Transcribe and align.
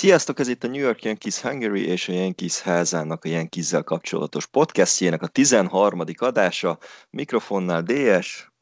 Sziasztok, 0.00 0.38
ez 0.38 0.48
itt 0.48 0.64
a 0.64 0.66
New 0.66 0.80
York 0.80 1.02
Yankees 1.02 1.40
Hungary 1.40 1.86
és 1.86 2.08
a 2.08 2.12
Yankees 2.12 2.60
házának 2.60 3.24
a 3.24 3.28
Yankees-zel 3.28 3.82
kapcsolatos 3.82 4.46
podcastjének 4.46 5.22
a 5.22 5.26
13. 5.26 6.02
adása. 6.16 6.78
Mikrofonnál 7.10 7.82
DS. 7.82 8.52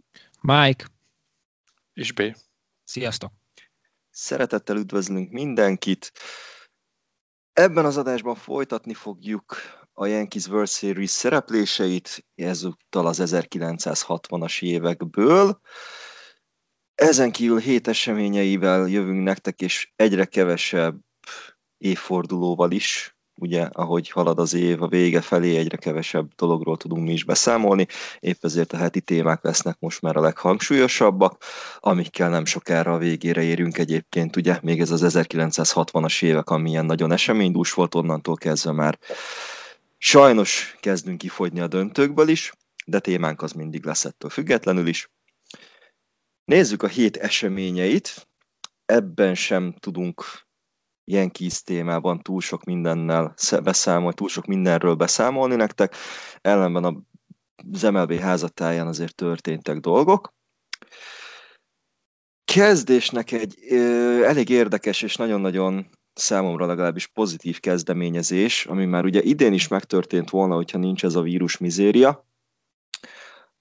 Mike. 0.41 0.85
És 1.93 2.13
B. 2.13 2.23
Sziasztok. 2.85 3.33
Szeretettel 4.11 4.77
üdvözlünk 4.77 5.31
mindenkit. 5.31 6.13
Ebben 7.53 7.85
az 7.85 7.97
adásban 7.97 8.35
folytatni 8.35 8.95
fogjuk 8.95 9.57
a 9.93 10.07
Yankees 10.07 10.47
World 10.47 10.69
Series 10.69 11.11
szerepléseit, 11.11 12.27
ezúttal 12.35 13.07
az 13.07 13.23
1960-as 13.25 14.63
évekből. 14.63 15.61
Ezen 16.95 17.33
kívül 17.33 17.59
hét 17.59 17.89
eseményeivel 17.89 18.89
jövünk 18.89 19.23
nektek, 19.23 19.61
és 19.61 19.93
egyre 19.97 20.25
kevesebb 20.25 21.07
évfordulóval 21.79 22.71
is, 22.71 23.17
ugye, 23.35 23.63
ahogy 23.63 24.11
halad 24.11 24.39
az 24.39 24.55
év 24.55 24.83
a 24.83 24.89
vége 24.89 25.21
felé, 25.21 25.57
egyre 25.57 25.77
kevesebb 25.77 26.35
dologról 26.37 26.77
tudunk 26.77 27.07
mi 27.07 27.13
is 27.13 27.25
beszámolni, 27.25 27.87
épp 28.21 28.45
ezért 28.45 28.73
a 28.73 28.77
heti 28.77 29.01
témák 29.01 29.43
lesznek 29.43 29.77
most 29.79 30.01
már 30.01 30.17
a 30.17 30.21
leghangsúlyosabbak, 30.21 31.45
amikkel 31.79 32.29
nem 32.29 32.45
sokára 32.45 32.93
a 32.93 32.99
végére 32.99 33.43
érünk 33.43 33.79
egyébként, 33.79 34.37
ugye, 34.37 34.59
még 34.63 34.81
ez 34.81 34.91
az 34.91 35.17
1960-as 35.19 36.23
évek, 36.23 36.51
amilyen 36.51 36.85
nagyon 36.85 37.13
eseménydús 37.13 37.73
volt, 37.73 37.95
onnantól 37.95 38.37
kezdve 38.37 38.73
már 38.73 38.99
sajnos 39.99 40.77
kezdünk 40.81 41.19
kifogyni 41.19 41.61
a 41.61 41.67
döntőkből 41.67 42.29
is, 42.29 42.53
de 42.87 42.99
témánk 42.99 43.43
az 43.43 43.53
mindig 43.53 43.85
lesz 43.85 44.05
ettől 44.05 44.31
függetlenül 44.31 44.87
is. 44.87 45.11
Nézzük 46.45 46.83
a 46.83 46.87
hét 46.87 47.17
eseményeit, 47.17 48.29
ebben 48.87 49.35
sem 49.35 49.75
tudunk 49.81 50.47
ilyen 51.09 51.31
kis 51.31 51.63
témában 51.63 52.23
túl 52.23 52.41
sok 52.41 52.65
mindennel 52.65 53.35
beszámolni, 53.63 54.15
túl 54.15 54.29
sok 54.29 54.47
mindenről 54.47 54.95
beszámolni 54.95 55.55
nektek, 55.55 55.95
ellenben 56.41 56.85
a 56.85 56.97
az 57.73 57.83
MLB 57.83 58.13
házatáján 58.13 58.87
azért 58.87 59.15
történtek 59.15 59.79
dolgok. 59.79 60.35
Kezdésnek 62.45 63.33
egy 63.33 63.55
ö, 63.69 64.25
elég 64.25 64.49
érdekes 64.49 65.03
és 65.03 65.17
nagyon-nagyon 65.17 65.89
számomra 66.15 66.67
legalábbis 66.67 67.07
pozitív 67.07 67.61
kezdeményezés, 67.61 68.67
ami 68.67 68.85
már 68.85 69.05
ugye 69.05 69.23
idén 69.23 69.53
is 69.53 69.69
megtörtént 69.69 70.31
volna, 70.31 70.55
hogyha 70.55 70.79
nincs 70.79 71.05
ez 71.05 71.15
a 71.15 71.21
vírus 71.23 71.57
mizéria. 71.57 72.27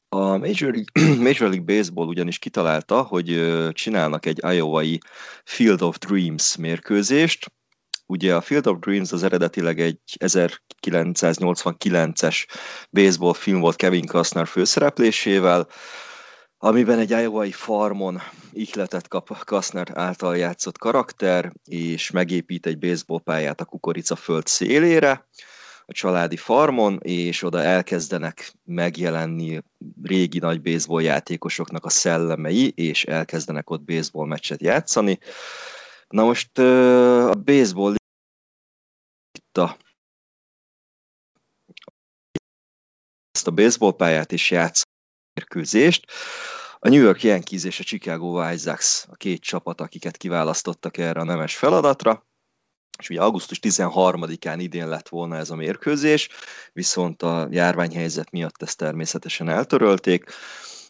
A 0.10 0.38
Major 0.38 0.74
League, 0.74 1.16
Major 1.28 1.50
League 1.50 1.76
Baseball 1.76 2.08
ugyanis 2.08 2.40
kitalálta, 2.40 3.02
hogy 3.02 3.56
csinálnak 3.74 4.26
egy 4.26 4.40
Iowa-i 4.54 5.00
Field 5.44 5.82
of 5.82 5.98
Dreams 5.98 6.56
mérkőzést. 6.56 7.52
Ugye 8.06 8.36
a 8.36 8.42
Field 8.42 8.68
of 8.68 8.80
Dreams 8.80 9.12
az 9.12 9.24
eredetileg 9.24 9.80
egy 9.80 10.00
1989-es 10.20 12.46
baseball 12.90 13.34
film 13.34 13.60
volt 13.60 13.76
Kevin 13.76 14.06
Costner 14.06 14.48
főszereplésével, 14.48 15.68
amiben 16.58 17.00
egy 17.00 17.10
Iowa-i 17.10 17.52
farmon 17.52 18.22
ihletet 18.52 19.08
kap 19.08 19.44
Costner 19.46 19.88
által 19.94 20.38
játszott 20.38 20.78
karakter, 20.78 21.52
és 21.66 22.12
megépít 22.12 22.66
egy 22.66 22.78
baseballpályát 22.78 23.62
a 23.62 23.66
kukoricaföld 23.66 24.48
szélére 24.48 25.28
a 25.90 25.94
családi 25.94 26.38
farmon, 26.38 27.00
és 27.02 27.44
oda 27.44 27.62
elkezdenek 27.62 28.54
megjelenni 28.64 29.64
régi 30.04 30.40
nagy 30.40 30.62
baseball 30.62 31.02
játékosoknak 31.02 31.86
a 31.86 31.90
szellemei, 31.90 32.72
és 32.76 33.04
elkezdenek 33.06 33.70
ott 33.70 33.82
baseball 33.82 34.28
meccset 34.28 34.62
játszani. 34.62 35.20
Na 36.08 36.24
most 36.24 36.58
a 36.58 37.36
baseball 37.36 37.96
itt 39.38 39.58
a 39.58 39.78
ezt 43.32 43.48
a 43.48 43.52
baseball 43.52 43.96
pályát 43.96 44.32
is 44.32 44.52
játsz 44.52 44.82
mérkőzést. 45.34 46.06
A 46.80 46.90
New 46.90 47.02
York 47.02 47.24
Yankees 47.24 47.64
és 47.64 47.80
a 47.80 47.84
Chicago 47.84 48.28
White 48.28 48.58
Sox 48.58 49.06
a 49.10 49.16
két 49.16 49.42
csapat, 49.42 49.82
akiket 49.82 50.18
kiválasztottak 50.18 50.98
erre 50.98 51.20
a 51.20 51.24
nemes 51.24 51.56
feladatra 51.56 52.26
és 52.98 53.10
ugye 53.10 53.22
augusztus 53.22 53.60
13-án 53.62 54.56
idén 54.58 54.88
lett 54.88 55.10
volna 55.10 55.36
ez 55.36 55.50
a 55.50 55.56
mérkőzés, 55.56 56.30
viszont 56.74 57.22
a 57.22 57.48
járványhelyzet 57.52 58.32
miatt 58.32 58.62
ezt 58.62 58.78
természetesen 58.78 59.50
eltörölték, 59.50 60.24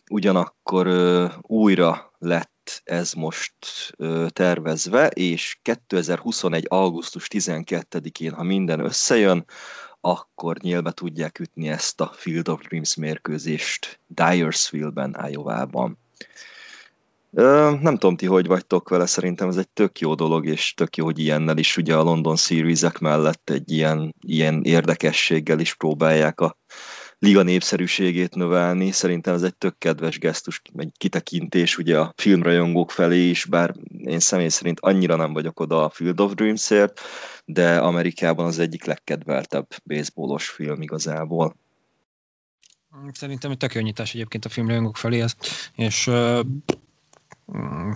ugyanakkor 0.09 0.87
ö, 0.87 1.25
újra 1.41 2.13
lett 2.19 2.81
ez 2.83 3.13
most 3.13 3.53
ö, 3.97 4.25
tervezve, 4.29 5.07
és 5.07 5.59
2021. 5.61 6.65
augusztus 6.69 7.27
12-én, 7.29 8.33
ha 8.33 8.43
minden 8.43 8.79
összejön, 8.79 9.45
akkor 10.01 10.57
nyílbe 10.57 10.91
tudják 10.91 11.39
ütni 11.39 11.69
ezt 11.69 12.01
a 12.01 12.11
Field 12.15 12.49
of 12.49 12.61
Dreams 12.61 12.95
mérkőzést 12.95 13.99
Dyersville-ben, 14.07 15.17
Iowa-ban. 15.29 15.97
Nem 17.29 17.97
tudom 17.97 18.15
ti, 18.15 18.25
hogy 18.25 18.47
vagytok 18.47 18.89
vele, 18.89 19.05
szerintem 19.05 19.47
ez 19.47 19.57
egy 19.57 19.69
tök 19.69 19.99
jó 19.99 20.15
dolog, 20.15 20.45
és 20.45 20.73
tök 20.73 20.97
jó, 20.97 21.05
hogy 21.05 21.19
ilyennel 21.19 21.57
is 21.57 21.77
ugye 21.77 21.95
a 21.95 22.03
London 22.03 22.35
series 22.35 22.81
mellett 22.99 23.49
egy 23.49 23.71
ilyen, 23.71 24.15
ilyen 24.21 24.63
érdekességgel 24.63 25.59
is 25.59 25.73
próbálják 25.73 26.39
a 26.39 26.57
liga 27.19 27.41
népszerűségét 27.41 28.35
növelni. 28.35 28.91
Szerintem 28.91 29.33
ez 29.33 29.43
egy 29.43 29.55
tök 29.55 29.77
kedves 29.77 30.19
gesztus, 30.19 30.61
egy 30.75 30.91
kitekintés 30.97 31.77
ugye 31.77 31.99
a 31.99 32.13
filmrajongók 32.15 32.91
felé 32.91 33.29
is, 33.29 33.45
bár 33.45 33.75
én 34.03 34.19
személy 34.19 34.47
szerint 34.47 34.79
annyira 34.79 35.15
nem 35.15 35.33
vagyok 35.33 35.59
oda 35.59 35.83
a 35.83 35.89
Field 35.89 36.19
of 36.19 36.33
Dreams-ért, 36.33 36.99
de 37.45 37.77
Amerikában 37.77 38.45
az 38.45 38.59
egyik 38.59 38.85
legkedveltebb 38.85 39.67
baseballos 39.85 40.49
film 40.49 40.81
igazából. 40.81 41.55
Szerintem 43.11 43.51
egy 43.51 43.57
tök 43.57 43.73
jó 43.73 43.81
nyitás 43.81 44.13
egyébként 44.13 44.45
a 44.45 44.49
filmrajongók 44.49 44.97
felé, 44.97 45.25
és 45.75 46.09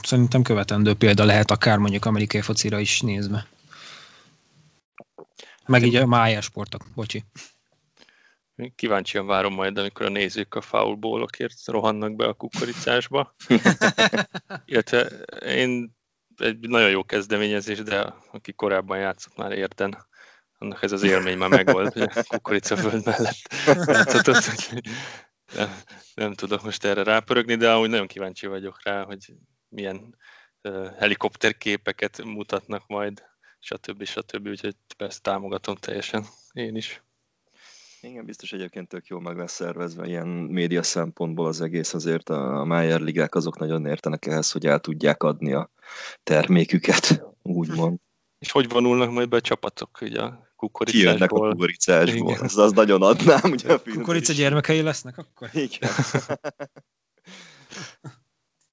szerintem 0.01 0.41
követendő 0.41 0.93
példa 0.93 1.25
lehet 1.25 1.51
akár 1.51 1.77
mondjuk 1.77 2.05
amerikai 2.05 2.41
focira 2.41 2.79
is 2.79 3.01
nézve. 3.01 3.47
Meg 5.65 5.83
így 5.83 5.95
a 5.95 6.05
májás 6.05 6.45
sportok, 6.45 6.85
bocsi. 6.95 7.23
Kíváncsian 8.75 9.25
várom 9.25 9.53
majd, 9.53 9.77
amikor 9.77 10.05
a 10.05 10.09
nézők 10.09 10.55
a 10.55 10.61
foulbólokért 10.61 11.65
rohannak 11.65 12.15
be 12.15 12.25
a 12.25 12.33
kukoricásba. 12.33 13.35
Illetve 14.65 15.01
én 15.45 15.95
egy 16.37 16.59
nagyon 16.59 16.89
jó 16.89 17.03
kezdeményezés, 17.03 17.81
de 17.81 18.13
aki 18.31 18.53
korábban 18.53 18.97
játszott 18.97 19.37
már 19.37 19.51
érten, 19.51 20.05
annak 20.57 20.83
ez 20.83 20.91
az 20.91 21.03
élmény 21.03 21.37
már 21.37 21.49
megvolt, 21.49 21.93
hogy 21.93 22.01
a 22.01 22.23
kukoricaföld 22.27 23.05
mellett 23.05 23.37
játszott, 23.65 24.25
hogy 24.25 24.81
nem, 25.55 25.69
nem 26.13 26.33
tudok 26.33 26.63
most 26.63 26.85
erre 26.85 27.03
rápörögni, 27.03 27.55
de 27.55 27.71
amúgy 27.71 27.89
nagyon 27.89 28.07
kíváncsi 28.07 28.47
vagyok 28.47 28.83
rá, 28.83 29.03
hogy 29.03 29.33
milyen 29.69 30.15
uh, 30.61 30.95
helikopterképeket 30.97 32.23
mutatnak 32.23 32.87
majd, 32.87 33.23
stb. 33.59 34.03
stb. 34.03 34.47
Úgyhogy 34.47 34.75
ezt 34.97 35.21
támogatom 35.21 35.75
teljesen 35.75 36.25
én 36.53 36.75
is. 36.75 37.01
Igen, 38.01 38.25
biztos 38.25 38.53
egyébként 38.53 38.87
tök 38.87 39.07
jó 39.07 39.19
meg 39.19 39.37
lesz 39.37 39.53
szervezve 39.53 40.07
ilyen 40.07 40.27
média 40.27 40.83
szempontból 40.83 41.47
az 41.47 41.61
egész, 41.61 41.93
azért 41.93 42.29
a 42.29 42.63
Mayer 42.65 42.99
ligák 42.99 43.35
azok 43.35 43.59
nagyon 43.59 43.85
értenek 43.85 44.25
ehhez, 44.25 44.51
hogy 44.51 44.65
el 44.65 44.79
tudják 44.79 45.23
adni 45.23 45.53
a 45.53 45.71
terméküket, 46.23 47.23
úgymond. 47.41 47.99
És 48.39 48.51
hogy 48.51 48.69
vonulnak 48.69 49.11
majd 49.11 49.29
be 49.29 49.35
a 49.35 49.41
csapatok, 49.41 49.97
ugye 50.01 50.21
a 50.21 50.50
kukoricásból. 50.61 51.11
Kijönnek 51.11 51.31
a 51.31 51.49
kukoricásból. 51.49 52.33
Az, 52.33 52.57
az 52.65 52.71
nagyon 52.71 53.01
adnám, 53.01 53.51
ugye 53.51 53.73
a 53.73 53.81
Kukorica 53.81 54.33
gyermekei 54.33 54.81
lesznek 54.81 55.17
akkor? 55.17 55.49
Igen. 55.53 55.89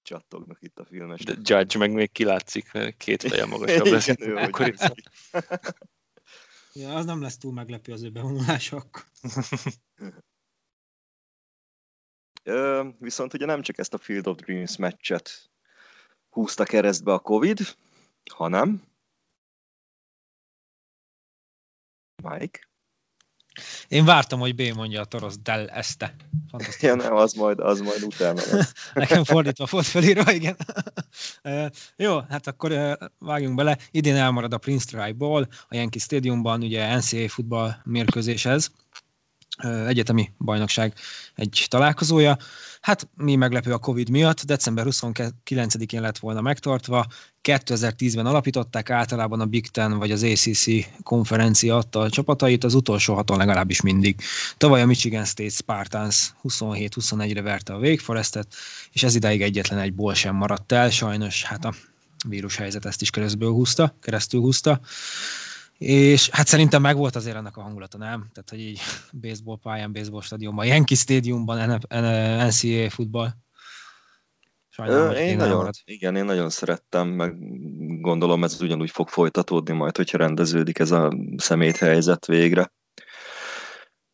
Csattognak 0.03 0.59
itt 0.60 0.78
a 0.78 0.84
filmes. 0.84 1.25
De 1.25 1.32
Judge 1.43 1.78
meg 1.78 1.93
még 1.93 2.12
kilátszik, 2.12 2.72
mert 2.72 2.97
két 2.97 3.22
feje 3.22 3.47
magasabb 3.56 3.87
lesz. 3.87 4.06
Igen, 4.06 4.28
ő, 4.28 4.34
kukorica. 4.44 4.94
ja, 6.72 6.95
az 6.95 7.04
nem 7.04 7.22
lesz 7.22 7.39
túl 7.39 7.53
meglepő 7.53 7.92
az 7.92 8.03
ő 8.03 8.10
bevonulása 8.10 8.77
akkor. 8.77 9.04
Ö, 12.42 12.89
viszont 12.98 13.34
ugye 13.34 13.47
nem 13.47 13.62
csak 13.62 13.78
ezt 13.78 13.95
a 13.95 13.98
Field 13.98 14.27
of 14.27 14.36
Dreams 14.36 14.77
meccset 14.77 15.51
húzta 16.28 16.65
keresztbe 16.65 17.12
a 17.12 17.18
Covid, 17.18 17.59
hanem 18.30 18.83
Mike? 22.22 22.68
Én 23.88 24.04
vártam, 24.04 24.41
hogy 24.41 24.54
B 24.54 24.62
mondja 24.74 25.00
a 25.00 25.04
Toros 25.04 25.34
Del 25.42 25.68
Este. 25.68 26.15
Fantasztikus. 26.50 26.82
Ja, 26.82 26.94
nem, 26.94 27.15
az 27.15 27.32
majd, 27.32 27.60
az 27.60 27.80
majd 27.80 28.03
utána 28.03 28.42
lesz. 28.50 28.72
Nekem 28.94 29.24
fordítva 29.24 29.66
volt 29.70 29.86
felírva, 29.86 30.32
igen. 30.32 30.56
Jó, 31.97 32.20
hát 32.20 32.47
akkor 32.47 32.98
vágjunk 33.18 33.56
bele. 33.56 33.78
Idén 33.91 34.16
elmarad 34.16 34.53
a 34.53 34.59
Prince 34.59 34.84
Strike 34.86 35.12
Ball 35.12 35.47
a 35.68 35.74
Yankee 35.74 36.00
Stadiumban, 36.00 36.62
ugye 36.62 36.97
NCAA 36.97 37.28
futball 37.28 37.76
mérkőzéshez. 37.84 38.71
Egyetemi 39.87 40.33
bajnokság 40.39 40.95
egy 41.34 41.66
találkozója. 41.69 42.37
Hát 42.81 43.09
mi 43.16 43.37
meglepő 43.37 43.72
a 43.72 43.78
Covid 43.78 44.09
miatt, 44.09 44.45
december 44.45 44.87
29-én 44.89 46.01
lett 46.01 46.19
volna 46.19 46.41
megtartva, 46.41 47.07
2010-ben 47.43 48.27
alapították, 48.27 48.91
általában 48.91 49.41
a 49.41 49.47
Big 49.47 49.66
Ten 49.66 49.99
vagy 49.99 50.10
az 50.10 50.22
ACC 50.22 50.66
konferencia 51.03 51.77
adta 51.77 52.01
a 52.01 52.10
csapatait, 52.10 52.65
az 52.65 52.75
utolsó 52.75 53.15
haton 53.15 53.37
legalábbis 53.37 53.81
mindig. 53.81 54.21
Tavaly 54.57 54.83
a 54.83 54.87
Michigan 54.87 55.25
State 55.25 55.51
Spartans 55.51 56.34
27-21-re 56.49 57.43
verte 57.43 57.72
a 57.72 57.78
Wake 57.78 58.03
Forestet, 58.03 58.55
és 58.93 59.03
ez 59.03 59.15
idáig 59.15 59.43
egyetlen 59.43 59.78
egy 59.78 59.95
ból 59.95 60.15
sem 60.15 60.34
maradt 60.34 60.72
el, 60.72 60.91
sajnos 60.91 61.45
hát 61.45 61.65
a 61.65 61.75
vírushelyzet 62.28 62.84
ezt 62.84 63.03
is 63.03 63.10
keresztül 63.10 63.51
húzta, 63.51 63.97
keresztül 64.01 64.41
húzta. 64.41 64.81
És 65.78 66.28
hát 66.28 66.47
szerintem 66.47 66.83
megvolt 66.83 67.16
azért 67.16 67.36
ennek 67.36 67.57
a 67.57 67.63
hangulata, 67.63 67.98
nem? 67.98 68.28
Tehát, 68.33 68.51
hogy 68.51 68.60
így 68.60 68.80
baseball 69.22 69.59
pályán, 69.63 69.92
baseball 69.92 70.21
stadionban, 70.21 70.66
Yankee 70.66 70.97
stadiumban, 70.97 71.80
NCAA 71.89 72.91
futball. 72.91 73.28
Sajnálom, 74.69 75.15
én 75.15 75.36
nagyon, 75.36 75.71
igen, 75.84 76.16
én 76.16 76.25
nagyon 76.25 76.51
szerettem, 76.51 77.09
meg 77.09 77.34
gondolom 78.01 78.45
ez 78.45 78.60
ugyanúgy 78.60 78.91
fog 78.91 79.09
folytatódni 79.09 79.75
majd, 79.75 79.97
hogyha 79.97 80.19
rendeződik 80.19 80.78
ez 80.78 80.91
a 80.91 81.13
szeméthelyzet 81.36 82.27
végre. 82.27 82.72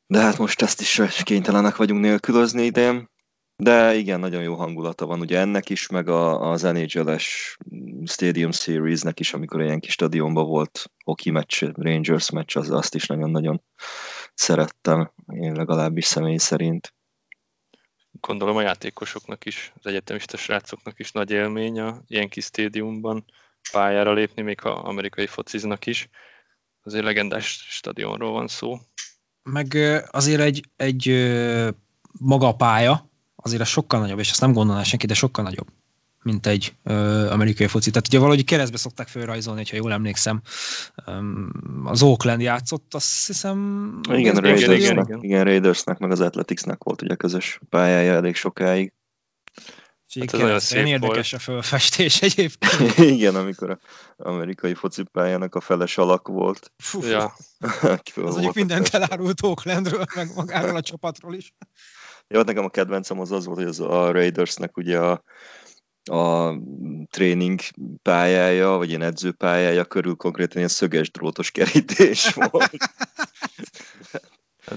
De 0.07 0.21
hát 0.21 0.39
most 0.39 0.63
ezt 0.63 0.81
is 0.81 1.01
kénytelenek 1.23 1.77
vagyunk 1.77 2.01
nélkülözni 2.01 2.63
idén. 2.63 3.11
De 3.57 3.95
igen, 3.95 4.21
nagyon 4.21 4.43
jó 4.43 4.55
hangulata 4.55 5.07
van 5.07 5.21
ugye 5.21 5.39
ennek 5.39 5.71
is, 5.71 5.89
meg 5.89 6.09
a, 6.09 6.51
az 6.51 6.63
NHL-es 6.63 7.57
Stadium 8.05 8.51
Series-nek 8.53 9.21
is, 9.21 9.35
amikor 9.35 9.63
ilyen 9.63 9.81
kis 9.81 9.93
stadionban 9.93 10.47
volt 10.47 10.91
hockey 11.05 11.33
meccs, 11.33 11.65
Rangers 11.73 12.31
meccs, 12.31 12.57
az, 12.57 12.71
azt 12.71 12.95
is 12.95 13.07
nagyon-nagyon 13.07 13.63
szerettem, 14.35 15.13
én 15.27 15.53
legalábbis 15.53 16.05
személy 16.05 16.37
szerint. 16.37 16.95
Gondolom 18.21 18.57
a 18.57 18.63
játékosoknak 18.63 19.45
is, 19.45 19.73
az 19.77 19.87
egyetemista 19.87 20.37
srácoknak 20.37 20.99
is 20.99 21.13
nagy 21.13 21.31
élmény 21.31 21.81
a 21.81 22.03
ilyen 22.07 22.29
kis 22.29 22.45
stadiumban 22.45 23.25
pályára 23.73 24.13
lépni, 24.13 24.43
még 24.43 24.61
ha 24.61 24.71
amerikai 24.71 25.27
fociznak 25.27 25.87
is. 25.87 26.09
Azért 26.83 27.05
legendás 27.05 27.67
stadionról 27.69 28.33
van 28.33 28.49
szó. 28.49 28.79
Meg 29.43 29.75
azért 30.11 30.41
egy, 30.41 30.65
egy 30.77 31.09
maga 32.19 32.47
a 32.47 32.57
pálya, 32.57 33.13
azért 33.45 33.63
a 33.63 33.65
sokkal 33.65 34.01
nagyobb, 34.01 34.19
és 34.19 34.31
azt 34.31 34.41
nem 34.41 34.53
gondolná 34.53 34.83
senki, 34.83 35.07
de 35.07 35.15
sokkal 35.15 35.45
nagyobb, 35.45 35.67
mint 36.23 36.47
egy 36.47 36.75
ö, 36.83 37.29
amerikai 37.31 37.67
foci. 37.67 37.91
Tehát 37.91 38.07
ugye 38.07 38.19
valahogy 38.19 38.45
keresztbe 38.45 38.77
szokták 38.77 39.09
felrajzolni, 39.09 39.65
ha 39.71 39.77
jól 39.77 39.93
emlékszem. 39.93 40.43
az 41.85 42.03
Oakland 42.03 42.41
játszott, 42.41 42.95
azt 42.95 43.27
hiszem... 43.27 44.01
Igen, 44.11 44.35
Raiders, 44.35 44.63
igen, 44.63 44.73
igen, 44.73 45.05
igen. 45.05 45.23
igen, 45.23 45.45
Raidersnek, 45.45 45.99
meg 45.99 46.11
az 46.11 46.21
Athleticsnek 46.21 46.85
volt 46.85 47.03
ugye 47.03 47.15
közös 47.15 47.61
pályája 47.69 48.13
elég 48.13 48.35
sokáig. 48.35 48.93
Hát 50.21 50.35
ez 50.35 50.41
nagyon 50.41 50.61
szép 50.61 50.87
érdekes 50.87 51.31
volt. 51.31 51.43
a 51.43 51.45
fölfestés 51.45 52.23
egyébként. 52.23 52.99
Igen, 53.15 53.35
amikor 53.35 53.71
a 53.71 53.79
amerikai 54.17 54.75
focipályának 54.75 55.55
a 55.55 55.61
feles 55.61 55.99
alak 55.99 56.29
volt. 56.29 56.73
Fú, 56.77 57.03
ja. 57.03 57.37
az 58.05 58.13
mondjuk 58.15 58.55
mindent 58.55 58.89
elárult 58.89 59.43
Oaklandről, 59.43 60.05
meg 60.15 60.29
magáról 60.35 60.77
a 60.77 60.81
csapatról 60.81 61.35
is. 61.35 61.55
Jó, 62.27 62.43
nekem 62.43 62.65
a 62.65 62.71
kedvencem 62.71 63.21
az 63.21 63.33
az 63.33 63.45
volt, 63.45 63.59
hogy 63.59 63.69
az 63.69 63.81
a 63.81 64.11
Raidersnek 64.11 64.77
ugye 64.77 65.01
a, 65.01 65.23
a 66.05 66.55
tréning 67.11 67.61
pályája, 68.03 68.69
vagy 68.69 68.89
ilyen 68.89 69.03
edzőpályája 69.03 69.85
körül 69.85 70.15
konkrétan 70.15 70.57
ilyen 70.57 70.69
szöges 70.69 71.11
drótos 71.11 71.51
kerítés 71.51 72.33
volt. 72.51 72.77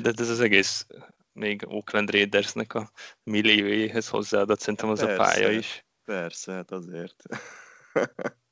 De 0.01 0.11
ez 0.15 0.29
az 0.29 0.39
egész 0.39 0.85
még 1.33 1.63
Oakland 1.67 2.11
Raidersnek 2.11 2.73
a 2.73 2.91
milliójéhez 3.23 4.07
hozzáadott, 4.07 4.59
szerintem 4.59 4.89
az 4.89 4.99
persze, 4.99 5.13
a 5.13 5.25
pálya 5.25 5.51
is. 5.51 5.85
Persze, 6.05 6.51
hát 6.53 6.71
azért. 6.71 7.23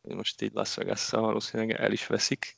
Most 0.01 0.41
így 0.41 0.53
Las 0.53 0.75
vegas 0.75 1.09
valószínűleg 1.09 1.75
el 1.79 1.91
is 1.91 2.07
veszik. 2.07 2.55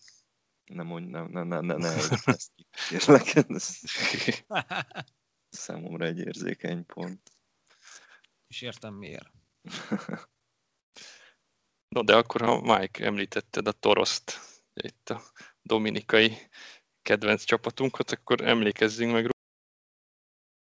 Nem 0.66 0.86
mondj, 0.86 1.10
nem, 1.10 1.28
nem, 1.30 1.48
nem, 1.48 1.66
nem, 1.66 1.78
nem, 1.78 1.98
ezt 2.26 2.52
kérlek. 2.90 3.34
Számomra 5.50 6.06
egy 6.06 6.20
érzékeny 6.20 6.86
pont. 6.86 7.32
És 8.48 8.62
értem 8.62 8.94
miért. 8.94 9.32
no, 11.96 12.04
de 12.04 12.16
akkor, 12.16 12.42
ha 12.42 12.62
Mike 12.62 13.06
említetted 13.06 13.68
a 13.68 13.72
Toroszt, 13.72 14.40
itt 14.74 15.10
a 15.10 15.22
dominikai 15.62 16.38
kedvenc 17.02 17.44
csapatunkat, 17.44 18.12
akkor 18.12 18.42
emlékezzünk 18.42 19.12
meg 19.12 19.30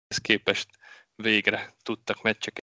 ez 0.07 0.17
képest 0.17 0.69
végre 1.15 1.75
tudtak 1.81 2.21
meccseket 2.21 2.71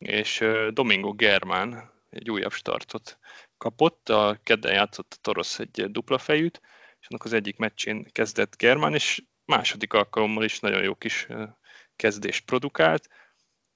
és 0.00 0.44
Domingo 0.70 1.12
Germán 1.12 1.92
egy 2.08 2.30
újabb 2.30 2.52
startot 2.52 3.18
kapott, 3.56 4.08
a 4.08 4.40
kedden 4.42 4.72
játszott 4.72 5.12
a 5.12 5.20
Torosz 5.20 5.58
egy 5.58 5.90
dupla 5.90 6.18
fejűt, 6.18 6.60
és 7.00 7.06
annak 7.08 7.24
az 7.24 7.32
egyik 7.32 7.56
meccsén 7.56 8.04
kezdett 8.12 8.56
Germán, 8.56 8.94
és 8.94 9.22
második 9.50 9.92
alkalommal 9.92 10.44
is 10.44 10.60
nagyon 10.60 10.82
jó 10.82 10.94
kis 10.94 11.26
kezdést 11.96 12.44
produkált. 12.44 13.08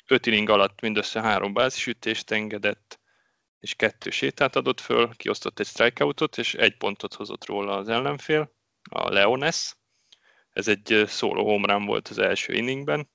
Öt 0.07 0.27
inning 0.27 0.49
alatt 0.49 0.81
mindössze 0.81 1.21
három 1.21 1.53
bázisütést 1.53 2.31
engedett, 2.31 3.01
és 3.59 3.75
kettő 3.75 4.11
sétát 4.11 4.57
adott 4.57 4.81
föl, 4.81 5.17
kiosztott 5.17 5.59
egy 5.59 5.67
strikeoutot, 5.67 6.39
és 6.39 6.55
egy 6.55 6.77
pontot 6.77 7.15
hozott 7.15 7.47
róla 7.47 7.77
az 7.77 7.89
ellenfél, 7.89 8.55
a 8.91 9.09
Leones. 9.09 9.77
Ez 10.51 10.69
egy 10.69 11.05
szóló 11.07 11.45
homrán 11.45 11.85
volt 11.85 12.09
az 12.09 12.19
első 12.19 12.53
inningben, 12.53 13.11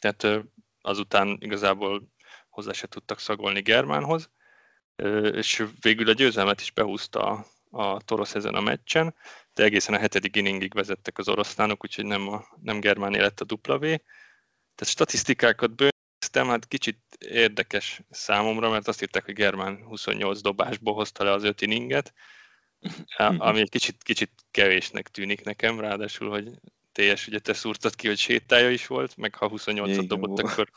tehát 0.00 0.44
azután 0.80 1.36
igazából 1.40 2.12
hozzá 2.48 2.72
se 2.72 2.86
tudtak 2.86 3.18
szagolni 3.18 3.60
Germánhoz, 3.60 4.30
és 5.32 5.64
végül 5.80 6.08
a 6.08 6.12
győzelmet 6.12 6.60
is 6.60 6.70
behúzta 6.70 7.46
a 7.74 8.00
Torosz 8.00 8.34
ezen 8.34 8.54
a 8.54 8.60
meccsen, 8.60 9.14
de 9.54 9.62
egészen 9.62 9.94
a 9.94 9.98
hetedik 9.98 10.36
inningig 10.36 10.74
vezettek 10.74 11.18
az 11.18 11.28
oroszlánok, 11.28 11.84
úgyhogy 11.84 12.06
nem, 12.06 12.28
a, 12.28 12.44
nem 12.62 12.80
Germán 12.80 13.12
lett 13.12 13.40
a 13.40 13.44
dupla 13.44 13.78
V. 13.78 13.80
Tehát 13.80 14.92
statisztikákat 14.92 15.74
bőviztem, 15.74 16.48
hát 16.48 16.68
kicsit 16.68 16.98
érdekes 17.18 18.00
számomra, 18.10 18.70
mert 18.70 18.88
azt 18.88 19.02
írták, 19.02 19.24
hogy 19.24 19.34
Germán 19.34 19.82
28 19.84 20.40
dobásból 20.40 20.94
hozta 20.94 21.24
le 21.24 21.30
az 21.30 21.44
öt 21.44 21.62
inninget, 21.62 22.14
ami 23.16 23.60
egy 23.60 23.70
kicsit, 23.70 24.02
kicsit 24.02 24.30
kevésnek 24.50 25.08
tűnik 25.08 25.44
nekem, 25.44 25.80
ráadásul, 25.80 26.30
hogy 26.30 26.50
teljes, 26.92 27.26
ugye 27.26 27.38
te 27.38 27.52
szúrtad 27.52 27.94
ki, 27.94 28.06
hogy 28.06 28.18
sétája 28.18 28.70
is 28.70 28.86
volt, 28.86 29.16
meg 29.16 29.34
ha 29.34 29.50
28-at 29.54 30.04
dobott, 30.06 30.40
volt. 30.40 30.40
akkor... 30.40 30.68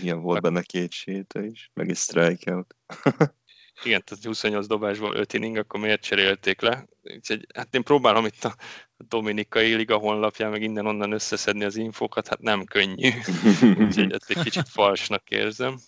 Igen, 0.00 0.20
volt 0.20 0.40
benne 0.40 0.62
két 0.62 0.92
séta 0.92 1.44
is, 1.44 1.70
meg 1.74 1.88
egy 1.90 1.96
strikeout. 1.96 2.76
Igen, 3.84 4.02
tehát 4.04 4.24
28 4.24 4.66
dobásból 4.66 5.16
5 5.16 5.32
inning, 5.32 5.56
akkor 5.56 5.80
miért 5.80 6.02
cserélték 6.02 6.60
le? 6.60 6.86
Úgyhogy, 7.02 7.46
hát 7.54 7.74
én 7.74 7.82
próbálom 7.82 8.24
itt 8.24 8.44
a 8.44 8.54
Dominikai 8.96 9.74
Liga 9.74 9.96
honlapján 9.96 10.50
meg 10.50 10.62
innen-onnan 10.62 11.12
összeszedni 11.12 11.64
az 11.64 11.76
infókat, 11.76 12.28
hát 12.28 12.40
nem 12.40 12.64
könnyű. 12.64 13.10
Úgyhogy 13.80 14.12
ezt 14.12 14.30
egy 14.30 14.42
kicsit 14.42 14.68
falsnak 14.68 15.30
érzem. 15.30 15.78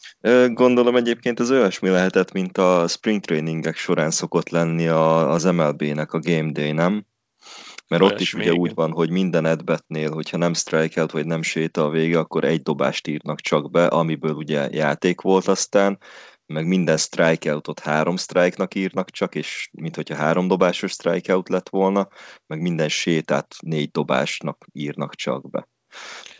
Gondolom 0.46 0.96
egyébként 0.96 1.40
az 1.40 1.50
olyasmi 1.50 1.88
lehetett, 1.88 2.32
mint 2.32 2.58
a 2.58 2.88
spring 2.88 3.20
trainingek 3.20 3.76
során 3.76 4.10
szokott 4.10 4.48
lenni 4.48 4.86
az 4.86 5.44
MLB-nek 5.44 6.12
a 6.12 6.18
Game 6.18 6.50
Day, 6.52 6.72
nem? 6.72 7.06
Mert 7.88 8.02
ott 8.02 8.20
is 8.20 8.34
ugye 8.34 8.52
úgy 8.52 8.74
van, 8.74 8.92
hogy 8.92 9.10
minden 9.10 9.46
edbetnél, 9.46 10.10
hogyha 10.12 10.36
nem 10.36 10.54
strikeout 10.54 11.10
vagy 11.10 11.26
nem 11.26 11.42
séta 11.42 11.84
a 11.84 11.90
vége, 11.90 12.18
akkor 12.18 12.44
egy 12.44 12.62
dobást 12.62 13.06
írnak 13.06 13.40
csak 13.40 13.70
be, 13.70 13.86
amiből 13.86 14.34
ugye 14.34 14.68
játék 14.70 15.20
volt 15.20 15.48
aztán, 15.48 15.98
meg 16.46 16.66
minden 16.66 16.96
strikeoutot 16.96 17.80
három 17.80 18.16
strike-nak 18.16 18.74
írnak 18.74 19.10
csak, 19.10 19.34
és 19.34 19.68
mint 19.72 19.96
hogyha 19.96 20.16
három 20.16 20.48
dobásos 20.48 20.92
strikeout 20.92 21.48
lett 21.48 21.68
volna, 21.68 22.08
meg 22.46 22.60
minden 22.60 22.88
sétát 22.88 23.54
négy 23.60 23.90
dobásnak 23.90 24.66
írnak 24.72 25.14
csak 25.14 25.50
be. 25.50 25.68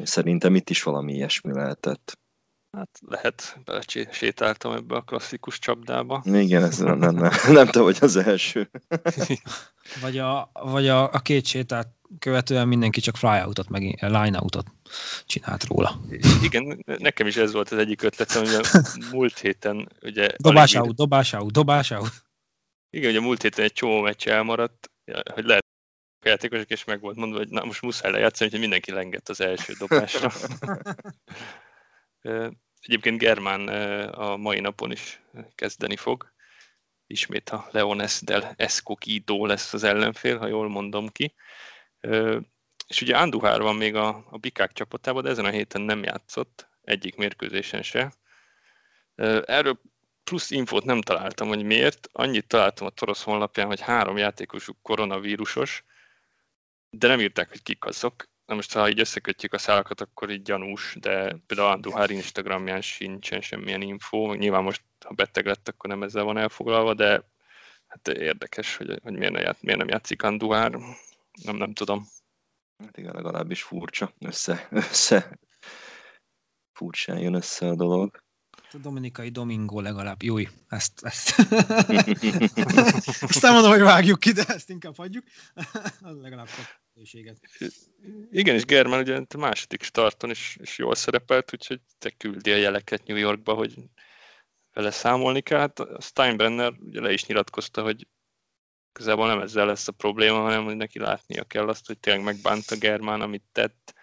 Szerintem 0.02 0.54
itt 0.54 0.70
is 0.70 0.82
valami 0.82 1.12
ilyesmi 1.12 1.52
lehetett. 1.52 2.18
Hát 2.70 2.99
lehet, 3.06 3.61
sétáltam 4.11 4.73
ebbe 4.73 4.96
a 4.96 5.00
klasszikus 5.00 5.58
csapdába. 5.58 6.23
Igen, 6.25 6.62
ez 6.62 6.78
nem, 6.78 6.99
nem, 6.99 7.14
nem, 7.14 7.32
nem 7.49 7.66
te 7.66 7.80
vagy 7.80 7.99
az 8.00 8.16
első. 8.16 8.70
vagy 10.00 10.18
a, 10.18 10.50
vagy 10.52 10.88
a, 10.88 11.12
a 11.12 11.18
két 11.18 11.46
sétát 11.46 11.94
követően 12.18 12.68
mindenki 12.68 13.00
csak 13.00 13.16
flyoutot, 13.16 13.68
meg 13.68 13.83
line-outot 14.00 14.66
csinált 15.26 15.64
róla. 15.64 16.00
Igen, 16.42 16.85
nekem 16.85 17.26
is 17.26 17.37
ez 17.37 17.52
volt 17.52 17.71
az 17.71 17.78
egyik 17.78 18.02
ötletem, 18.02 18.44
hogy 18.44 18.66
múlt 19.11 19.38
héten 19.38 19.88
ugye... 20.02 20.28
Dobás 20.37 20.75
out, 20.75 20.94
dobás 20.94 21.33
out, 21.33 21.52
dobás 21.52 21.90
out. 21.90 22.12
Igen, 22.90 23.11
ugye 23.11 23.21
múlt 23.21 23.42
héten 23.42 23.64
egy 23.64 23.73
csomó 23.73 24.00
meccs 24.00 24.28
elmaradt, 24.28 24.90
hogy 25.33 25.44
lehet 25.44 25.64
a 26.25 26.28
játékosok, 26.28 26.71
és 26.71 26.85
meg 26.85 27.00
volt 27.00 27.16
mondva, 27.16 27.38
hogy 27.38 27.49
na, 27.49 27.64
most 27.64 27.83
muszáj 27.83 28.11
lejátszani, 28.11 28.50
hogy 28.50 28.61
mindenki 28.61 28.92
lengett 28.92 29.28
az 29.28 29.40
első 29.40 29.73
dobásra. 29.78 30.33
Egyébként 32.80 33.18
Germán 33.18 33.68
a 34.09 34.37
mai 34.37 34.61
napon 34.61 34.90
is 34.90 35.23
kezdeni 35.54 35.97
fog. 35.97 36.33
Ismét 37.06 37.50
a 37.50 37.68
Leones 37.71 38.21
del 38.21 38.54
Escoquido 38.56 39.47
lesz 39.47 39.73
az 39.73 39.83
ellenfél, 39.83 40.38
ha 40.38 40.47
jól 40.47 40.68
mondom 40.68 41.09
ki. 41.09 41.35
És 42.88 43.00
ugye 43.00 43.16
Anduhár 43.16 43.61
van 43.61 43.76
még 43.76 43.94
a, 43.94 44.26
a 44.30 44.38
Bikák 44.38 44.73
csapatában, 44.73 45.23
de 45.23 45.30
ezen 45.30 45.44
a 45.44 45.50
héten 45.50 45.80
nem 45.80 46.02
játszott, 46.02 46.68
egyik 46.82 47.16
mérkőzésen 47.16 47.82
se. 47.82 48.12
Erről 49.44 49.80
plusz 50.25 50.50
infót 50.50 50.84
nem 50.84 51.00
találtam, 51.00 51.49
hogy 51.49 51.62
miért. 51.62 52.08
Annyit 52.12 52.46
találtam 52.46 52.87
a 52.87 52.90
Torosz 52.90 53.23
honlapján, 53.23 53.66
hogy 53.66 53.80
három 53.80 54.16
játékosuk 54.16 54.76
koronavírusos, 54.82 55.84
de 56.90 57.08
nem 57.08 57.20
írták, 57.20 57.49
hogy 57.49 57.62
kik 57.62 57.84
azok. 57.84 58.28
Na 58.46 58.54
most, 58.54 58.73
ha 58.73 58.88
így 58.88 59.00
összekötjük 59.00 59.52
a 59.52 59.58
szálakat, 59.58 60.00
akkor 60.00 60.30
így 60.30 60.42
gyanús, 60.42 60.96
de 61.00 61.37
például 61.46 61.68
Anduhár 61.70 62.11
Instagramján 62.11 62.80
sincsen 62.80 63.40
semmilyen 63.40 63.82
info. 63.82 64.34
Nyilván 64.34 64.62
most, 64.62 64.82
ha 65.04 65.14
beteg 65.14 65.46
lett, 65.46 65.68
akkor 65.68 65.90
nem 65.90 66.02
ezzel 66.02 66.25
van 66.25 66.38
elfoglalva, 66.38 66.94
de 66.94 67.23
hát 67.87 68.08
érdekes, 68.08 68.76
hogy, 68.76 68.99
hogy 69.02 69.12
miért, 69.12 69.40
ját, 69.40 69.62
miért 69.62 69.78
nem 69.78 69.88
játszik 69.88 70.23
Anduhár. 70.23 70.78
Nem, 71.42 71.56
nem 71.56 71.72
tudom. 71.72 72.06
Hát 72.84 72.96
igen, 72.96 73.14
legalábbis 73.14 73.62
furcsa. 73.62 74.14
Össze, 74.18 74.68
össze. 74.70 75.38
Furcsán 76.72 77.18
jön 77.18 77.34
össze 77.34 77.68
a 77.68 77.74
dolog. 77.74 78.22
A 78.72 78.76
Dominikai 78.76 79.28
Domingo 79.28 79.80
legalább. 79.80 80.22
Jó, 80.22 80.36
ezt, 80.68 81.00
ezt. 81.02 81.38
Aztán 83.22 83.52
mondom, 83.52 83.70
hogy 83.70 83.80
vágjuk 83.80 84.20
ki, 84.20 84.32
de 84.32 84.44
ezt 84.46 84.70
inkább 84.70 84.96
hagyjuk. 84.96 85.24
Az 86.00 86.20
legalább 86.20 86.48
lehetőséget. 86.56 87.38
Igen, 88.30 88.54
és 88.54 88.64
Germán 88.64 89.00
ugye 89.00 89.20
a 89.28 89.38
második 89.38 89.82
starton 89.82 90.30
is, 90.30 90.56
is 90.60 90.78
jól 90.78 90.94
szerepelt, 90.94 91.52
úgyhogy 91.52 91.80
te 91.98 92.10
küldi 92.10 92.52
a 92.52 92.56
jeleket 92.56 93.06
New 93.06 93.16
Yorkba, 93.16 93.54
hogy 93.54 93.74
vele 94.72 94.90
számolni 94.90 95.40
kell. 95.40 95.58
Hát 95.58 95.78
a 95.78 96.00
Steinbrenner 96.00 96.72
ugye 96.72 97.00
le 97.00 97.12
is 97.12 97.26
nyilatkozta, 97.26 97.82
hogy 97.82 98.08
közelben 98.94 99.26
nem 99.26 99.40
ezzel 99.40 99.66
lesz 99.66 99.88
a 99.88 99.92
probléma, 99.92 100.40
hanem 100.40 100.64
hogy 100.64 100.76
neki 100.76 100.98
látnia 100.98 101.44
kell 101.44 101.68
azt, 101.68 101.86
hogy 101.86 101.98
tényleg 101.98 102.24
megbánta 102.24 102.76
Germán, 102.76 103.20
amit 103.20 103.44
tett, 103.52 103.94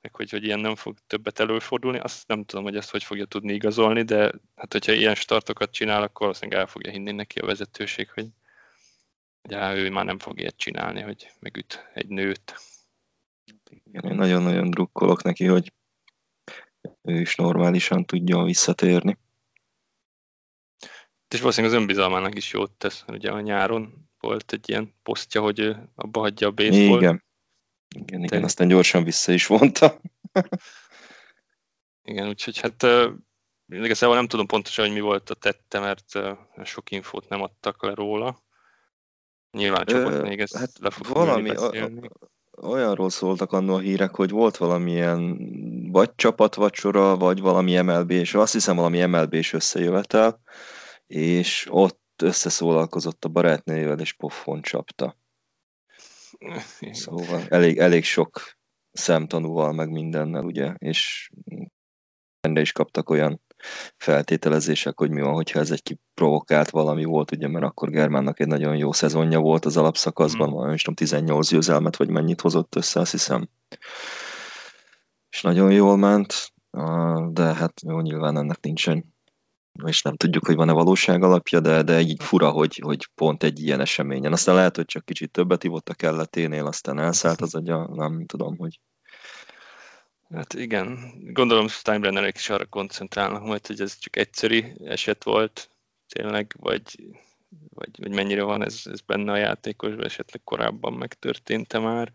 meg 0.00 0.14
hogy, 0.14 0.30
hogy 0.30 0.44
ilyen 0.44 0.60
nem 0.60 0.74
fog 0.74 0.96
többet 1.06 1.40
előfordulni. 1.40 1.98
Azt 1.98 2.28
nem 2.28 2.44
tudom, 2.44 2.64
hogy 2.64 2.76
ezt 2.76 2.90
hogy 2.90 3.04
fogja 3.04 3.24
tudni 3.24 3.52
igazolni, 3.52 4.02
de 4.02 4.32
hát 4.56 4.72
hogyha 4.72 4.92
ilyen 4.92 5.14
startokat 5.14 5.70
csinál, 5.70 6.02
akkor 6.02 6.20
valószínűleg 6.20 6.60
el 6.60 6.66
fogja 6.66 6.90
hinni 6.90 7.12
neki 7.12 7.38
a 7.38 7.46
vezetőség, 7.46 8.10
hogy 8.10 8.26
de 9.42 9.74
ő 9.74 9.90
már 9.90 10.04
nem 10.04 10.18
fog 10.18 10.40
ilyet 10.40 10.56
csinálni, 10.56 11.00
hogy 11.00 11.32
megüt 11.38 11.90
egy 11.94 12.08
nőt. 12.08 12.54
Igen, 13.84 14.10
én 14.10 14.16
nagyon-nagyon 14.16 14.70
drukkolok 14.70 15.22
neki, 15.22 15.44
hogy 15.44 15.72
ő 17.02 17.20
is 17.20 17.34
normálisan 17.34 18.04
tudjon 18.04 18.44
visszatérni. 18.44 19.18
És 21.28 21.40
valószínűleg 21.40 21.76
az 21.76 21.80
önbizalmának 21.80 22.36
is 22.36 22.52
jót 22.52 22.70
tesz, 22.70 23.04
ugye 23.08 23.30
a 23.30 23.40
nyáron 23.40 24.08
volt 24.20 24.52
egy 24.52 24.68
ilyen 24.68 24.94
posztja, 25.02 25.40
hogy 25.40 25.58
ő 25.58 25.90
abba 25.94 26.20
hagyja 26.20 26.46
a 26.48 26.50
baseball. 26.50 26.98
Igen. 26.98 27.24
Igen, 27.94 28.22
igen, 28.24 28.40
De... 28.40 28.44
aztán 28.44 28.68
gyorsan 28.68 29.04
vissza 29.04 29.32
is 29.32 29.46
vonta. 29.46 30.00
igen, 32.10 32.28
úgyhogy 32.28 32.60
hát 32.60 32.86
igazából 33.68 34.16
nem 34.16 34.26
tudom 34.26 34.46
pontosan, 34.46 34.84
hogy 34.84 34.94
mi 34.94 35.00
volt 35.00 35.30
a 35.30 35.34
tette, 35.34 35.80
mert 35.80 36.18
sok 36.64 36.90
infót 36.90 37.28
nem 37.28 37.42
adtak 37.42 37.82
le 37.82 37.94
róla. 37.94 38.44
Nyilván 39.50 39.86
csak 39.86 40.06
ott 40.06 40.22
még 40.22 40.40
ezt 40.40 40.56
hát 40.56 40.70
le 40.80 40.90
fog 40.90 41.06
valami, 41.06 41.52
olyanról 42.62 43.10
szóltak 43.10 43.52
annó 43.52 43.74
a 43.74 43.78
hírek, 43.78 44.14
hogy 44.14 44.30
volt 44.30 44.56
valamilyen 44.56 45.38
vagy 45.92 46.14
csapatvacsora, 46.14 47.16
vagy 47.16 47.40
valami 47.40 47.80
MLB, 47.80 48.10
és 48.10 48.34
azt 48.34 48.52
hiszem 48.52 48.76
valami 48.76 49.04
MLB-s 49.04 49.52
összejövetel, 49.52 50.40
és 51.06 51.66
ott 51.70 52.00
összeszólalkozott 52.22 53.24
a 53.24 53.28
barátnőjével, 53.28 54.00
és 54.00 54.12
pofon 54.12 54.62
csapta. 54.62 55.16
Szóval 56.90 57.42
elég, 57.48 57.78
elég 57.78 58.04
sok 58.04 58.56
szemtanúval, 58.92 59.72
meg 59.72 59.90
mindennel, 59.90 60.44
ugye, 60.44 60.74
és 60.78 61.30
ende 62.40 62.60
is 62.60 62.72
kaptak 62.72 63.10
olyan 63.10 63.40
feltételezések, 63.96 64.98
hogy 64.98 65.10
mi 65.10 65.20
van, 65.20 65.34
hogyha 65.34 65.60
ez 65.60 65.70
egy 65.70 65.82
kiprovokált 65.82 66.70
valami 66.70 67.04
volt, 67.04 67.30
ugye, 67.30 67.48
mert 67.48 67.64
akkor 67.64 67.90
Germánnak 67.90 68.40
egy 68.40 68.46
nagyon 68.46 68.76
jó 68.76 68.92
szezonja 68.92 69.40
volt 69.40 69.64
az 69.64 69.76
alapszakaszban, 69.76 70.68
mm. 70.68 70.72
is 70.72 70.82
tudom, 70.82 70.94
18 70.94 71.48
győzelmet, 71.50 71.96
vagy 71.96 72.10
mennyit 72.10 72.40
hozott 72.40 72.74
össze, 72.74 73.00
azt 73.00 73.10
hiszem. 73.10 73.48
És 75.30 75.42
nagyon 75.42 75.72
jól 75.72 75.96
ment, 75.96 76.54
de 77.28 77.54
hát 77.54 77.80
jó, 77.80 78.00
nyilván 78.00 78.36
ennek 78.36 78.60
nincsen 78.60 79.15
és 79.84 80.02
nem 80.02 80.16
tudjuk, 80.16 80.46
hogy 80.46 80.54
van-e 80.54 80.72
valóság 80.72 81.22
alapja, 81.22 81.60
de, 81.60 81.82
de 81.82 82.00
így 82.00 82.22
fura, 82.22 82.50
hogy, 82.50 82.80
hogy 82.82 83.08
pont 83.14 83.42
egy 83.42 83.62
ilyen 83.62 83.80
eseményen. 83.80 84.32
Aztán 84.32 84.54
lehet, 84.54 84.76
hogy 84.76 84.84
csak 84.84 85.04
kicsit 85.04 85.30
többet 85.30 85.64
ivott 85.64 85.88
a 85.88 85.94
kelleténél, 85.94 86.66
aztán 86.66 86.98
elszállt 86.98 87.40
az 87.40 87.54
agya, 87.54 87.88
nem 87.94 88.26
tudom, 88.26 88.56
hogy... 88.56 88.80
Hát 90.34 90.54
igen, 90.54 91.12
gondolom 91.32 91.68
Steinbrennerek 91.68 92.36
is 92.36 92.50
arra 92.50 92.66
koncentrálnak 92.66 93.42
majd, 93.42 93.66
hogy 93.66 93.80
ez 93.80 93.98
csak 93.98 94.16
egyszerű 94.16 94.62
eset 94.84 95.24
volt, 95.24 95.70
tényleg, 96.08 96.54
vagy, 96.58 97.14
vagy, 97.68 97.90
vagy 97.98 98.14
mennyire 98.14 98.42
van 98.42 98.64
ez, 98.64 98.82
ez 98.84 99.00
benne 99.00 99.32
a 99.32 99.36
játékosban, 99.36 100.04
esetleg 100.04 100.40
korábban 100.44 100.92
megtörtént-e 100.92 101.78
már. 101.78 102.12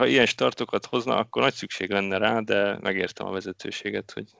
Ha 0.00 0.06
ilyen 0.06 0.26
startokat 0.26 0.86
hozna, 0.86 1.16
akkor 1.16 1.42
nagy 1.42 1.54
szükség 1.54 1.90
lenne 1.90 2.18
rá, 2.18 2.40
de 2.40 2.78
megértem 2.80 3.26
a 3.26 3.30
vezetőséget, 3.30 4.10
hogy 4.10 4.34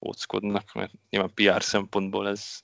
óckodnak, 0.00 0.72
mert 0.72 0.92
nyilván 1.10 1.34
PR 1.34 1.62
szempontból 1.62 2.28
ez 2.28 2.62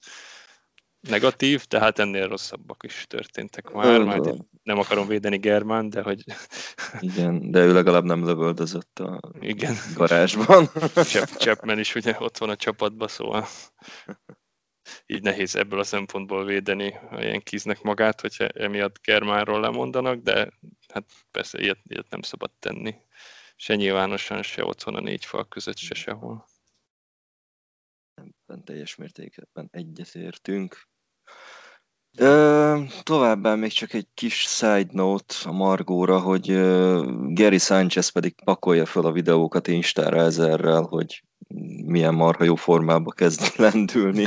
negatív, 1.01 1.65
de 1.69 1.79
hát 1.79 1.99
ennél 1.99 2.29
rosszabbak 2.29 2.83
is 2.83 3.05
történtek 3.09 3.71
már, 3.71 4.01
majd 4.01 4.35
nem 4.63 4.79
akarom 4.79 5.07
védeni 5.07 5.39
Germán, 5.39 5.91
de 5.91 6.03
hogy... 6.03 6.25
Igen, 7.01 7.51
de 7.51 7.65
ő 7.65 7.73
legalább 7.73 8.05
nem 8.05 8.25
lövöldözött 8.25 8.99
a 8.99 9.21
Igen. 9.41 9.75
garázsban. 9.95 10.69
Chapman 11.39 11.79
is 11.79 11.95
ugye 11.95 12.17
ott 12.19 12.39
van 12.39 12.49
a 12.49 12.57
csapatban, 12.57 13.09
szóval 13.09 13.47
így 15.07 15.23
nehéz 15.23 15.57
ebből 15.57 15.79
a 15.79 15.85
szempontból 15.85 16.45
védeni 16.45 16.99
a 17.11 17.23
ilyen 17.23 17.43
kiznek 17.43 17.83
magát, 17.83 18.21
hogyha 18.21 18.47
emiatt 18.47 19.03
Germánról 19.03 19.61
lemondanak, 19.61 20.17
de 20.17 20.53
hát 20.93 21.05
persze 21.31 21.61
ilyet, 21.61 21.81
ilyet 21.87 22.11
nem 22.11 22.23
szabad 22.23 22.51
tenni. 22.59 22.95
Se 23.57 23.75
nyilvánosan, 23.75 24.43
se 24.43 24.65
otthon 24.65 24.95
a 24.95 25.01
négy 25.01 25.25
fal 25.25 25.49
között, 25.49 25.77
se 25.77 25.95
sehol 25.95 26.50
ebben 28.51 28.65
teljes 28.65 28.97
mértékben 28.97 29.69
egyetértünk. 29.71 30.89
Ö, 32.19 32.81
továbbá 33.03 33.55
még 33.55 33.73
csak 33.73 33.93
egy 33.93 34.07
kis 34.15 34.35
side 34.35 34.91
note 34.93 35.35
a 35.45 35.53
Margóra, 35.53 36.21
hogy 36.21 36.51
uh, 36.51 37.33
Gary 37.35 37.59
Sanchez 37.59 38.09
pedig 38.09 38.35
pakolja 38.45 38.87
fel 38.87 39.05
a 39.05 39.13
videókat 39.13 39.69
Instára 39.69 40.21
ezerrel, 40.21 40.83
hogy 40.83 41.23
milyen 41.85 42.15
marha 42.15 42.45
jó 42.45 42.55
formába 42.55 43.11
kezd 43.11 43.53
lendülni 43.57 44.25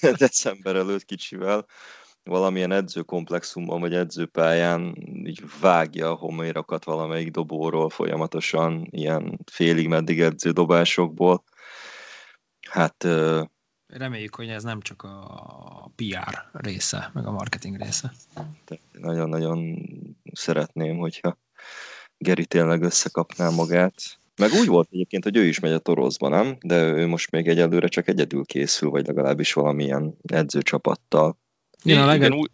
december 0.18 0.76
előtt 0.76 1.04
kicsivel. 1.04 1.66
Valamilyen 2.22 2.72
edzőkomplexumban 2.72 3.80
vagy 3.80 3.94
edzőpályán 3.94 4.94
így 5.24 5.42
vágja 5.60 6.10
a 6.10 6.14
homérokat 6.14 6.84
valamelyik 6.84 7.30
dobóról 7.30 7.90
folyamatosan, 7.90 8.88
ilyen 8.90 9.38
félig 9.52 9.88
meddig 9.88 10.20
edződobásokból 10.20 11.44
Hát... 12.70 13.06
Reméljük, 13.86 14.34
hogy 14.34 14.48
ez 14.48 14.62
nem 14.62 14.80
csak 14.80 15.02
a 15.02 15.92
PR 15.96 16.48
része, 16.52 17.10
meg 17.14 17.26
a 17.26 17.30
marketing 17.30 17.76
része. 17.76 18.12
Nagyon-nagyon 18.92 19.78
szeretném, 20.32 20.96
hogyha 20.96 21.38
Geri 22.18 22.46
tényleg 22.46 22.82
összekapná 22.82 23.50
magát. 23.50 23.94
Meg 24.36 24.52
úgy 24.52 24.66
volt 24.66 24.88
egyébként, 24.90 25.24
hogy 25.24 25.36
ő 25.36 25.44
is 25.44 25.60
megy 25.60 25.72
a 25.72 25.78
toroszba, 25.78 26.28
nem? 26.28 26.56
De 26.60 26.82
ő 26.82 27.06
most 27.06 27.30
még 27.30 27.48
egyelőre 27.48 27.88
csak 27.88 28.08
egyedül 28.08 28.44
készül, 28.44 28.90
vagy 28.90 29.06
legalábbis 29.06 29.52
valamilyen 29.52 30.16
edzőcsapattal. 30.22 31.38
Igen, 31.82 32.02
a 32.02 32.06
legalább, 32.06 32.48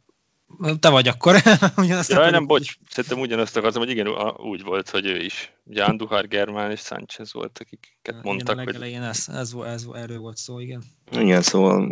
te 0.78 0.88
vagy 0.88 1.08
akkor. 1.08 1.36
ugyanazt 1.76 2.10
ja, 2.10 2.30
nem, 2.30 2.46
bocs, 2.46 2.76
szerintem 2.88 3.20
ugyanazt 3.20 3.56
akartam, 3.56 3.82
hogy 3.82 3.90
igen, 3.90 4.08
úgy 4.36 4.62
volt, 4.62 4.90
hogy 4.90 5.06
ő 5.06 5.16
is. 5.16 5.52
Ugye 5.64 5.84
Anduhar, 5.84 6.28
Germán 6.28 6.70
és 6.70 6.80
Sánchez 6.80 7.32
volt, 7.32 7.58
akiket 7.58 8.22
mondtak. 8.22 8.54
Igen, 8.54 8.58
a 8.58 8.66
legelején 8.66 9.00
hogy... 9.00 9.08
ez, 9.08 9.28
ez, 9.28 9.52
ez, 9.66 9.86
erről 9.92 10.18
volt 10.18 10.36
szó, 10.36 10.58
igen. 10.58 10.82
Igen, 11.10 11.42
szóval 11.42 11.86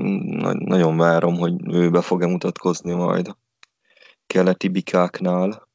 nagyon 0.59 0.97
várom, 0.97 1.35
hogy 1.35 1.53
ő 1.73 1.91
be 1.91 2.01
fog-e 2.01 2.27
mutatkozni 2.27 2.93
majd 2.93 3.29
a 3.29 3.39
keleti 4.27 4.69
bikáknál. 4.69 5.71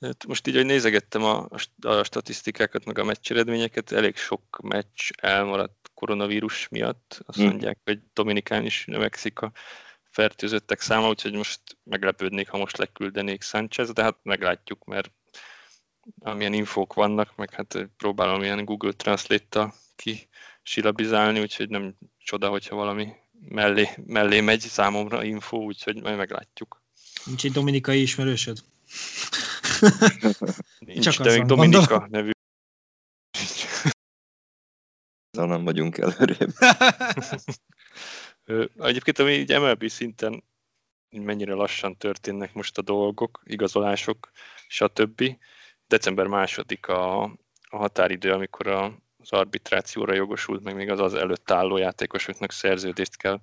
Hát 0.00 0.26
most 0.26 0.46
így, 0.46 0.54
hogy 0.54 0.66
nézegettem 0.66 1.24
a, 1.24 1.48
a 1.80 2.02
statisztikákat, 2.02 2.84
meg 2.84 2.98
a 2.98 3.04
meccs 3.04 3.30
eredményeket, 3.30 3.92
elég 3.92 4.16
sok 4.16 4.58
meccs 4.62 5.10
elmaradt 5.20 5.90
koronavírus 5.94 6.68
miatt. 6.68 7.20
Azt 7.26 7.38
hmm. 7.38 7.46
mondják, 7.46 7.78
hogy 7.84 7.98
Dominikán 8.12 8.64
is 8.64 8.84
növekszik 8.86 9.40
a 9.40 9.52
fertőzöttek 10.16 10.80
száma, 10.80 11.08
úgyhogy 11.08 11.34
most 11.34 11.60
meglepődnék, 11.82 12.48
ha 12.48 12.58
most 12.58 12.76
leküldenék 12.76 13.42
Sanchez, 13.42 13.92
de 13.92 14.02
hát 14.02 14.16
meglátjuk, 14.22 14.84
mert 14.84 15.10
amilyen 16.18 16.52
infók 16.52 16.94
vannak, 16.94 17.36
meg 17.36 17.54
hát 17.54 17.88
próbálom 17.96 18.42
ilyen 18.42 18.64
Google 18.64 18.92
Translate-tal 18.92 19.74
ki 19.96 20.28
silabizálni, 20.62 21.40
úgyhogy 21.40 21.68
nem 21.68 21.94
csoda, 22.18 22.48
hogyha 22.48 22.76
valami 22.76 23.12
mellé, 23.48 23.88
mellé 24.06 24.40
megy 24.40 24.60
számomra 24.60 25.24
info, 25.24 25.56
úgyhogy 25.56 26.02
majd 26.02 26.16
meglátjuk. 26.16 26.82
Nincs 27.24 27.44
egy 27.44 27.52
dominikai 27.52 28.00
ismerősöd? 28.00 28.58
Nincs, 30.78 31.08
Csak 31.08 31.26
de 31.26 31.32
még 31.32 31.44
Dominika 31.44 32.06
nevű. 32.10 32.30
Ezzel 35.30 35.46
nem 35.46 35.64
vagyunk 35.64 35.98
előrébb. 35.98 36.52
Egyébként, 38.78 39.18
ami 39.18 39.32
így 39.32 39.58
MLB 39.60 39.88
szinten 39.88 40.44
mennyire 41.10 41.52
lassan 41.52 41.96
történnek 41.96 42.54
most 42.54 42.78
a 42.78 42.82
dolgok, 42.82 43.42
igazolások, 43.44 44.30
stb. 44.68 45.36
December 45.86 46.26
második 46.26 46.88
a, 46.88 47.22
a 47.62 47.76
határidő, 47.76 48.32
amikor 48.32 48.66
a, 48.66 48.84
az 49.18 49.32
arbitrációra 49.32 50.14
jogosult, 50.14 50.62
meg 50.62 50.74
még 50.74 50.90
az 50.90 51.00
az 51.00 51.14
előtt 51.14 51.50
álló 51.50 51.76
játékosoknak 51.76 52.52
szerződést 52.52 53.16
kell 53.16 53.40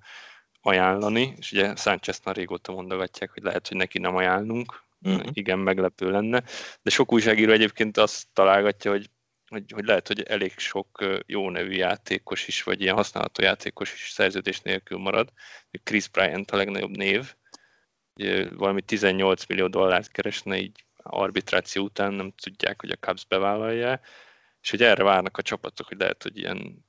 ajánlani, 0.62 1.33
és 1.38 1.51
ugye 1.51 1.75
Sánchez 1.75 2.19
már 2.24 2.36
régóta 2.36 2.72
mondogatják, 2.72 3.31
hogy 3.31 3.43
lehet, 3.43 3.67
hogy 3.67 3.77
neki 3.77 4.00
nem 4.00 4.15
ajánlunk, 4.15 4.83
uh-huh. 5.01 5.29
igen, 5.33 5.60
meglepő 5.60 6.12
lenne, 6.12 6.43
de 6.81 6.89
sok 6.89 7.13
újságíró 7.13 7.51
egyébként 7.51 7.98
azt 7.98 8.27
találgatja, 8.33 8.91
hogy, 8.91 9.10
hogy, 9.53 9.72
hogy 9.74 9.86
lehet, 9.86 10.07
hogy 10.07 10.22
elég 10.22 10.57
sok 10.57 11.05
jó 11.25 11.50
nevű 11.50 11.72
játékos 11.72 12.48
is, 12.48 12.63
vagy 12.63 12.81
ilyen 12.81 12.95
használható 12.95 13.43
játékos 13.43 13.93
is 13.93 14.10
szerződés 14.10 14.62
nélkül 14.62 14.98
marad. 14.98 15.29
Chris 15.83 16.07
Bryant 16.07 16.51
a 16.51 16.55
legnagyobb 16.55 16.98
név, 16.98 17.36
valami 18.50 18.81
18 18.81 19.45
millió 19.45 19.67
dollárt 19.67 20.12
keresne 20.12 20.57
így 20.57 20.86
arbitráció 21.03 21.83
után, 21.83 22.13
nem 22.13 22.31
tudják, 22.31 22.81
hogy 22.81 22.89
a 22.89 22.95
Cubs 22.95 23.25
bevállalja, 23.25 24.01
és 24.62 24.69
hogy 24.69 24.81
erre 24.81 25.03
várnak 25.03 25.38
a 25.38 25.41
csapatok, 25.41 25.88
hogy 25.88 25.98
lehet, 25.98 26.24
hogy 26.24 26.38
ilyen 26.38 26.86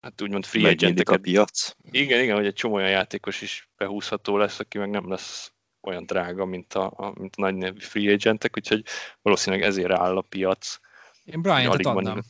hát 0.00 0.22
úgymond 0.22 0.44
free 0.44 0.68
agent 0.68 1.00
a 1.00 1.18
piac. 1.18 1.76
Igen, 1.90 2.22
igen, 2.22 2.36
hogy 2.36 2.46
egy 2.46 2.54
csomó 2.54 2.74
olyan 2.74 2.90
játékos 2.90 3.40
is 3.40 3.70
behúzható 3.76 4.36
lesz, 4.36 4.58
aki 4.58 4.78
meg 4.78 4.90
nem 4.90 5.08
lesz 5.08 5.52
olyan 5.80 6.06
drága, 6.06 6.44
mint 6.44 6.74
a, 6.74 6.92
a, 6.96 7.12
mint 7.14 7.34
a 7.36 7.40
nagy 7.40 7.54
nevű 7.54 7.78
free 7.78 8.12
agentek, 8.12 8.56
úgyhogy 8.56 8.84
valószínűleg 9.22 9.64
ezért 9.64 9.92
áll 9.92 10.16
a 10.16 10.20
piac. 10.20 10.78
Én 11.24 11.42
Brian-t 11.42 11.86
adnám. 11.86 12.22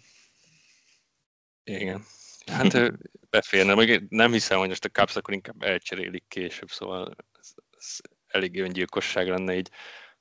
Igen. 1.65 2.05
Hát 2.47 2.93
beférne, 3.31 3.75
még 3.75 4.07
nem 4.09 4.33
hiszem, 4.33 4.59
hogy 4.59 4.69
most 4.69 4.85
a 4.85 4.89
Cubs 4.89 5.17
akkor 5.17 5.35
inkább 5.35 5.63
elcserélik 5.63 6.25
később, 6.29 6.71
szóval 6.71 7.17
ez, 7.41 7.55
ez 7.79 7.97
elég 8.27 8.61
öngyilkosság 8.61 9.29
lenne 9.29 9.57
így 9.57 9.71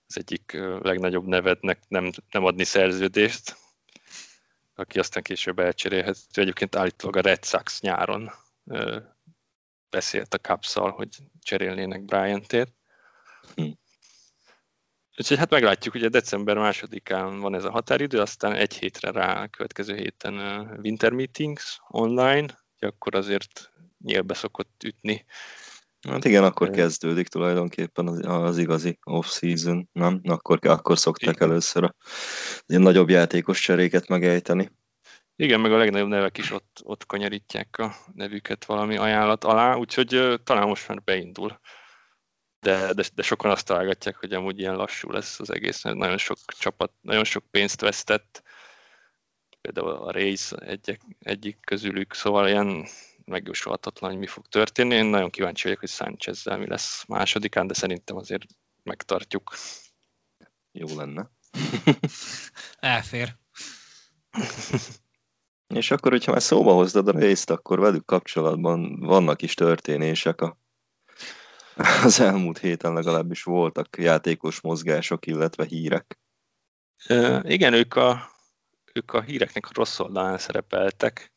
az 0.07 0.17
egyik 0.17 0.51
legnagyobb 0.81 1.25
nevednek 1.25 1.79
nem, 1.87 2.11
nem 2.31 2.45
adni 2.45 2.63
szerződést, 2.63 3.57
aki 4.75 4.99
aztán 4.99 5.23
később 5.23 5.59
elcserélhető. 5.59 6.41
Egyébként 6.41 6.75
állítólag 6.75 7.15
a 7.15 7.21
Red 7.21 7.45
Sox 7.45 7.81
nyáron 7.81 8.31
beszélt 9.89 10.33
a 10.33 10.37
cubs 10.37 10.73
hogy 10.73 11.17
cserélnének 11.39 12.05
Bryantért. 12.05 12.73
Hm. 13.55 13.71
Úgyhogy 15.17 15.37
hát 15.37 15.49
meglátjuk, 15.49 15.93
ugye 15.93 16.09
december 16.09 16.57
másodikán 16.57 17.39
van 17.39 17.55
ez 17.55 17.63
a 17.63 17.71
határidő, 17.71 18.19
aztán 18.19 18.53
egy 18.53 18.73
hétre 18.73 19.11
rá, 19.11 19.43
a 19.43 19.47
következő 19.47 19.95
héten 19.95 20.35
winter 20.81 21.11
meetings 21.11 21.79
online, 21.87 22.45
akkor 22.79 23.15
azért 23.15 23.71
nyílbe 24.03 24.33
szokott 24.33 24.83
ütni. 24.83 25.25
Hát 26.09 26.25
igen, 26.25 26.43
akkor 26.43 26.69
kezdődik 26.69 27.27
tulajdonképpen 27.27 28.07
az, 28.07 28.19
az 28.25 28.57
igazi 28.57 28.99
off-season, 29.03 29.89
nem? 29.91 30.21
Akkor, 30.23 30.59
akkor 30.61 30.97
szokták 30.97 31.35
igen. 31.35 31.49
először 31.49 31.83
a 31.83 31.95
ilyen 32.65 32.81
nagyobb 32.81 33.09
játékos 33.09 33.59
cseréket 33.59 34.07
megejteni. 34.07 34.71
Igen, 35.35 35.59
meg 35.59 35.71
a 35.71 35.77
legnagyobb 35.77 36.07
nevek 36.07 36.37
is 36.37 36.51
ott, 36.51 36.81
ott 36.83 37.05
kanyarítják 37.05 37.77
a 37.77 37.95
nevüket 38.13 38.65
valami 38.65 38.97
ajánlat 38.97 39.43
alá, 39.43 39.75
úgyhogy 39.75 40.39
talán 40.43 40.67
most 40.67 40.87
már 40.87 41.01
beindul. 41.03 41.59
De, 42.61 42.93
de, 42.93 43.03
de 43.15 43.21
sokan 43.21 43.51
azt 43.51 43.65
találgatják, 43.65 44.15
hogy 44.15 44.33
amúgy 44.33 44.59
ilyen 44.59 44.75
lassú 44.75 45.11
lesz 45.11 45.39
az 45.39 45.49
egész, 45.53 45.83
mert 45.83 45.97
nagyon 45.97 46.17
sok 46.17 46.37
csapat, 46.45 46.91
nagyon 47.01 47.23
sok 47.23 47.43
pénzt 47.51 47.81
vesztett, 47.81 48.43
például 49.61 49.89
a 49.89 50.11
Race 50.11 50.55
egyik, 50.57 51.01
egyik 51.19 51.59
közülük, 51.61 52.13
szóval 52.13 52.47
ilyen 52.47 52.85
megjósolhatatlan, 53.25 54.09
hogy 54.09 54.19
mi 54.19 54.27
fog 54.27 54.47
történni. 54.47 54.95
Én 54.95 55.05
nagyon 55.05 55.29
kíváncsi 55.29 55.63
vagyok, 55.63 55.79
hogy 55.79 55.89
Sánchezzel 55.89 56.57
mi 56.57 56.67
lesz 56.67 57.05
másodikán, 57.07 57.67
de 57.67 57.73
szerintem 57.73 58.15
azért 58.15 58.43
megtartjuk. 58.83 59.55
Jó 60.71 60.87
lenne. 60.95 61.29
Elfér. 62.79 63.35
És 65.67 65.91
akkor, 65.91 66.11
hogyha 66.11 66.31
már 66.31 66.41
szóba 66.41 66.73
hozdad 66.73 67.07
a 67.07 67.19
részt, 67.19 67.49
akkor 67.49 67.79
velük 67.79 68.05
kapcsolatban 68.05 68.99
vannak 68.99 69.41
is 69.41 69.53
történések. 69.53 70.41
A, 70.41 70.60
az 72.03 72.19
elmúlt 72.19 72.57
héten 72.57 72.93
legalábbis 72.93 73.43
voltak 73.43 73.97
játékos 73.97 74.61
mozgások, 74.61 75.25
illetve 75.25 75.65
hírek. 75.65 76.19
E, 77.05 77.41
igen, 77.45 77.73
ők 77.73 77.95
a, 77.95 78.31
ők 78.93 79.13
a 79.13 79.21
híreknek 79.21 79.65
a 79.65 79.71
rossz 79.73 79.99
oldalán 79.99 80.37
szerepeltek. 80.37 81.31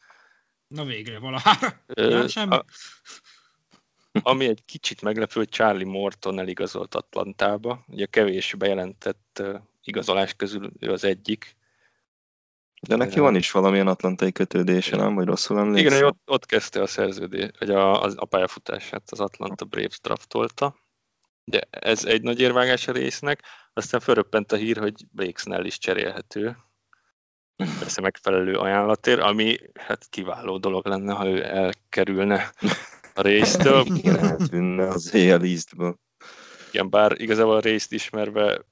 Na 0.66 0.84
végre 0.84 1.18
valahára. 1.18 1.80
A, 2.50 2.64
ami 4.22 4.46
egy 4.46 4.64
kicsit 4.64 5.02
meglepő, 5.02 5.40
hogy 5.40 5.48
Charlie 5.48 5.84
Morton 5.84 6.38
eligazolt 6.38 6.94
Atlantába. 6.94 7.84
Ugye 7.86 8.04
a 8.04 8.10
kevés 8.10 8.54
bejelentett 8.54 9.42
igazolás 9.82 10.34
közül 10.34 10.72
ő 10.78 10.92
az 10.92 11.04
egyik. 11.04 11.56
De 12.88 12.96
neki 12.96 13.18
van 13.18 13.34
is 13.34 13.50
valamilyen 13.50 13.86
atlantai 13.86 14.32
kötődése, 14.32 14.96
nem? 14.96 15.14
Vagy 15.14 15.26
rosszul 15.26 15.58
emlékszem? 15.58 15.96
Igen, 15.96 16.04
ott, 16.04 16.20
ott 16.24 16.46
kezdte 16.46 16.82
a 16.82 16.86
szerződés, 16.86 17.50
vagy 17.58 17.70
a, 17.70 18.04
a, 18.04 18.10
a 18.16 18.24
pályafutását 18.24 19.02
az 19.10 19.20
Atlanta 19.20 19.64
Braves 19.64 20.00
draftolta. 20.00 20.76
De 21.44 21.60
ez 21.70 22.04
egy 22.04 22.22
nagy 22.22 22.40
érvágás 22.40 22.88
a 22.88 22.92
résznek. 22.92 23.42
Aztán 23.72 24.00
fölröppent 24.00 24.52
a 24.52 24.56
hír, 24.56 24.76
hogy 24.76 25.06
Blake 25.10 25.40
Snell 25.40 25.64
is 25.64 25.78
cserélhető. 25.78 26.56
Persze 27.56 28.00
megfelelő 28.00 28.56
ajánlatért, 28.56 29.20
ami 29.20 29.58
hát 29.74 30.06
kiváló 30.10 30.58
dolog 30.58 30.86
lenne, 30.86 31.12
ha 31.12 31.28
ő 31.28 31.44
elkerülne 31.44 32.52
a 33.14 33.22
résztől. 33.22 33.84
Eltűnne 34.04 34.88
az 34.88 35.14
éjjel 35.14 35.42
Eastből. 35.42 35.98
Igen, 36.72 36.90
bár 36.90 37.20
igazából 37.20 37.56
a 37.56 37.60
részt 37.60 37.92
ismerve 37.92 38.64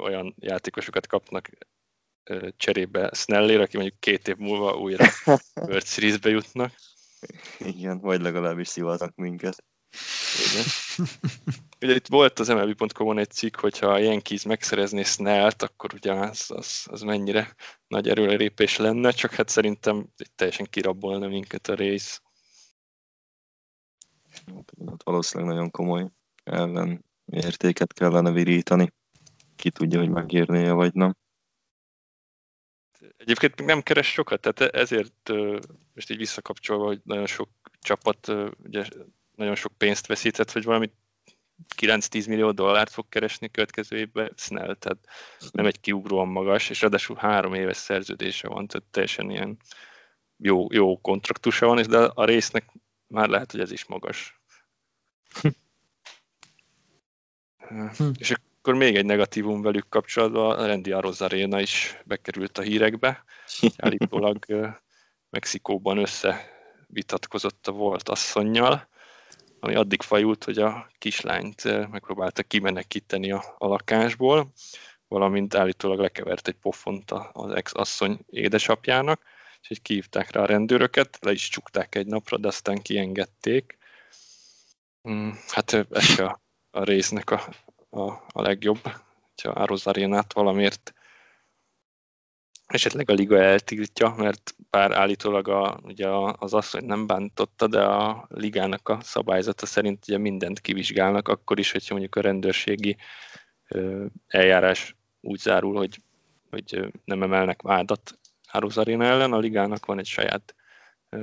olyan 0.00 0.34
játékosokat 0.38 1.06
kapnak 1.06 1.50
cserébe 2.56 3.10
Snellér, 3.14 3.60
aki 3.60 3.76
mondjuk 3.76 4.00
két 4.00 4.28
év 4.28 4.36
múlva 4.36 4.76
újra 4.76 5.06
World 5.54 5.86
Series-be 5.86 6.28
jutnak. 6.28 6.72
Igen, 7.58 8.00
vagy 8.00 8.20
legalábbis 8.20 8.68
szivatnak 8.68 9.14
minket. 9.14 9.64
Igen. 10.50 10.64
Ugye 11.80 11.94
itt 11.94 12.06
volt 12.06 12.38
az 12.38 12.48
MLB.com-on 12.48 13.18
egy 13.18 13.30
cikk, 13.30 13.60
hogyha 13.60 13.86
a 13.86 13.98
Yankees 13.98 14.42
megszerezné 14.42 15.02
Snellt, 15.02 15.62
akkor 15.62 15.94
ugye 15.94 16.12
az, 16.12 16.44
az, 16.48 16.86
az 16.90 17.02
mennyire 17.02 17.54
nagy 17.86 18.08
erőlépés 18.08 18.76
lenne, 18.76 19.10
csak 19.10 19.32
hát 19.32 19.48
szerintem 19.48 20.06
teljesen 20.34 20.66
kirabolna 20.70 21.28
minket 21.28 21.68
a 21.68 21.74
rész. 21.74 22.22
Hát, 24.46 25.02
valószínűleg 25.04 25.52
nagyon 25.52 25.70
komoly 25.70 26.06
ellen 26.44 27.04
értéket 27.24 27.92
kellene 27.92 28.30
virítani. 28.30 28.92
Ki 29.56 29.70
tudja, 29.70 29.98
hogy 29.98 30.10
megérné 30.10 30.70
vagy 30.70 30.94
nem. 30.94 31.16
Egyébként 33.16 33.58
még 33.58 33.66
nem 33.66 33.82
keres 33.82 34.12
sokat, 34.12 34.40
tehát 34.40 34.74
ezért 34.74 35.30
most 35.94 36.10
így 36.10 36.16
visszakapcsolva, 36.16 36.86
hogy 36.86 37.00
nagyon 37.04 37.26
sok 37.26 37.48
csapat 37.80 38.28
ugye 38.64 38.84
nagyon 39.36 39.54
sok 39.54 39.72
pénzt 39.76 40.06
veszített, 40.06 40.52
hogy 40.52 40.64
valami 40.64 40.90
9-10 41.76 42.28
millió 42.28 42.50
dollárt 42.50 42.90
fog 42.90 43.08
keresni 43.08 43.50
következő 43.50 43.96
évben 43.96 44.32
Snell, 44.36 44.74
tehát 44.74 45.08
nem 45.50 45.66
egy 45.66 45.80
kiugróan 45.80 46.28
magas, 46.28 46.70
és 46.70 46.80
ráadásul 46.80 47.16
három 47.16 47.54
éves 47.54 47.76
szerződése 47.76 48.48
van, 48.48 48.66
tehát 48.66 48.86
teljesen 48.90 49.30
ilyen 49.30 49.56
jó, 50.36 50.66
jó 50.72 51.00
kontraktusa 51.00 51.66
van, 51.66 51.82
de 51.88 51.98
a 51.98 52.24
résznek 52.24 52.72
már 53.06 53.28
lehet, 53.28 53.50
hogy 53.50 53.60
ez 53.60 53.72
is 53.72 53.86
magas. 53.86 54.40
Hm. 55.40 55.48
És 58.18 58.34
akkor 58.68 58.80
még 58.80 58.96
egy 58.96 59.04
negatívum 59.04 59.62
velük 59.62 59.88
kapcsolatban, 59.88 60.66
Randy 60.66 60.92
Arozarena 60.92 61.60
is 61.60 61.98
bekerült 62.04 62.58
a 62.58 62.62
hírekbe. 62.62 63.24
Állítólag 63.76 64.44
Mexikóban 65.30 65.98
összevitatkozott 65.98 67.66
a 67.66 67.72
volt 67.72 68.08
asszonynal, 68.08 68.88
ami 69.60 69.74
addig 69.74 70.02
fajult, 70.02 70.44
hogy 70.44 70.58
a 70.58 70.90
kislányt 70.98 71.64
megpróbálta 71.90 72.42
kimenekíteni 72.42 73.30
a, 73.30 73.54
a 73.58 73.66
lakásból, 73.66 74.52
valamint 75.06 75.54
állítólag 75.54 75.98
lekevert 75.98 76.48
egy 76.48 76.58
pofont 76.60 77.10
az 77.32 77.50
ex-asszony 77.50 78.18
édesapjának, 78.30 79.22
és 79.62 79.70
így 79.70 79.82
kihívták 79.82 80.30
rá 80.30 80.42
a 80.42 80.46
rendőröket, 80.46 81.18
le 81.20 81.32
is 81.32 81.48
csukták 81.48 81.94
egy 81.94 82.06
napra, 82.06 82.38
de 82.38 82.48
aztán 82.48 82.82
kiengedték. 82.82 83.78
Hmm, 85.02 85.38
hát 85.48 85.72
ez 85.90 86.04
se 86.04 86.40
a 86.70 86.84
résznek 86.84 87.30
a 87.30 87.48
a, 87.90 88.10
a 88.10 88.42
legjobb, 88.42 88.80
ha 89.42 89.52
Ároz 89.54 89.86
Arénát 89.86 90.32
valamiért 90.32 90.92
esetleg 92.66 93.10
a 93.10 93.12
liga 93.12 93.38
eltiltja, 93.38 94.14
mert 94.16 94.54
bár 94.70 94.92
állítólag 94.92 95.48
a, 95.48 95.80
ugye 95.82 96.08
az 96.38 96.54
asszony 96.54 96.84
nem 96.84 97.06
bántotta, 97.06 97.66
de 97.66 97.82
a 97.82 98.26
ligának 98.28 98.88
a 98.88 98.98
szabályzata 99.00 99.66
szerint 99.66 100.04
ugye 100.08 100.18
mindent 100.18 100.60
kivizsgálnak, 100.60 101.28
akkor 101.28 101.58
is, 101.58 101.72
hogyha 101.72 101.94
mondjuk 101.94 102.16
a 102.16 102.20
rendőrségi 102.20 102.96
eljárás 104.26 104.96
úgy 105.20 105.38
zárul, 105.38 105.76
hogy, 105.76 106.02
hogy 106.50 106.92
nem 107.04 107.22
emelnek 107.22 107.62
vádat 107.62 108.18
Árusz 108.48 108.76
Arena 108.76 109.04
ellen, 109.04 109.32
a 109.32 109.38
ligának 109.38 109.86
van 109.86 109.98
egy 109.98 110.06
saját 110.06 110.54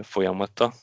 folyamata. 0.02 0.74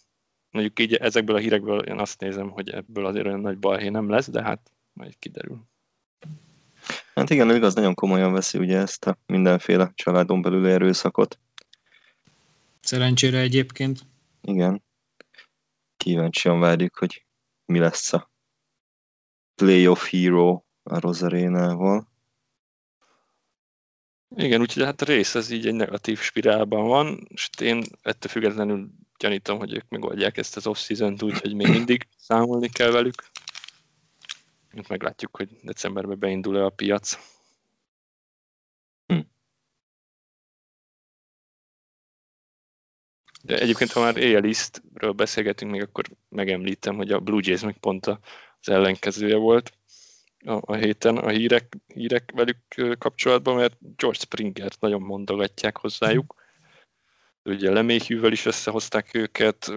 Mondjuk 0.51 0.79
így 0.79 0.95
ezekből 0.95 1.37
a 1.37 1.39
hírekből 1.39 1.81
én 1.81 1.99
azt 1.99 2.21
nézem, 2.21 2.51
hogy 2.51 2.71
ebből 2.71 3.07
azért 3.07 3.27
olyan 3.27 3.41
nagy 3.41 3.59
balhé 3.59 3.89
nem 3.89 4.11
lesz, 4.11 4.31
de 4.31 4.43
hát 4.43 4.71
majd 4.93 5.19
kiderül. 5.19 5.72
Hát 7.15 7.31
igen, 7.31 7.55
igaz, 7.55 7.75
nagyon 7.75 7.95
komolyan 7.95 8.33
veszi 8.33 8.59
ugye 8.59 8.79
ezt 8.79 9.05
a 9.07 9.19
mindenféle 9.27 9.93
családon 9.95 10.43
belül 10.43 10.67
erőszakot. 10.67 11.39
Szerencsére 12.81 13.39
egyébként. 13.39 14.01
Igen. 14.41 14.83
Kíváncsian 15.97 16.61
várjuk, 16.61 16.97
hogy 16.99 17.27
mi 17.65 17.79
lesz 17.79 18.13
a 18.13 18.31
Playoff 19.55 20.11
Hero 20.11 20.63
a 20.83 21.01
Rosarénával. 21.01 22.11
Igen, 24.37 24.61
úgyhogy 24.61 24.83
hát 24.83 25.03
a 25.03 25.05
rész 25.05 25.35
ez 25.35 25.51
így 25.51 25.67
egy 25.67 25.75
negatív 25.75 26.21
spirálban 26.21 26.87
van, 26.87 27.27
és 27.29 27.49
én 27.61 27.83
ettől 28.03 28.31
függetlenül 28.31 28.91
gyanítom, 29.19 29.59
hogy 29.59 29.75
ők 29.75 29.89
megoldják 29.89 30.37
ezt 30.37 30.57
az 30.57 30.67
off-season-t 30.67 31.23
úgy, 31.23 31.41
hogy 31.41 31.55
még 31.55 31.69
mindig 31.69 32.09
számolni 32.17 32.69
kell 32.69 32.91
velük. 32.91 33.31
Meglátjuk, 34.89 35.37
hogy 35.37 35.49
decemberben 35.63 36.19
beindul-e 36.19 36.65
a 36.65 36.71
piac. 36.71 37.19
Hm. 39.07 39.21
De 43.43 43.59
egyébként, 43.59 43.93
ha 43.93 44.01
már 44.01 44.17
AL 44.17 45.13
beszélgetünk, 45.13 45.71
még 45.71 45.83
akkor 45.83 46.05
megemlítem, 46.29 46.97
hogy 46.97 47.11
a 47.11 47.21
Blue 47.21 47.41
Jays 47.45 47.63
meg 47.63 47.79
pont 47.79 48.07
az 48.07 48.69
ellenkezője 48.69 49.37
volt 49.37 49.73
a, 50.45 50.73
a 50.73 50.75
héten 50.75 51.17
a 51.17 51.29
hírek, 51.29 51.77
hírek 51.95 52.31
velük 52.35 52.59
kapcsolatban, 52.99 53.57
mert 53.57 53.77
George 53.97 54.19
Springert 54.19 54.81
nagyon 54.81 55.03
mondogatják 55.03 55.77
hozzájuk. 55.77 56.42
Ugye 57.45 57.71
Leméhűvel 57.71 58.33
is 58.33 58.47
összehozták 58.47 59.15
őket, 59.15 59.69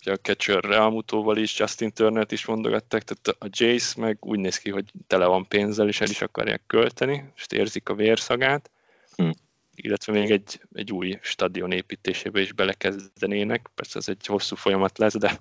ugye 0.00 0.12
a 0.12 0.16
catcher 0.16 0.64
Realmutóval 0.64 1.36
is, 1.36 1.58
Justin 1.58 1.92
Turner-t 1.92 2.32
is 2.32 2.46
mondogatták, 2.46 3.02
tehát 3.02 3.42
a 3.42 3.48
Jace 3.50 4.00
meg 4.00 4.18
úgy 4.20 4.38
néz 4.38 4.56
ki, 4.56 4.70
hogy 4.70 4.92
tele 5.06 5.26
van 5.26 5.48
pénzzel, 5.48 5.88
és 5.88 6.00
el 6.00 6.08
is 6.08 6.22
akarják 6.22 6.62
költeni, 6.66 7.32
és 7.36 7.46
érzik 7.48 7.88
a 7.88 7.94
vérszagát. 7.94 8.70
Hm. 9.16 9.30
illetve 9.74 10.12
még 10.12 10.30
egy, 10.30 10.60
egy 10.72 10.92
új 10.92 11.18
stadion 11.22 11.72
építésébe 11.72 12.40
is 12.40 12.52
belekezdenének. 12.52 13.70
Persze 13.74 13.98
ez 13.98 14.08
egy 14.08 14.26
hosszú 14.26 14.56
folyamat 14.56 14.98
lesz, 14.98 15.18
de, 15.18 15.38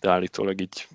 de 0.00 0.10
állítólag 0.10 0.60
így 0.60 0.86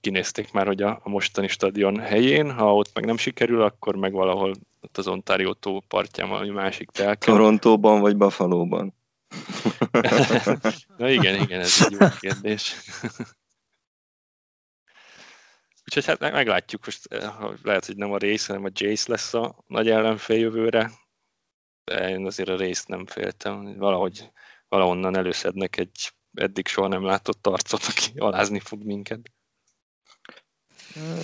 kinézték 0.00 0.52
már, 0.52 0.66
hogy 0.66 0.82
a, 0.82 1.00
a 1.02 1.08
mostani 1.08 1.48
stadion 1.48 1.98
helyén, 1.98 2.52
ha 2.52 2.74
ott 2.74 2.90
meg 2.94 3.04
nem 3.04 3.16
sikerül, 3.16 3.62
akkor 3.62 3.96
meg 3.96 4.12
valahol 4.12 4.54
ott 4.80 4.98
az 4.98 5.08
Ontario 5.08 5.54
tó 5.54 5.80
partján 5.80 6.28
valami 6.28 6.50
másik 6.50 6.90
telken. 6.90 7.34
Torontóban 7.34 8.00
vagy 8.00 8.16
Buffalo-ban? 8.16 8.94
Na 10.98 11.10
igen, 11.10 11.40
igen, 11.40 11.60
ez 11.60 11.82
egy 11.84 11.96
jó 12.00 12.06
kérdés. 12.20 12.74
Úgyhogy 15.84 16.04
hát 16.04 16.32
meglátjuk, 16.32 16.84
most 16.84 17.06
eh, 17.06 17.34
lehet, 17.62 17.86
hogy 17.86 17.96
nem 17.96 18.12
a 18.12 18.16
rész, 18.16 18.46
hanem 18.46 18.64
a 18.64 18.70
Jace 18.72 19.10
lesz 19.10 19.34
a 19.34 19.64
nagy 19.66 19.88
ellenfél 19.88 20.38
jövőre, 20.38 20.90
de 21.84 22.08
én 22.08 22.26
azért 22.26 22.48
a 22.48 22.56
részt 22.56 22.88
nem 22.88 23.06
féltem, 23.06 23.76
valahogy 23.76 24.30
valahonnan 24.68 25.16
előszednek 25.16 25.76
egy 25.76 26.12
eddig 26.34 26.66
soha 26.66 26.88
nem 26.88 27.04
látott 27.04 27.46
arcot, 27.46 27.82
aki 27.84 28.18
alázni 28.18 28.60
fog 28.60 28.84
minket. 28.84 29.30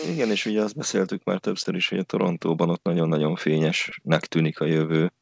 Igen, 0.06 0.30
és 0.30 0.46
ugye 0.46 0.62
azt 0.62 0.76
beszéltük 0.76 1.24
már 1.24 1.38
többször 1.38 1.74
is, 1.74 1.88
hogy 1.88 1.98
a 1.98 2.02
Torontóban 2.02 2.70
ott 2.70 2.82
nagyon-nagyon 2.82 3.36
fényesnek 3.36 4.26
tűnik 4.26 4.60
a 4.60 4.64
jövő. 4.64 5.12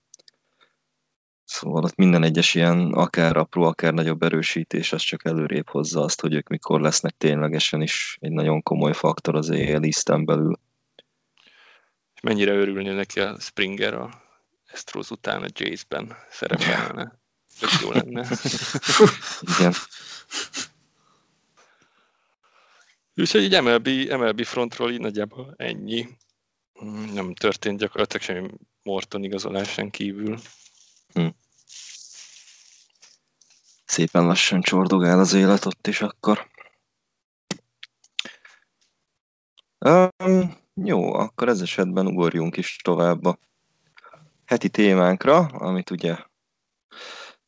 Szóval 1.50 1.84
ott 1.84 1.96
minden 1.96 2.22
egyes 2.22 2.54
ilyen 2.54 2.92
akár 2.92 3.36
apró, 3.36 3.62
akár 3.62 3.94
nagyobb 3.94 4.22
erősítés, 4.22 4.92
az 4.92 5.02
csak 5.02 5.24
előrébb 5.24 5.68
hozza 5.68 6.00
azt, 6.00 6.20
hogy 6.20 6.34
ők 6.34 6.48
mikor 6.48 6.80
lesznek 6.80 7.14
ténylegesen 7.18 7.82
is 7.82 8.18
egy 8.20 8.30
nagyon 8.30 8.62
komoly 8.62 8.92
faktor 8.92 9.34
az 9.36 9.50
East-en 9.50 10.24
belül. 10.24 10.58
És 12.14 12.20
mennyire 12.22 12.52
örülni 12.52 12.88
neki 12.88 13.20
a 13.20 13.36
Springer 13.40 13.94
a 13.94 14.22
Astros 14.72 15.10
után 15.10 15.42
a 15.42 15.46
Jays-ben 15.52 16.16
szerepelne. 16.30 17.18
Tök 17.60 17.70
jó 17.82 17.90
lenne. 17.92 18.28
Igen. 19.58 19.72
Úgyhogy 23.16 23.42
így 23.42 23.62
MLB, 23.62 23.88
MLB 24.10 24.44
frontról 24.44 24.90
így 24.90 25.00
nagyjából 25.00 25.54
ennyi. 25.56 26.08
Nem 27.12 27.34
történt 27.34 27.78
gyakorlatilag 27.78 28.22
semmi 28.22 28.50
Morton 28.82 29.24
igazolásán 29.24 29.90
kívül. 29.90 30.38
Hm. 31.12 31.26
Szépen 33.84 34.26
lassan 34.26 34.60
csordogál 34.60 35.18
az 35.18 35.32
élet 35.32 35.64
ott 35.64 35.86
is 35.86 36.00
akkor. 36.00 36.48
Um, 39.78 40.56
jó, 40.74 41.12
akkor 41.12 41.48
ez 41.48 41.60
esetben 41.60 42.06
ugorjunk 42.06 42.56
is 42.56 42.76
tovább 42.76 43.24
a 43.24 43.38
heti 44.44 44.68
témánkra, 44.68 45.38
amit 45.38 45.90
ugye 45.90 46.16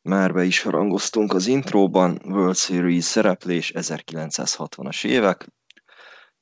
már 0.01 0.33
be 0.33 0.43
is 0.43 0.61
harangoztunk 0.61 1.33
az 1.33 1.47
intróban, 1.47 2.21
World 2.25 2.55
Series 2.55 3.03
szereplés 3.03 3.71
1960-as 3.75 5.05
évek. 5.05 5.47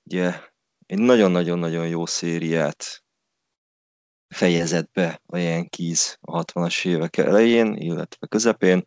Ugye 0.03 0.39
egy 0.85 0.99
nagyon-nagyon-nagyon 0.99 1.87
jó 1.87 2.05
szériát 2.05 3.03
fejezett 4.31 4.91
be 4.93 5.21
a 5.25 5.37
Yankees 5.37 6.17
a 6.21 6.43
60-as 6.43 6.85
évek 6.85 7.17
elején, 7.17 7.75
illetve 7.75 8.27
közepén. 8.27 8.83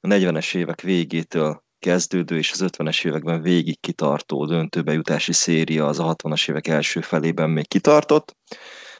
A 0.00 0.08
40-es 0.08 0.54
évek 0.54 0.80
végétől 0.80 1.64
kezdődő 1.78 2.36
és 2.36 2.52
az 2.52 2.64
50-es 2.66 3.06
években 3.06 3.42
végig 3.42 3.80
kitartó 3.80 4.46
döntőbejutási 4.46 5.32
széria 5.32 5.86
az 5.86 5.98
a 5.98 6.14
60-as 6.14 6.50
évek 6.50 6.66
első 6.66 7.00
felében 7.00 7.50
még 7.50 7.68
kitartott. 7.68 8.36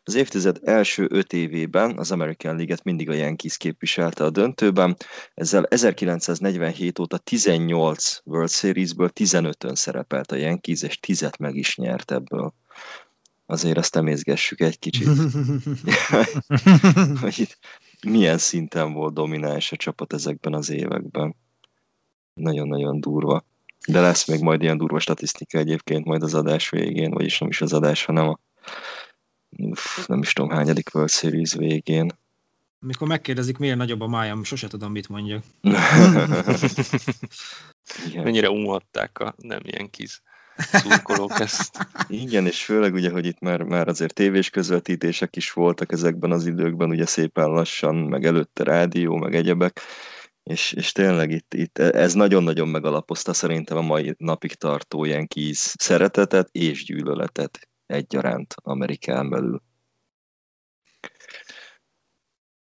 Az 0.03 0.15
évtized 0.15 0.59
első 0.63 1.07
öt 1.11 1.33
évében 1.33 1.99
az 1.99 2.11
American 2.11 2.55
League-et 2.57 2.85
mindig 2.85 3.09
a 3.09 3.13
Yankees 3.13 3.57
képviselte 3.57 4.25
a 4.25 4.31
döntőben, 4.31 4.97
ezzel 5.35 5.65
1947 5.65 6.99
óta 6.99 7.19
18 7.19 8.19
World 8.25 8.51
Series-ből 8.51 9.11
15-ön 9.15 9.75
szerepelt 9.75 10.33
a 10.33 10.37
Yankees, 10.37 10.83
és 10.83 10.99
10 10.99 11.31
meg 11.39 11.55
is 11.55 11.77
nyert 11.77 12.11
ebből. 12.11 12.55
Azért 13.47 13.79
ezt 13.79 13.97
emészgessük 13.97 14.61
egy 14.61 14.79
kicsit. 14.79 15.07
hogy 17.21 17.39
itt 17.39 17.59
milyen 18.07 18.39
szinten 18.39 18.93
volt 18.93 19.15
domináns 19.15 19.73
a 19.73 19.77
csapat 19.77 20.13
ezekben 20.13 20.55
az 20.55 20.71
években. 20.71 21.37
Nagyon-nagyon 22.35 23.01
durva. 23.01 23.45
De 23.89 24.01
lesz 24.01 24.27
még 24.27 24.41
majd 24.41 24.63
ilyen 24.63 24.79
durva 24.79 24.99
statisztika 24.99 25.59
egyébként 25.59 26.05
majd 26.05 26.23
az 26.23 26.35
adás 26.35 26.71
végén, 26.71 27.11
vagyis 27.11 27.39
nem 27.39 27.49
is 27.49 27.61
az 27.61 27.73
adás, 27.73 28.05
hanem 28.05 28.29
a 28.29 28.39
nem 30.07 30.21
is 30.21 30.33
tudom 30.33 30.51
hányadik 30.51 30.95
World 30.95 31.11
Series 31.11 31.53
végén. 31.53 32.11
Mikor 32.79 33.09
megkérdezik, 33.09 33.59
miért 33.59 33.77
nagyobb 33.77 34.01
a 34.01 34.07
májam, 34.07 34.45
sose 34.45 34.69
tudom, 34.69 34.93
mit 34.93 35.09
mondjak. 35.09 35.45
Mennyire 38.15 38.51
unhatták 38.51 39.19
a 39.19 39.35
nem 39.37 39.61
ilyen 39.63 39.91
kis 39.91 40.23
szurkolók 40.57 41.41
ezt. 41.41 41.87
Igen, 42.09 42.47
és 42.47 42.65
főleg 42.65 42.95
ugye, 42.95 43.11
hogy 43.11 43.27
itt 43.27 43.41
már, 43.41 43.63
már 43.63 43.89
azért 43.89 44.15
tévés 44.15 44.51
közvetítések 44.51 45.37
is 45.37 45.53
voltak 45.53 45.93
ezekben 45.93 46.33
az 46.33 46.47
időkben, 46.47 46.91
ugye 46.91 47.07
szépen 47.07 47.49
lassan, 47.49 47.95
meg 47.95 48.25
előtte 48.25 48.65
rádió, 48.65 49.17
meg 49.17 49.35
egyebek, 49.35 49.81
és, 50.43 50.73
és 50.73 50.93
tényleg 50.93 51.31
itt, 51.31 51.55
itt 51.55 51.79
ez 51.79 52.15
nagyon-nagyon 52.15 52.69
megalapozta 52.69 53.33
szerintem 53.33 53.77
a 53.77 53.83
mai 53.83 54.15
napig 54.19 54.55
tartó 54.55 55.05
ilyen 55.05 55.27
kis 55.27 55.59
szeretetet 55.59 56.49
és 56.53 56.85
gyűlöletet 56.85 57.69
egyaránt 57.87 58.55
Amerikán 58.63 59.31
belül. 59.31 59.63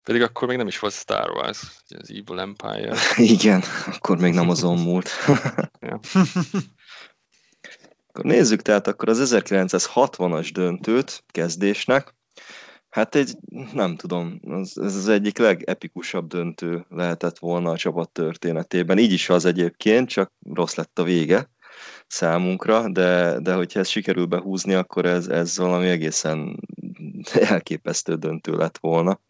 Pedig 0.02 0.22
akkor 0.22 0.48
még 0.48 0.56
nem 0.56 0.66
is 0.66 0.78
volt 0.78 0.92
Star 0.92 1.30
Wars, 1.30 1.82
az 1.88 2.10
Evil 2.10 2.40
Empire. 2.40 2.96
Igen, 3.34 3.62
akkor 3.86 4.18
még 4.18 4.32
nem 4.34 4.48
azon 4.48 4.78
múlt. 4.78 5.10
akkor 8.16 8.30
nézzük 8.30 8.62
tehát 8.62 8.86
akkor 8.86 9.08
az 9.08 9.34
1960-as 9.34 10.50
döntőt 10.52 11.24
kezdésnek. 11.26 12.14
Hát 12.88 13.14
egy, 13.14 13.36
nem 13.72 13.96
tudom, 13.96 14.40
ez, 14.50 14.72
az 14.76 15.08
egyik 15.08 15.38
legepikusabb 15.38 16.26
döntő 16.26 16.86
lehetett 16.88 17.38
volna 17.38 17.70
a 17.70 17.76
csapat 17.76 18.10
történetében. 18.10 18.98
Így 18.98 19.12
is 19.12 19.28
az 19.28 19.44
egyébként, 19.44 20.08
csak 20.08 20.32
rossz 20.54 20.74
lett 20.74 20.98
a 20.98 21.02
vége 21.02 21.50
számunkra, 22.06 22.88
de, 22.88 23.38
de 23.40 23.54
hogyha 23.54 23.80
ez 23.80 23.88
sikerül 23.88 24.26
behúzni, 24.26 24.74
akkor 24.74 25.06
ez, 25.06 25.26
ez 25.28 25.58
valami 25.58 25.86
egészen 25.86 26.60
elképesztő 27.50 28.14
döntő 28.14 28.52
lett 28.52 28.78
volna. 28.78 29.20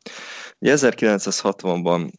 1960-ban 0.60 2.10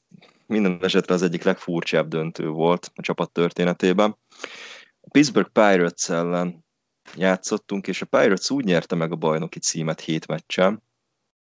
minden 0.46 0.80
esetre 0.82 1.14
az 1.14 1.22
egyik 1.22 1.44
legfurcsább 1.44 2.08
döntő 2.08 2.48
volt 2.48 2.92
a 2.96 3.02
csapat 3.02 3.32
történetében. 3.32 4.18
Pittsburgh 5.12 5.50
Pirates 5.50 6.10
ellen 6.10 6.66
játszottunk, 7.16 7.88
és 7.88 8.02
a 8.02 8.06
Pirates 8.06 8.50
úgy 8.50 8.66
nyerte 8.66 8.96
meg 8.96 9.12
a 9.12 9.16
bajnoki 9.16 9.60
címet 9.60 10.02
hét 10.02 10.28
meccsen, 10.28 10.84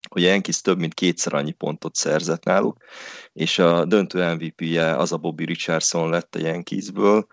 hogy 0.08 0.22
Yankees 0.22 0.60
több 0.60 0.78
mint 0.78 0.94
kétszer 0.94 1.34
annyi 1.34 1.52
pontot 1.52 1.94
szerzett 1.94 2.44
náluk, 2.44 2.84
és 3.32 3.58
a 3.58 3.84
döntő 3.84 4.34
MVP-je 4.34 4.96
az 4.96 5.12
a 5.12 5.16
Bobby 5.16 5.44
Richardson 5.44 6.10
lett 6.10 6.34
a 6.34 6.38
Yankeesből, 6.38 7.26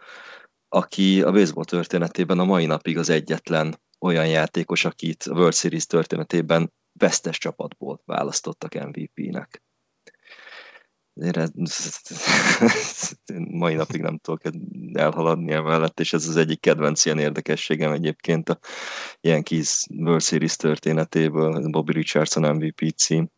aki 0.69 1.21
a 1.21 1.31
baseball 1.31 1.65
történetében 1.65 2.39
a 2.39 2.45
mai 2.45 2.65
napig 2.65 2.97
az 2.97 3.09
egyetlen 3.09 3.79
olyan 3.99 4.27
játékos, 4.27 4.85
akit 4.85 5.23
a 5.23 5.33
World 5.33 5.53
Series 5.53 5.85
történetében 5.85 6.73
vesztes 6.93 7.37
csapatból 7.37 8.01
választottak 8.05 8.73
MVP-nek. 8.73 9.63
mai 13.61 13.73
napig 13.73 14.01
nem 14.01 14.17
tudok 14.17 14.41
elhaladni 14.93 15.51
emellett, 15.51 15.99
és 15.99 16.13
ez 16.13 16.27
az 16.27 16.37
egyik 16.37 16.59
kedvenc 16.59 17.05
ilyen 17.05 17.19
érdekességem 17.19 17.91
egyébként 17.91 18.49
a 18.49 18.59
Yankees 19.21 19.85
World 19.89 20.21
Series 20.21 20.55
történetéből, 20.55 21.69
Bobby 21.69 21.93
Richardson 21.93 22.55
MVP 22.55 22.95
cím. 22.95 23.29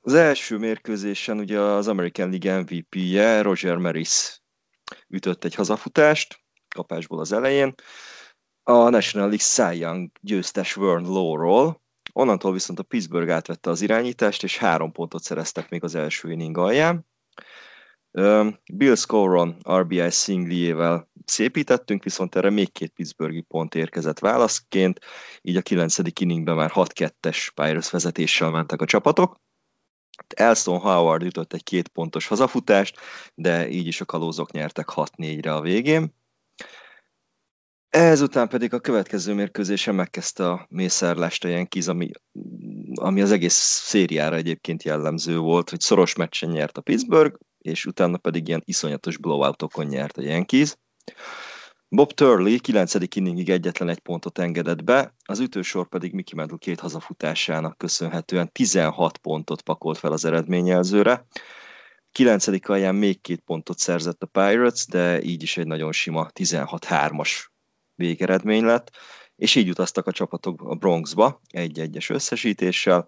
Az 0.00 0.14
első 0.14 0.58
mérkőzésen 0.58 1.38
ugye 1.38 1.60
az 1.60 1.88
American 1.88 2.30
League 2.30 2.60
MVP-je 2.60 3.42
Roger 3.42 3.76
Maris 3.76 4.40
ütött 5.08 5.44
egy 5.44 5.54
hazafutást, 5.54 6.40
kapásból 6.68 7.20
az 7.20 7.32
elején, 7.32 7.74
a 8.62 8.88
National 8.88 9.28
League 9.28 9.38
Cy 9.38 9.78
Young 9.78 10.10
győztes 10.20 10.74
Vern 10.74 11.04
Law-ról, 11.04 11.82
onnantól 12.12 12.52
viszont 12.52 12.78
a 12.78 12.82
Pittsburgh 12.82 13.32
átvette 13.32 13.70
az 13.70 13.80
irányítást, 13.82 14.42
és 14.42 14.58
három 14.58 14.92
pontot 14.92 15.22
szereztek 15.22 15.68
még 15.68 15.84
az 15.84 15.94
első 15.94 16.30
inning 16.30 16.58
alján. 16.58 17.08
Bill 18.72 18.94
Scoron 18.94 19.56
RBI 19.72 20.10
szingliével 20.10 21.10
szépítettünk, 21.24 22.02
viszont 22.04 22.36
erre 22.36 22.50
még 22.50 22.72
két 22.72 22.92
Pittsburghi 22.92 23.40
pont 23.40 23.74
érkezett 23.74 24.18
válaszként, 24.18 25.00
így 25.42 25.56
a 25.56 25.62
9. 25.62 25.96
inningben 26.20 26.56
már 26.56 26.70
6-2-es 26.74 27.48
Pirates 27.54 27.90
vezetéssel 27.90 28.50
mentek 28.50 28.80
a 28.80 28.84
csapatok. 28.84 29.36
Elston 30.36 30.78
Howard 30.78 31.22
ütött 31.22 31.52
egy 31.52 31.62
két 31.62 31.88
pontos 31.88 32.26
hazafutást, 32.26 32.98
de 33.34 33.68
így 33.68 33.86
is 33.86 34.00
a 34.00 34.04
kalózok 34.04 34.52
nyertek 34.52 34.86
6-4-re 34.94 35.54
a 35.54 35.60
végén. 35.60 36.18
Ezután 37.90 38.48
pedig 38.48 38.74
a 38.74 38.80
következő 38.80 39.34
mérkőzésen 39.34 39.94
megkezdte 39.94 40.50
a 40.50 40.66
mészárlást 40.68 41.44
a 41.44 41.48
Yankees, 41.48 41.86
ami, 41.86 42.10
ami 42.94 43.20
az 43.20 43.32
egész 43.32 43.54
szériára 43.84 44.36
egyébként 44.36 44.82
jellemző 44.82 45.38
volt, 45.38 45.70
hogy 45.70 45.80
szoros 45.80 46.14
meccsen 46.14 46.50
nyert 46.50 46.78
a 46.78 46.80
Pittsburgh, 46.80 47.38
és 47.58 47.86
utána 47.86 48.16
pedig 48.16 48.48
ilyen 48.48 48.62
iszonyatos 48.64 49.18
blowoutokon 49.18 49.86
nyert 49.86 50.16
a 50.16 50.22
Yankees. 50.22 50.76
Bob 51.88 52.12
Turley 52.12 52.58
9. 52.58 52.94
inningig 53.14 53.50
egyetlen 53.50 53.88
egy 53.88 54.00
pontot 54.00 54.38
engedett 54.38 54.84
be, 54.84 55.14
az 55.24 55.38
ütősor 55.38 55.88
pedig 55.88 56.12
Mickey 56.12 56.38
Mantle 56.38 56.58
két 56.58 56.80
hazafutásának 56.80 57.78
köszönhetően 57.78 58.52
16 58.52 59.18
pontot 59.18 59.62
pakolt 59.62 59.98
fel 59.98 60.12
az 60.12 60.24
eredményjelzőre. 60.24 61.26
9. 62.12 62.68
alján 62.68 62.94
még 62.94 63.20
két 63.20 63.40
pontot 63.40 63.78
szerzett 63.78 64.22
a 64.22 64.26
Pirates, 64.26 64.86
de 64.86 65.22
így 65.22 65.42
is 65.42 65.56
egy 65.56 65.66
nagyon 65.66 65.92
sima 65.92 66.28
16-3-as 66.34 67.48
végeredmény 68.00 68.64
lett, 68.64 68.90
és 69.36 69.54
így 69.54 69.68
utaztak 69.68 70.06
a 70.06 70.12
csapatok 70.12 70.62
a 70.62 70.74
Bronxba 70.74 71.40
egy-egyes 71.50 72.10
összesítéssel. 72.10 73.06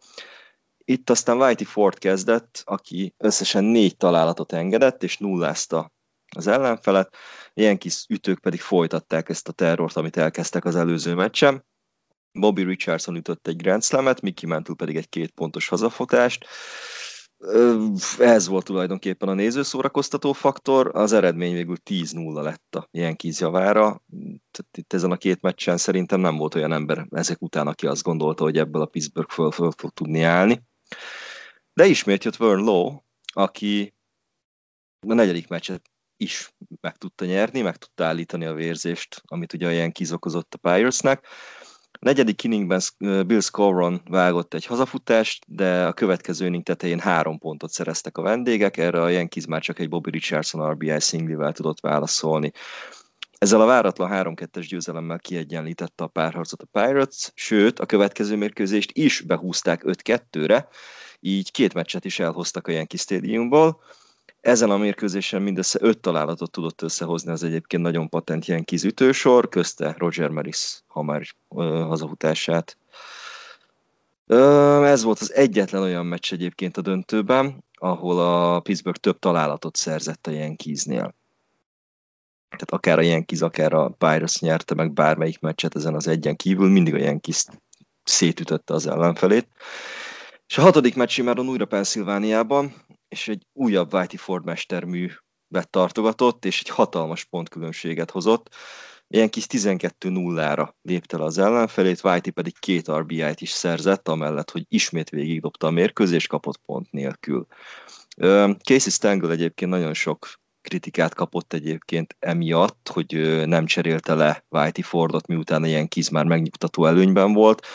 Itt 0.84 1.10
aztán 1.10 1.40
Whitey 1.40 1.66
Ford 1.66 1.98
kezdett, 1.98 2.62
aki 2.64 3.14
összesen 3.18 3.64
négy 3.64 3.96
találatot 3.96 4.52
engedett, 4.52 5.02
és 5.02 5.18
nullázta 5.18 5.92
az 6.36 6.46
ellenfelet. 6.46 7.16
Ilyen 7.54 7.78
kis 7.78 8.04
ütők 8.08 8.38
pedig 8.38 8.60
folytatták 8.60 9.28
ezt 9.28 9.48
a 9.48 9.52
terrort, 9.52 9.96
amit 9.96 10.16
elkezdtek 10.16 10.64
az 10.64 10.76
előző 10.76 11.14
meccsen. 11.14 11.66
Bobby 12.32 12.62
Richardson 12.62 13.16
ütött 13.16 13.46
egy 13.46 13.56
Grand 13.56 13.82
Slam-et, 13.82 14.20
Mickey 14.20 14.50
Mantle 14.50 14.74
pedig 14.74 14.96
egy 14.96 15.08
két 15.08 15.30
pontos 15.30 15.68
hazafotást 15.68 16.46
ez 18.18 18.48
volt 18.48 18.64
tulajdonképpen 18.64 19.28
a 19.28 19.34
nézőszórakoztató 19.34 20.32
faktor, 20.32 20.90
az 20.94 21.12
eredmény 21.12 21.52
végül 21.52 21.76
10-0 21.84 22.42
lett 22.42 22.74
a 22.74 22.88
Yankees 22.90 23.40
javára. 23.40 24.02
Tehát 24.50 24.76
itt 24.76 24.92
ezen 24.92 25.10
a 25.10 25.16
két 25.16 25.40
meccsen 25.40 25.76
szerintem 25.76 26.20
nem 26.20 26.36
volt 26.36 26.54
olyan 26.54 26.72
ember 26.72 27.06
ezek 27.10 27.42
után, 27.42 27.66
aki 27.66 27.86
azt 27.86 28.02
gondolta, 28.02 28.42
hogy 28.42 28.58
ebből 28.58 28.82
a 28.82 28.86
Pittsburgh 28.86 29.32
föl, 29.32 29.50
föl 29.50 29.70
fog 29.76 29.90
tudni 29.90 30.22
állni. 30.22 30.62
De 31.72 31.86
ismét 31.86 32.24
jött 32.24 32.36
Vern 32.36 32.64
Lowe, 32.64 33.04
aki 33.26 33.94
a 35.08 35.14
negyedik 35.14 35.48
meccset 35.48 35.90
is 36.16 36.54
meg 36.80 36.96
tudta 36.96 37.24
nyerni, 37.24 37.60
meg 37.60 37.76
tudta 37.76 38.04
állítani 38.04 38.44
a 38.44 38.54
vérzést, 38.54 39.22
amit 39.26 39.52
ugye 39.52 39.66
a 39.66 39.70
Yankees 39.70 40.10
okozott 40.10 40.54
a 40.54 40.58
Pirates-nek 40.58 41.26
negyedik 42.02 42.44
inningben 42.44 42.80
Bill 42.98 43.40
Scoron 43.40 44.02
vágott 44.04 44.54
egy 44.54 44.66
hazafutást, 44.66 45.44
de 45.46 45.86
a 45.86 45.92
következő 45.92 46.46
inning 46.46 46.62
tetején 46.62 46.98
három 46.98 47.38
pontot 47.38 47.70
szereztek 47.70 48.18
a 48.18 48.22
vendégek, 48.22 48.76
erre 48.76 49.02
a 49.02 49.08
Yankees 49.08 49.46
már 49.46 49.60
csak 49.60 49.78
egy 49.78 49.88
Bobby 49.88 50.10
Richardson 50.10 50.70
RBI 50.70 51.00
szinglivel 51.00 51.52
tudott 51.52 51.80
válaszolni. 51.80 52.52
Ezzel 53.38 53.60
a 53.60 53.66
váratlan 53.66 54.10
3-2-es 54.12 54.66
győzelemmel 54.68 55.18
kiegyenlítette 55.18 56.04
a 56.04 56.06
párharcot 56.06 56.62
a 56.62 56.80
Pirates, 56.80 57.30
sőt, 57.34 57.78
a 57.78 57.86
következő 57.86 58.36
mérkőzést 58.36 58.90
is 58.92 59.20
behúzták 59.20 59.82
5-2-re, 59.84 60.68
így 61.20 61.50
két 61.50 61.74
meccset 61.74 62.04
is 62.04 62.18
elhoztak 62.18 62.66
a 62.66 62.72
Yankee 62.72 62.98
Stadiumból. 62.98 63.80
Ezen 64.42 64.70
a 64.70 64.76
mérkőzésen 64.76 65.42
mindössze 65.42 65.78
öt 65.82 65.98
találatot 65.98 66.50
tudott 66.50 66.82
összehozni 66.82 67.30
az 67.30 67.42
egyébként 67.42 67.82
nagyon 67.82 68.08
patent 68.08 68.48
ilyen 68.48 68.64
kizütősor, 68.64 69.48
közte 69.48 69.94
Roger 69.98 70.30
Maris 70.30 70.82
hamar 70.86 71.22
hazahutását. 71.48 72.78
Ez 74.82 75.02
volt 75.02 75.18
az 75.18 75.32
egyetlen 75.32 75.82
olyan 75.82 76.06
meccs 76.06 76.32
egyébként 76.32 76.76
a 76.76 76.80
döntőben, 76.80 77.64
ahol 77.74 78.20
a 78.20 78.60
Pittsburgh 78.60 78.98
több 78.98 79.18
találatot 79.18 79.76
szerzett 79.76 80.26
a 80.26 80.30
Yankeesnél. 80.30 81.14
Tehát 82.48 82.70
akár 82.70 82.98
a 82.98 83.02
Yankees, 83.02 83.40
akár 83.40 83.72
a 83.72 83.88
Pirates 83.88 84.40
nyerte 84.40 84.74
meg 84.74 84.92
bármelyik 84.92 85.40
meccset 85.40 85.76
ezen 85.76 85.94
az 85.94 86.06
egyen 86.06 86.36
kívül, 86.36 86.68
mindig 86.68 86.94
a 86.94 86.98
Yankees 86.98 87.44
szétütötte 88.04 88.74
az 88.74 88.86
ellenfelét. 88.86 89.48
És 90.46 90.58
a 90.58 90.62
hatodik 90.62 90.94
meccs 90.94 91.20
már 91.20 91.38
újra 91.38 91.64
Pennsylvániában, 91.64 92.74
és 93.12 93.28
egy 93.28 93.46
újabb 93.52 93.94
Whitey 93.94 94.16
Ford 94.16 94.44
mestermű 94.44 95.10
tartogatott, 95.70 96.44
és 96.44 96.60
egy 96.60 96.68
hatalmas 96.68 97.24
pontkülönbséget 97.24 98.10
hozott. 98.10 98.54
Ilyen 99.08 99.30
kis 99.30 99.44
12-0-ra 99.48 100.68
lépte 100.82 101.16
az 101.16 101.38
ellenfelét, 101.38 102.04
Whitey 102.04 102.32
pedig 102.32 102.58
két 102.58 102.90
RBI-t 102.90 103.40
is 103.40 103.50
szerzett, 103.50 104.08
amellett, 104.08 104.50
hogy 104.50 104.64
ismét 104.68 105.10
végigdobta 105.10 105.66
a 105.66 105.70
mérkőzést, 105.70 106.28
kapott 106.28 106.56
pont 106.56 106.90
nélkül. 106.90 107.46
Casey 108.62 108.90
Stengel 108.90 109.30
egyébként 109.30 109.70
nagyon 109.70 109.94
sok 109.94 110.40
kritikát 110.60 111.14
kapott 111.14 111.52
egyébként 111.52 112.16
emiatt, 112.18 112.90
hogy 112.92 113.42
nem 113.46 113.66
cserélte 113.66 114.14
le 114.14 114.44
Whitey 114.48 114.82
Fordot, 114.82 115.26
miután 115.26 115.64
ilyen 115.64 115.88
kiz 115.88 116.08
már 116.08 116.24
megnyugtató 116.24 116.86
előnyben 116.86 117.32
volt 117.32 117.66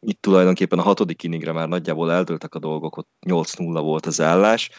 itt 0.00 0.20
tulajdonképpen 0.20 0.78
a 0.78 0.82
hatodik 0.82 1.22
inningre 1.22 1.52
már 1.52 1.68
nagyjából 1.68 2.12
eldőltek 2.12 2.54
a 2.54 2.58
dolgok, 2.58 2.96
ott 2.96 3.08
8-0 3.26 3.78
volt 3.82 4.06
az 4.06 4.20
állás, 4.20 4.70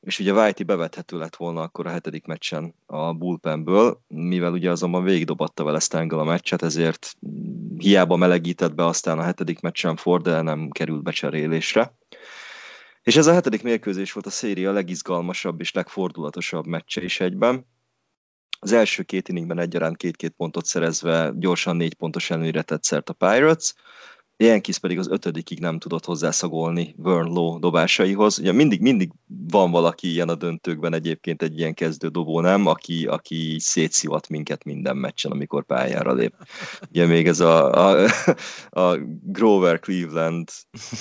és 0.00 0.18
ugye 0.18 0.32
Whitey 0.32 0.64
bevethető 0.64 1.18
lett 1.18 1.36
volna 1.36 1.60
akkor 1.62 1.86
a 1.86 1.90
hetedik 1.90 2.26
meccsen 2.26 2.74
a 2.86 3.12
bullpenből, 3.12 4.00
mivel 4.08 4.52
ugye 4.52 4.70
azonban 4.70 5.04
végigdobatta 5.04 5.64
vele 5.64 5.78
Stengel 5.78 6.18
a 6.18 6.24
meccset, 6.24 6.62
ezért 6.62 7.14
hiába 7.76 8.16
melegített 8.16 8.74
be 8.74 8.84
aztán 8.84 9.18
a 9.18 9.22
hetedik 9.22 9.60
meccsen 9.60 9.96
Ford, 9.96 10.22
de 10.22 10.40
nem 10.40 10.70
került 10.70 11.02
becserélésre. 11.02 11.94
És 13.02 13.16
ez 13.16 13.26
a 13.26 13.32
hetedik 13.32 13.62
mérkőzés 13.62 14.12
volt 14.12 14.26
a 14.26 14.30
széria 14.30 14.72
legizgalmasabb 14.72 15.60
és 15.60 15.72
legfordulatosabb 15.72 16.66
meccse 16.66 17.02
is 17.02 17.20
egyben. 17.20 17.66
Az 18.60 18.72
első 18.72 19.02
két 19.02 19.28
inningben 19.28 19.58
egyaránt 19.58 19.96
két-két 19.96 20.34
pontot 20.36 20.64
szerezve 20.64 21.32
gyorsan 21.34 21.76
négy 21.76 21.94
pontos 21.94 22.30
előnyre 22.30 22.62
tett 22.62 22.82
szert 22.82 23.08
a 23.08 23.12
Pirates, 23.12 23.74
Yankees 24.40 24.78
pedig 24.78 24.98
az 24.98 25.08
ötödikig 25.08 25.60
nem 25.60 25.78
tudott 25.78 26.04
hozzászagolni 26.04 26.94
Vern 26.96 27.32
Low 27.32 27.58
dobásaihoz. 27.58 28.38
Ugye 28.38 28.52
mindig, 28.52 28.80
mindig 28.80 29.10
van 29.26 29.70
valaki 29.70 30.10
ilyen 30.10 30.28
a 30.28 30.34
döntőkben 30.34 30.94
egyébként 30.94 31.42
egy 31.42 31.58
ilyen 31.58 31.74
kezdő 31.74 32.08
dobó, 32.08 32.40
nem? 32.40 32.66
Aki, 32.66 33.06
aki 33.06 33.56
szétszivat 33.60 34.28
minket 34.28 34.64
minden 34.64 34.96
meccsen, 34.96 35.30
amikor 35.30 35.64
pályára 35.64 36.12
lép. 36.12 36.34
Ugye 36.88 37.06
még 37.06 37.26
ez 37.26 37.40
a, 37.40 37.72
a, 37.72 38.08
a 38.70 38.96
Grover 39.22 39.80
Cleveland, 39.80 40.48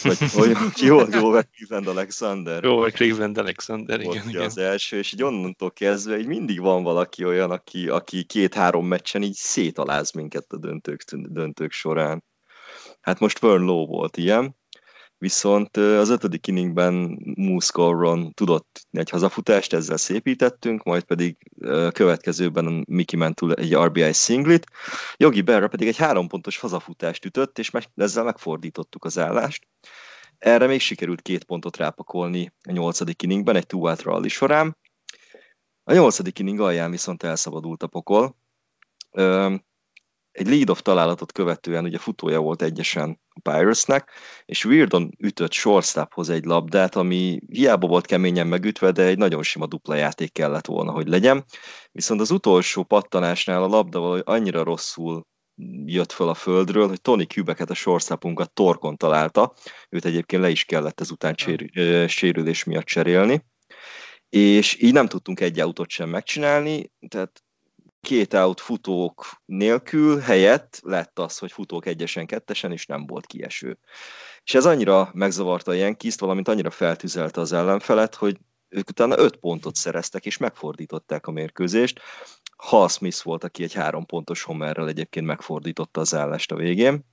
vagy 0.04 0.18
hogy 0.32 0.88
volt 0.88 1.10
Grover 1.10 1.48
Cleveland 1.56 1.98
Alexander? 1.98 2.62
Grover 2.62 2.92
Cleveland 2.92 3.38
Alexander, 3.38 4.00
igen, 4.00 4.30
igen. 4.30 4.42
az 4.42 4.58
első, 4.58 4.98
és 4.98 5.14
így 5.14 5.24
onnantól 5.24 5.72
kezdve 5.72 6.20
így 6.20 6.28
mindig 6.28 6.60
van 6.60 6.84
valaki 6.84 7.26
olyan, 7.26 7.52
aki, 7.52 7.90
aki 7.90 8.24
két-három 8.24 8.88
meccsen 8.88 9.24
így 9.24 9.36
szétaláz 9.36 10.12
minket 10.12 10.46
a 10.50 10.58
döntők, 10.58 11.04
döntők 11.12 11.72
során. 11.72 12.24
Hát 13.08 13.20
most 13.20 13.40
Vern 13.40 13.64
Low 13.64 13.86
volt 13.86 14.18
ilyen. 14.18 14.56
viszont 15.18 15.78
az 15.78 16.10
ötödik 16.10 16.48
inningben 16.48 17.20
Moose 17.36 17.72
tudott 18.34 18.88
egy 18.92 19.10
hazafutást, 19.10 19.74
ezzel 19.74 19.98
szépítettünk, 19.98 20.84
majd 20.84 21.04
pedig 21.04 21.38
következőben 21.92 22.84
Mickey 22.88 23.20
Mantle 23.20 23.54
egy 23.54 23.76
RBI 23.76 24.14
singlit, 24.14 24.66
Jogi 25.16 25.42
Berra 25.42 25.68
pedig 25.68 25.88
egy 25.88 25.98
három 25.98 26.28
pontos 26.28 26.58
hazafutást 26.58 27.26
ütött, 27.26 27.60
és 27.60 27.72
ezzel 27.96 28.24
megfordítottuk 28.24 29.06
az 29.06 29.18
állást. 29.18 29.68
Erre 30.38 30.68
még 30.68 30.80
sikerült 30.80 31.22
két 31.22 31.44
pontot 31.44 31.78
rápakolni 31.78 32.54
a 32.62 32.72
nyolcadik 32.72 33.22
inningben, 33.22 33.56
egy 33.56 33.66
two 33.66 33.88
out 33.88 34.02
rally 34.02 34.28
során. 34.28 34.78
A 35.84 35.94
nyolcadik 35.94 36.40
inning 36.40 36.60
alján 36.60 36.92
viszont 36.92 37.24
elszabadult 37.24 37.84
a 37.84 37.88
pokol. 37.88 38.36
Egy 40.38 40.48
lead-off 40.48 40.80
találatot 40.82 41.32
követően 41.32 41.84
ugye 41.84 41.98
futója 41.98 42.40
volt 42.40 42.62
egyesen 42.62 43.20
a 43.30 43.40
Pirates-nek, 43.50 44.12
és 44.46 44.66
Weirdon 44.66 45.10
ütött 45.20 45.52
shortstophoz 45.52 46.30
egy 46.30 46.46
labdát, 46.46 46.96
ami 46.96 47.40
hiába 47.48 47.88
volt 47.88 48.06
keményen 48.06 48.48
megütve, 48.48 48.92
de 48.92 49.04
egy 49.04 49.18
nagyon 49.18 49.44
sima 49.44 49.66
dupla 49.66 49.96
játék 49.96 50.32
kellett 50.32 50.66
volna, 50.66 50.92
hogy 50.92 51.08
legyen. 51.08 51.46
Viszont 51.92 52.22
az 52.22 52.32
utolsó 52.32 52.84
pattanásnál 52.84 53.64
a 53.64 53.68
labda 53.68 54.00
valahogy 54.00 54.22
annyira 54.26 54.64
rosszul 54.64 55.28
jött 55.86 56.12
fel 56.12 56.28
a 56.28 56.34
földről, 56.34 56.88
hogy 56.88 57.02
Tony 57.02 57.28
Kubeket 57.28 57.70
a 57.70 57.74
shortstopunkat 57.74 58.54
torkon 58.54 58.98
találta, 58.98 59.54
őt 59.90 60.06
egyébként 60.06 60.42
le 60.42 60.50
is 60.50 60.64
kellett 60.64 61.00
ezután 61.00 61.36
csér, 61.36 61.70
sérülés 62.10 62.64
miatt 62.64 62.86
cserélni, 62.86 63.46
és 64.30 64.82
így 64.82 64.94
nem 64.94 65.08
tudtunk 65.08 65.40
egy 65.40 65.60
autót 65.60 65.90
sem 65.90 66.10
megcsinálni, 66.10 66.92
tehát 67.08 67.42
két 68.02 68.34
out 68.34 68.60
futók 68.60 69.42
nélkül 69.46 70.20
helyett 70.20 70.80
lett 70.84 71.20
az, 71.20 71.38
hogy 71.38 71.52
futók 71.52 71.86
egyesen, 71.86 72.26
kettesen, 72.26 72.72
és 72.72 72.86
nem 72.86 73.06
volt 73.06 73.26
kieső. 73.26 73.78
És 74.44 74.56
ez 74.56 74.66
annyira 74.66 75.10
megzavarta 75.14 75.74
Yankees-t, 75.74 76.20
valamint 76.20 76.48
annyira 76.48 76.70
feltüzelte 76.70 77.42
az 77.42 77.54
ellenfelet, 77.54 78.16
hogy 78.16 78.38
ők 78.70 78.90
utána 78.90 79.18
öt 79.18 79.36
pontot 79.36 79.76
szereztek, 79.76 80.26
és 80.26 80.38
megfordították 80.38 81.28
a 81.28 81.32
mérkőzést. 81.32 82.00
Hal 82.58 82.90
Smith 82.90 83.24
volt, 83.24 83.44
aki 83.44 83.64
egy 83.64 83.74
három 83.74 84.06
pontos 84.06 84.44
homerrel 84.44 84.88
egyébként 84.88 85.26
megfordította 85.26 86.02
az 86.02 86.14
állást 86.14 86.52
a 86.52 86.56
végén. 86.56 87.06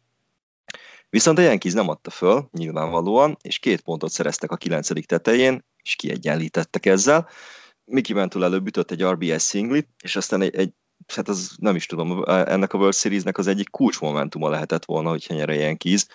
Viszont 1.10 1.38
a 1.38 1.42
Yankees 1.42 1.72
nem 1.72 1.88
adta 1.88 2.10
föl, 2.10 2.48
nyilvánvalóan, 2.52 3.36
és 3.42 3.58
két 3.58 3.80
pontot 3.80 4.10
szereztek 4.10 4.50
a 4.50 4.56
kilencedik 4.56 5.06
tetején, 5.06 5.64
és 5.82 5.96
kiegyenlítettek 5.96 6.86
ezzel. 6.86 7.28
Mickey 7.84 8.16
Mantle 8.16 8.44
előbb 8.44 8.66
ütött 8.66 8.90
egy 8.90 9.04
RBS 9.04 9.44
singlit, 9.44 9.88
és 10.02 10.16
aztán 10.16 10.42
egy, 10.42 10.54
egy 10.56 10.72
hát 11.06 11.28
az 11.28 11.56
nem 11.58 11.76
is 11.76 11.86
tudom, 11.86 12.22
ennek 12.26 12.72
a 12.72 12.78
World 12.78 12.94
Series-nek 12.94 13.38
az 13.38 13.46
egyik 13.46 13.70
kulcsmomentuma 13.70 14.48
lehetett 14.48 14.84
volna, 14.84 15.10
hogyha 15.10 15.34
nyer 15.34 15.48
a 15.48 15.52
Yankees. 15.52 16.06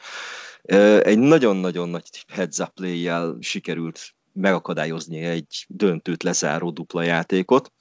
Egy 1.01 1.19
nagyon-nagyon 1.19 1.89
nagy 1.89 2.25
heads 2.27 2.59
up 2.59 2.73
play 2.73 3.11
sikerült 3.39 4.15
megakadályozni 4.33 5.19
egy 5.19 5.65
döntőt 5.67 6.23
lezáró 6.23 6.71
dupla 6.71 7.01
játékot. 7.01 7.71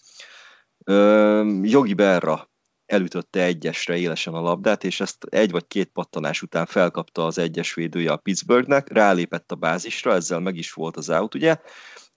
Jogi 1.63 1.95
Berra 1.95 2.51
elütötte 2.87 3.43
egyesre 3.43 3.97
élesen 3.97 4.35
a 4.35 4.41
labdát, 4.41 4.85
és 4.85 5.01
ezt 5.01 5.25
egy 5.25 5.51
vagy 5.51 5.67
két 5.67 5.89
pattanás 5.89 6.43
után 6.43 6.67
felkapta 6.67 7.27
az 7.27 7.39
egyes 7.39 7.75
védője 7.75 8.13
a 8.13 8.17
Pittsburghnek, 8.17 8.93
rálépett 8.93 9.53
a 9.53 9.57
bázisra, 9.57 10.15
ezzel 10.15 10.41
meg 10.41 10.57
is 10.57 10.73
volt 10.73 10.97
az 10.97 11.11
out, 11.11 11.35
ugye, 11.35 11.61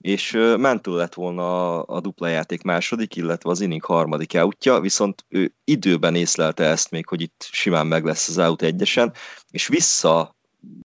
és 0.01 0.31
mentő 0.57 0.95
lett 0.95 1.13
volna 1.13 1.77
a, 1.79 1.95
a 1.95 1.99
dupla 1.99 2.27
játék 2.27 2.61
második, 2.61 3.15
illetve 3.15 3.49
az 3.49 3.61
inning 3.61 3.83
harmadik 3.83 4.33
outja, 4.33 4.79
viszont 4.79 5.25
ő 5.29 5.53
időben 5.63 6.15
észlelte 6.15 6.63
ezt 6.63 6.91
még, 6.91 7.07
hogy 7.07 7.21
itt 7.21 7.47
simán 7.51 7.87
meg 7.87 8.05
lesz 8.05 8.27
az 8.27 8.37
out 8.37 8.61
egyesen, 8.61 9.13
és 9.51 9.67
vissza 9.67 10.35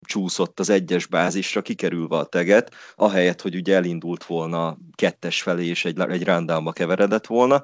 csúszott 0.02 0.60
az 0.60 0.70
egyes 0.70 1.06
bázisra, 1.06 1.62
kikerülve 1.62 2.18
a 2.18 2.26
teget, 2.26 2.74
ahelyett, 2.96 3.42
hogy 3.42 3.56
ugye 3.56 3.76
elindult 3.76 4.24
volna 4.24 4.78
kettes 4.96 5.42
felé, 5.42 5.66
és 5.66 5.86
egy, 5.86 6.00
egy 6.00 6.24
rundownba 6.24 6.72
keveredett 6.72 7.28
volna. 7.28 7.64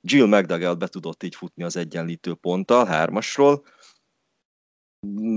Jill 0.00 0.26
McDougall 0.26 0.74
be 0.74 0.86
tudott 0.86 1.22
így 1.22 1.34
futni 1.34 1.64
az 1.64 1.76
egyenlítő 1.76 2.34
ponttal, 2.34 2.86
hármasról, 2.86 3.62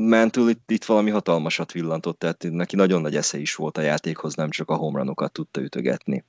Mantle 0.10 0.50
itt, 0.50 0.72
itt 0.72 0.86
valami 0.86 1.10
hatalmasat 1.10 1.72
villantott, 1.72 2.20
tehát 2.20 2.44
neki 2.50 2.76
nagyon 2.76 3.02
nagy 3.02 3.16
esze 3.16 3.38
is 3.38 3.56
volt 3.56 3.78
a 3.78 3.82
játékhoz, 3.82 4.36
nem 4.36 4.50
csak 4.50 4.70
a 4.70 4.76
homranokat 4.76 5.32
tudta 5.32 5.62
ütögetni. 5.62 6.26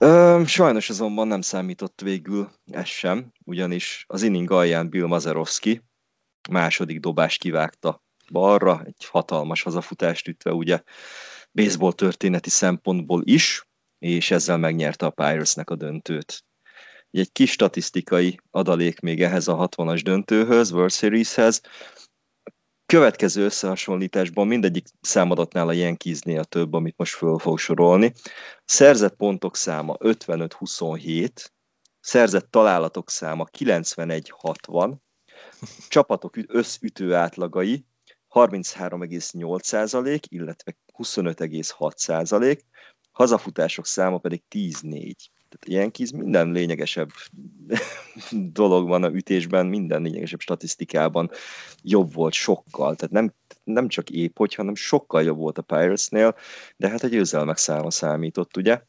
Ö, 0.00 0.42
sajnos 0.46 0.90
azonban 0.90 1.26
nem 1.26 1.40
számított 1.40 2.00
végül 2.00 2.50
ez 2.70 2.86
sem, 2.86 3.32
ugyanis 3.44 4.04
az 4.08 4.22
inning 4.22 4.50
alján 4.50 4.88
Bill 4.88 5.06
Mazerowski 5.06 5.82
második 6.50 7.00
dobást 7.00 7.40
kivágta 7.40 8.02
balra, 8.32 8.82
egy 8.84 9.04
hatalmas 9.04 9.62
hazafutást 9.62 10.28
ütve 10.28 10.52
ugye 10.52 10.82
baseball 11.52 11.92
történeti 11.92 12.50
szempontból 12.50 13.22
is, 13.24 13.68
és 13.98 14.30
ezzel 14.30 14.58
megnyerte 14.58 15.06
a 15.06 15.10
Pirates-nek 15.10 15.70
a 15.70 15.76
döntőt. 15.76 16.44
Egy 17.10 17.32
kis 17.32 17.50
statisztikai 17.50 18.40
adalék 18.50 19.00
még 19.00 19.22
ehhez 19.22 19.48
a 19.48 19.68
60-as 19.68 20.00
döntőhöz, 20.04 20.72
World 20.72 20.92
Series-hez. 20.92 21.60
Következő 22.86 23.44
összehasonlításban 23.44 24.46
mindegyik 24.46 24.86
számadatnál 25.00 25.68
a 25.68 25.72
Yankeesnél 25.72 26.44
több, 26.44 26.72
amit 26.72 26.96
most 26.96 27.14
föl 27.14 27.38
fog 27.38 27.58
sorolni. 27.58 28.12
Szerzett 28.64 29.16
pontok 29.16 29.56
száma 29.56 29.96
55-27, 29.98 31.30
szerzett 32.00 32.50
találatok 32.50 33.10
száma 33.10 33.46
91-60, 33.58 34.94
csapatok 35.88 36.36
összütő 36.46 37.14
átlagai 37.14 37.84
33,8%, 38.30 40.20
illetve 40.28 40.76
25,6%, 40.96 42.60
hazafutások 43.10 43.86
száma 43.86 44.18
pedig 44.18 44.42
10-4. 44.50 45.14
Tehát 45.48 45.66
ilyen 45.66 45.90
kiz 45.90 46.10
minden 46.10 46.52
lényegesebb 46.52 47.10
dolog 48.52 48.88
van 48.88 49.02
a 49.02 49.10
ütésben, 49.10 49.66
minden 49.66 50.02
lényegesebb 50.02 50.40
statisztikában 50.40 51.30
jobb 51.82 52.12
volt 52.12 52.32
sokkal. 52.32 52.94
Tehát 52.94 53.14
nem, 53.14 53.32
nem 53.64 53.88
csak 53.88 54.10
épp 54.10 54.36
hogy, 54.36 54.54
hanem 54.54 54.74
sokkal 54.74 55.22
jobb 55.22 55.38
volt 55.38 55.58
a 55.58 55.62
Pirates-nél, 55.62 56.34
de 56.76 56.88
hát 56.88 57.02
a 57.02 57.08
győzelmek 57.08 57.56
száma 57.56 57.90
számított, 57.90 58.56
ugye? 58.56 58.82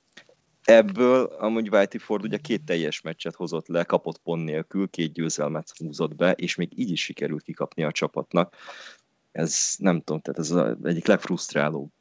Ebből 0.63 1.23
amúgy 1.23 1.69
Whitey 1.69 1.99
Ford 1.99 2.23
ugye 2.23 2.37
két 2.37 2.63
teljes 2.63 3.01
meccset 3.01 3.35
hozott 3.35 3.67
le, 3.67 3.83
kapott 3.83 4.17
pont 4.17 4.43
nélkül, 4.43 4.89
két 4.89 5.13
győzelmet 5.13 5.73
húzott 5.77 6.15
be, 6.15 6.31
és 6.31 6.55
még 6.55 6.79
így 6.79 6.91
is 6.91 7.03
sikerült 7.03 7.43
kikapni 7.43 7.83
a 7.83 7.91
csapatnak. 7.91 8.55
Ez 9.31 9.75
nem 9.77 10.01
tudom, 10.01 10.21
tehát 10.21 10.39
ez 10.39 10.51
az 10.51 10.77
egyik 10.83 11.07
legfrusztrálóbb 11.07 11.91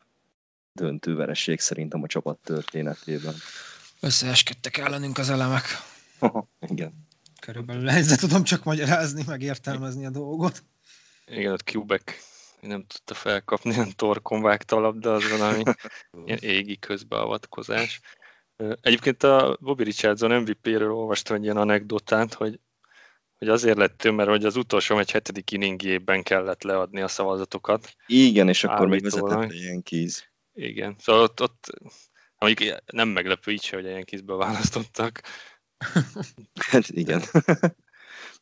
döntővereség 0.72 1.60
szerintem 1.60 2.02
a 2.02 2.06
csapat 2.06 2.38
történetében. 2.38 3.34
Összeeskedtek 4.00 4.76
ellenünk 4.76 5.18
az 5.18 5.30
elemek. 5.30 5.64
Igen. 6.60 7.06
Körülbelül 7.40 7.90
ez 7.90 8.16
tudom 8.16 8.42
csak 8.42 8.64
magyarázni, 8.64 9.22
meg 9.26 9.42
értelmezni 9.42 10.06
a 10.06 10.10
dolgot. 10.10 10.62
Igen, 11.26 11.52
ott 11.52 11.70
Quebec 11.70 12.02
nem 12.60 12.84
tudta 12.86 13.14
felkapni, 13.14 13.70
ilyen 13.70 13.96
torkon 13.96 14.42
vágta 14.42 14.76
a 14.76 14.80
labda, 14.80 15.14
az 15.14 15.30
valami 15.30 15.62
ilyen 16.24 16.38
égi 16.38 16.78
közbeavatkozás. 16.78 18.00
Egyébként 18.80 19.22
a 19.22 19.56
Bobby 19.60 19.84
Richardson 19.84 20.40
MVP-ről 20.40 20.92
olvastam 20.92 21.36
egy 21.36 21.42
ilyen 21.42 21.56
anekdotát, 21.56 22.34
hogy, 22.34 22.60
hogy 23.38 23.48
azért 23.48 23.76
lett 23.76 24.04
ő, 24.04 24.10
mert 24.10 24.28
hogy 24.28 24.44
az 24.44 24.56
utolsó 24.56 24.98
egy 24.98 25.10
hetedik 25.10 25.50
inningjében 25.50 26.22
kellett 26.22 26.62
leadni 26.62 27.00
a 27.00 27.08
szavazatokat. 27.08 27.94
Igen, 28.06 28.48
és 28.48 28.64
akkor 28.64 28.86
még 28.86 29.02
vezetett 29.02 29.52
ilyen 29.52 29.82
kíz. 29.82 30.24
Igen, 30.54 30.96
szóval 30.98 31.22
ott, 31.22 31.42
ott 31.42 31.66
Mondjuk 32.38 32.78
nem 32.86 33.08
meglepő 33.08 33.50
így 33.52 33.62
se, 33.62 33.76
hogy 33.76 33.84
ilyen 33.84 34.04
kizbe 34.04 34.34
választottak. 34.34 35.20
hát 36.70 36.88
igen. 36.88 37.22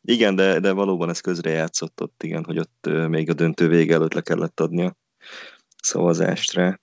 igen, 0.02 0.36
de, 0.36 0.60
de 0.60 0.72
valóban 0.72 1.08
ez 1.08 1.20
közre 1.20 1.50
játszott 1.50 2.00
ott, 2.00 2.22
igen, 2.22 2.44
hogy 2.44 2.58
ott 2.58 2.86
még 3.08 3.30
a 3.30 3.34
döntő 3.34 3.68
vége 3.68 3.94
előtt 3.94 4.14
le 4.14 4.20
kellett 4.20 4.60
adni 4.60 4.84
a 4.84 4.96
szavazást 5.82 6.52
rá. 6.52 6.80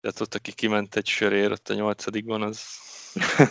Tehát 0.00 0.20
ott, 0.20 0.34
aki 0.34 0.52
kiment 0.52 0.96
egy 0.96 1.06
sörér 1.06 1.50
ott 1.50 1.68
a 1.68 1.74
nyolcadikban, 1.74 2.42
az 2.42 2.62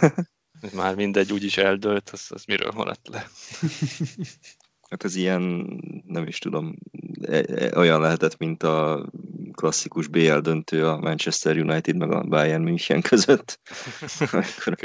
már 0.74 0.96
mindegy, 0.96 1.34
úgyis 1.34 1.58
eldőlt, 1.58 2.10
az, 2.10 2.26
az 2.30 2.44
miről 2.44 2.72
maradt 2.72 3.08
le. 3.08 3.28
Hát 4.90 5.04
ez 5.04 5.16
ilyen, 5.16 5.42
nem 6.06 6.28
is 6.28 6.40
tudom, 6.40 6.76
e, 7.22 7.44
e, 7.48 7.78
olyan 7.78 8.02
lehetett, 8.02 8.38
mint 8.38 8.64
a 8.64 9.10
klasszikus 9.52 10.08
BL 10.08 10.38
döntő 10.38 10.88
a 10.88 10.98
Manchester 10.98 11.58
United 11.58 11.98
meg 11.98 12.12
a 12.12 12.24
Bayern 12.24 12.62
München 12.62 13.02
között. 13.02 13.60
Amikor 14.32 14.78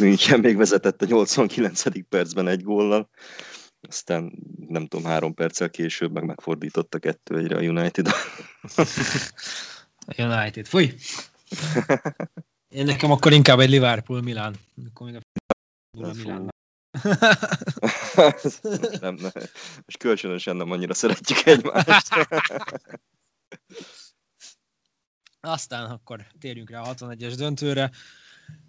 München 0.00 0.40
még 0.40 0.56
vezetett 0.56 1.02
a 1.02 1.06
89. 1.06 2.08
percben 2.08 2.48
egy 2.48 2.62
góllal, 2.62 3.08
aztán 3.80 4.32
nem 4.68 4.86
tudom, 4.86 5.06
három 5.06 5.34
perccel 5.34 5.70
később 5.70 6.12
meg 6.12 6.24
megfordította 6.24 6.98
kettő 6.98 7.38
egyre 7.38 7.56
a 7.56 7.60
United. 7.60 8.06
a 10.06 10.22
United, 10.22 10.66
fúj! 10.66 10.94
Én 12.68 12.84
nekem 12.84 13.10
akkor 13.10 13.32
inkább 13.32 13.58
egy 13.58 13.70
Liverpool-Milán. 13.70 14.54
Akkor 14.88 15.10
még 15.10 15.20
a 15.90 16.12
Milán 16.14 16.54
nem, 19.00 19.14
nem. 19.14 19.30
Most 19.84 19.98
kölcsönösen 19.98 20.56
nem 20.56 20.70
annyira 20.70 20.94
szeretjük 20.94 21.46
egymást. 21.46 22.08
Aztán 25.40 25.90
akkor 25.90 26.26
térjünk 26.40 26.70
rá 26.70 26.80
a 26.80 26.94
61-es 26.94 27.34
döntőre, 27.36 27.90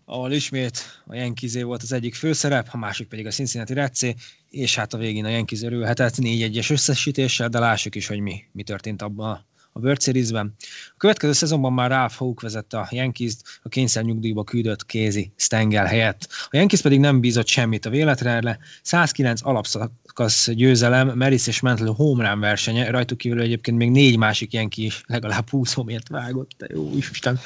ahol 0.05 0.31
ismét 0.31 1.01
a 1.05 1.15
Yankeesé 1.15 1.61
volt 1.61 1.81
az 1.81 1.91
egyik 1.91 2.15
főszerep, 2.15 2.67
a 2.71 2.77
másik 2.77 3.07
pedig 3.07 3.25
a 3.25 3.31
Cincinnati 3.31 3.73
Redsé, 3.73 4.15
és 4.49 4.75
hát 4.75 4.93
a 4.93 4.97
végén 4.97 5.25
a 5.25 5.29
Yankees 5.29 5.61
örülhetett 5.61 6.13
4-1-es 6.17 6.71
összesítéssel, 6.71 7.49
de 7.49 7.59
lássuk 7.59 7.95
is, 7.95 8.07
hogy 8.07 8.19
mi, 8.19 8.43
mi 8.51 8.63
történt 8.63 9.01
abban 9.01 9.31
a 9.31 9.45
World 9.81 10.01
Series-ben. 10.01 10.55
A 10.89 10.95
következő 10.97 11.31
szezonban 11.31 11.73
már 11.73 11.89
Ralph 11.89 12.15
Hook 12.15 12.41
vezette 12.41 12.77
a 12.77 12.87
Yankees-t, 12.89 13.41
a 13.63 13.69
kényszer 13.69 14.03
nyugdíjba 14.03 14.43
küldött 14.43 14.85
Kézi 14.85 15.31
Stengel 15.35 15.85
helyett. 15.85 16.27
A 16.49 16.57
Yankees 16.57 16.81
pedig 16.81 16.99
nem 16.99 17.19
bízott 17.19 17.47
semmit 17.47 17.85
a 17.85 17.89
véletlenre, 17.89 18.59
109 18.81 19.39
alapszakasz 19.43 20.51
győzelem, 20.51 21.07
Meris 21.07 21.47
és 21.47 21.59
Mantle 21.59 21.93
home 21.95 22.29
run 22.29 22.39
versenye, 22.39 22.89
rajtuk 22.89 23.17
kívül 23.17 23.41
egyébként 23.41 23.77
még 23.77 23.91
négy 23.91 24.17
másik 24.17 24.53
Yankee 24.53 24.85
is 24.85 25.03
legalább 25.05 25.49
20 25.49 25.73
homért 25.73 26.07
vágott, 26.07 26.51
te 26.57 26.67
jó 26.69 26.91
Isten. 26.95 27.39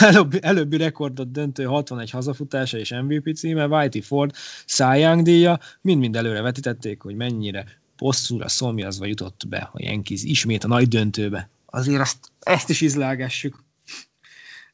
Előbbi, 0.00 0.38
előbbi 0.42 0.76
rekordot 0.76 1.30
döntő 1.30 1.64
61 1.64 2.10
hazafutása 2.10 2.78
és 2.78 2.90
MVP 2.90 3.36
címe, 3.36 3.66
Whitey 3.66 4.00
Ford, 4.00 4.34
Cy 4.66 4.82
Young 4.82 5.22
díja, 5.22 5.58
mind-mind 5.80 6.16
előre 6.16 6.40
vetítették, 6.40 7.02
hogy 7.02 7.14
mennyire 7.14 7.64
bosszúra 7.98 8.48
szomjazva 8.48 9.06
jutott 9.06 9.44
be 9.48 9.70
a 9.72 9.82
Yankees 9.82 10.22
ismét 10.22 10.64
a 10.64 10.68
nagy 10.68 10.88
döntőbe. 10.88 11.50
Azért 11.66 12.00
azt, 12.00 12.32
ezt 12.40 12.68
is 12.68 12.80
izlágessük. 12.80 13.64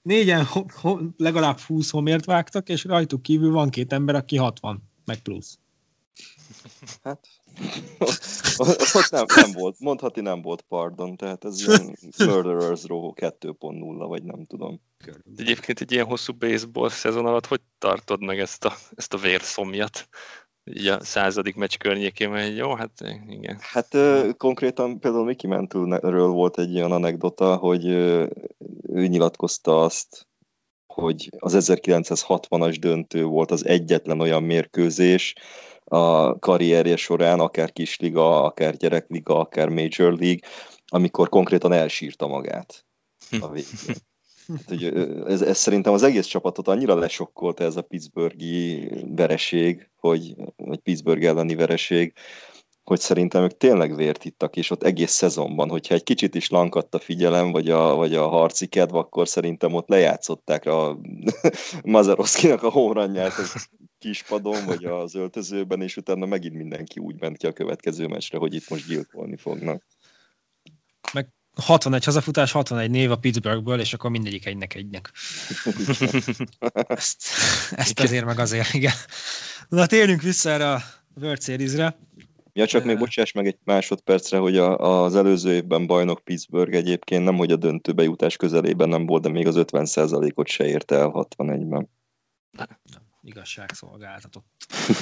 Négyen 0.02 0.44
ho, 0.44 0.64
ho, 0.80 0.98
legalább 1.16 1.58
20 1.58 1.90
homért 1.90 2.24
vágtak, 2.24 2.68
és 2.68 2.84
rajtuk 2.84 3.22
kívül 3.22 3.52
van 3.52 3.70
két 3.70 3.92
ember, 3.92 4.14
aki 4.14 4.36
60, 4.36 4.82
meg 5.04 5.18
plusz. 5.18 5.58
Hát, 7.02 7.26
ott 8.94 9.10
nem, 9.10 9.24
nem 9.34 9.52
volt, 9.52 9.76
mondhatni 9.78 10.22
nem 10.22 10.42
volt 10.42 10.62
pardon, 10.62 11.16
tehát 11.16 11.44
ez 11.44 11.66
ilyen 11.66 11.98
Murderers 12.18 12.82
Row 12.82 13.12
2.0, 13.16 14.04
vagy 14.08 14.22
nem 14.22 14.46
tudom. 14.46 14.80
Egyébként 15.36 15.80
egy 15.80 15.92
ilyen 15.92 16.04
hosszú 16.04 16.32
baseball 16.32 16.88
szezon 16.88 17.26
alatt 17.26 17.46
hogy 17.46 17.60
tartod 17.78 18.20
meg 18.20 18.38
ezt 18.38 18.64
a, 18.64 18.74
ezt 18.94 19.14
a 19.14 19.18
vérszomjat? 19.18 20.08
Így 20.64 20.86
a 20.86 21.04
századik 21.04 21.54
meccs 21.54 21.76
környékén, 21.76 22.30
mert 22.30 22.56
jó, 22.56 22.74
hát 22.74 22.90
igen. 23.28 23.58
Hát 23.60 23.94
ö, 23.94 24.30
konkrétan 24.36 25.00
például 25.00 25.24
Mickey 25.24 25.50
Mantle-ről 25.50 26.28
volt 26.28 26.58
egy 26.58 26.74
olyan 26.76 26.92
anekdota, 26.92 27.56
hogy 27.56 27.86
ö, 27.86 28.26
ő 28.88 29.06
nyilatkozta 29.06 29.82
azt, 29.82 30.26
hogy 30.86 31.28
az 31.38 31.56
1960-as 31.58 32.76
döntő 32.80 33.24
volt 33.24 33.50
az 33.50 33.66
egyetlen 33.66 34.20
olyan 34.20 34.42
mérkőzés 34.42 35.34
a 35.84 36.38
karrierje 36.38 36.96
során, 36.96 37.40
akár 37.40 37.72
kisliga, 37.72 38.42
akár 38.42 38.76
gyerekliga, 38.76 39.38
akár 39.38 39.68
Major 39.68 40.12
League, 40.12 40.48
amikor 40.86 41.28
konkrétan 41.28 41.72
elsírta 41.72 42.26
magát 42.26 42.86
a 43.40 43.48
végén. 43.48 43.70
Hát, 44.48 44.68
hogy 44.68 44.84
ez, 45.26 45.42
ez 45.42 45.58
szerintem 45.58 45.92
az 45.92 46.02
egész 46.02 46.26
csapatot 46.26 46.68
annyira 46.68 46.94
lesokkolta 46.94 47.64
ez 47.64 47.76
a 47.76 47.82
Pittsburghi 47.82 48.88
vereség, 49.16 49.90
hogy, 49.96 50.34
vagy 50.56 50.78
Pittsburgh 50.78 51.24
elleni 51.24 51.54
vereség, 51.54 52.12
hogy 52.84 53.00
szerintem 53.00 53.42
ők 53.42 53.56
tényleg 53.56 53.96
vért 53.96 54.24
ittak, 54.24 54.56
és 54.56 54.70
ott 54.70 54.82
egész 54.82 55.12
szezonban, 55.12 55.68
hogyha 55.68 55.94
egy 55.94 56.02
kicsit 56.02 56.34
is 56.34 56.50
lankadt 56.50 56.94
a 56.94 56.98
figyelem, 56.98 57.52
vagy 57.52 57.70
a, 57.70 57.94
vagy 57.94 58.14
a 58.14 58.28
harci 58.28 58.66
kedv, 58.66 58.94
akkor 58.94 59.28
szerintem 59.28 59.74
ott 59.74 59.88
lejátszották 59.88 60.66
a 60.66 60.98
Mazarowskinak 61.84 62.62
a 62.62 62.70
hóranját 62.70 63.32
a 63.32 63.60
kispadon, 63.98 64.64
vagy 64.66 64.84
az 64.84 65.14
öltözőben, 65.14 65.82
és 65.82 65.96
utána 65.96 66.26
megint 66.26 66.54
mindenki 66.54 67.00
úgy 67.00 67.20
ment 67.20 67.36
ki 67.36 67.46
a 67.46 67.52
következő 67.52 68.06
meccsre, 68.06 68.38
hogy 68.38 68.54
itt 68.54 68.68
most 68.68 68.86
gyilkolni 68.86 69.36
fognak. 69.36 69.82
Meg 71.54 71.66
61 71.66 72.04
hazafutás, 72.04 72.52
61 72.52 72.90
név 72.90 73.10
a 73.10 73.16
Pittsburghből, 73.16 73.80
és 73.80 73.92
akkor 73.92 74.10
mindegyik 74.10 74.46
egynek 74.46 74.74
egynek. 74.74 75.12
ezt, 76.72 77.26
ezt 77.70 78.00
azért 78.00 78.24
meg 78.24 78.38
azért, 78.38 78.74
igen. 78.74 78.92
Na 79.68 79.86
térjünk 79.86 80.22
vissza 80.22 80.50
erre 80.50 80.72
a 80.72 80.82
World 81.20 81.42
Series-re. 81.42 81.96
Ja, 82.52 82.66
csak 82.66 82.84
még 82.84 82.98
bocsáss 82.98 83.32
meg 83.32 83.46
egy 83.46 83.58
másodpercre, 83.64 84.38
hogy 84.38 84.56
a, 84.56 85.02
az 85.02 85.16
előző 85.16 85.52
évben 85.52 85.86
bajnok 85.86 86.20
Pittsburgh 86.24 86.76
egyébként 86.76 87.24
nem, 87.24 87.36
hogy 87.36 87.52
a 87.52 87.56
döntőbe 87.56 88.02
jutás 88.02 88.36
közelében 88.36 88.88
nem 88.88 89.06
volt, 89.06 89.22
de 89.22 89.28
még 89.28 89.46
az 89.46 89.54
50%-ot 89.58 90.46
se 90.46 90.66
érte 90.66 90.94
el 90.96 91.10
61-ben. 91.14 91.88
Igazságszolgáltatott. 93.22 94.44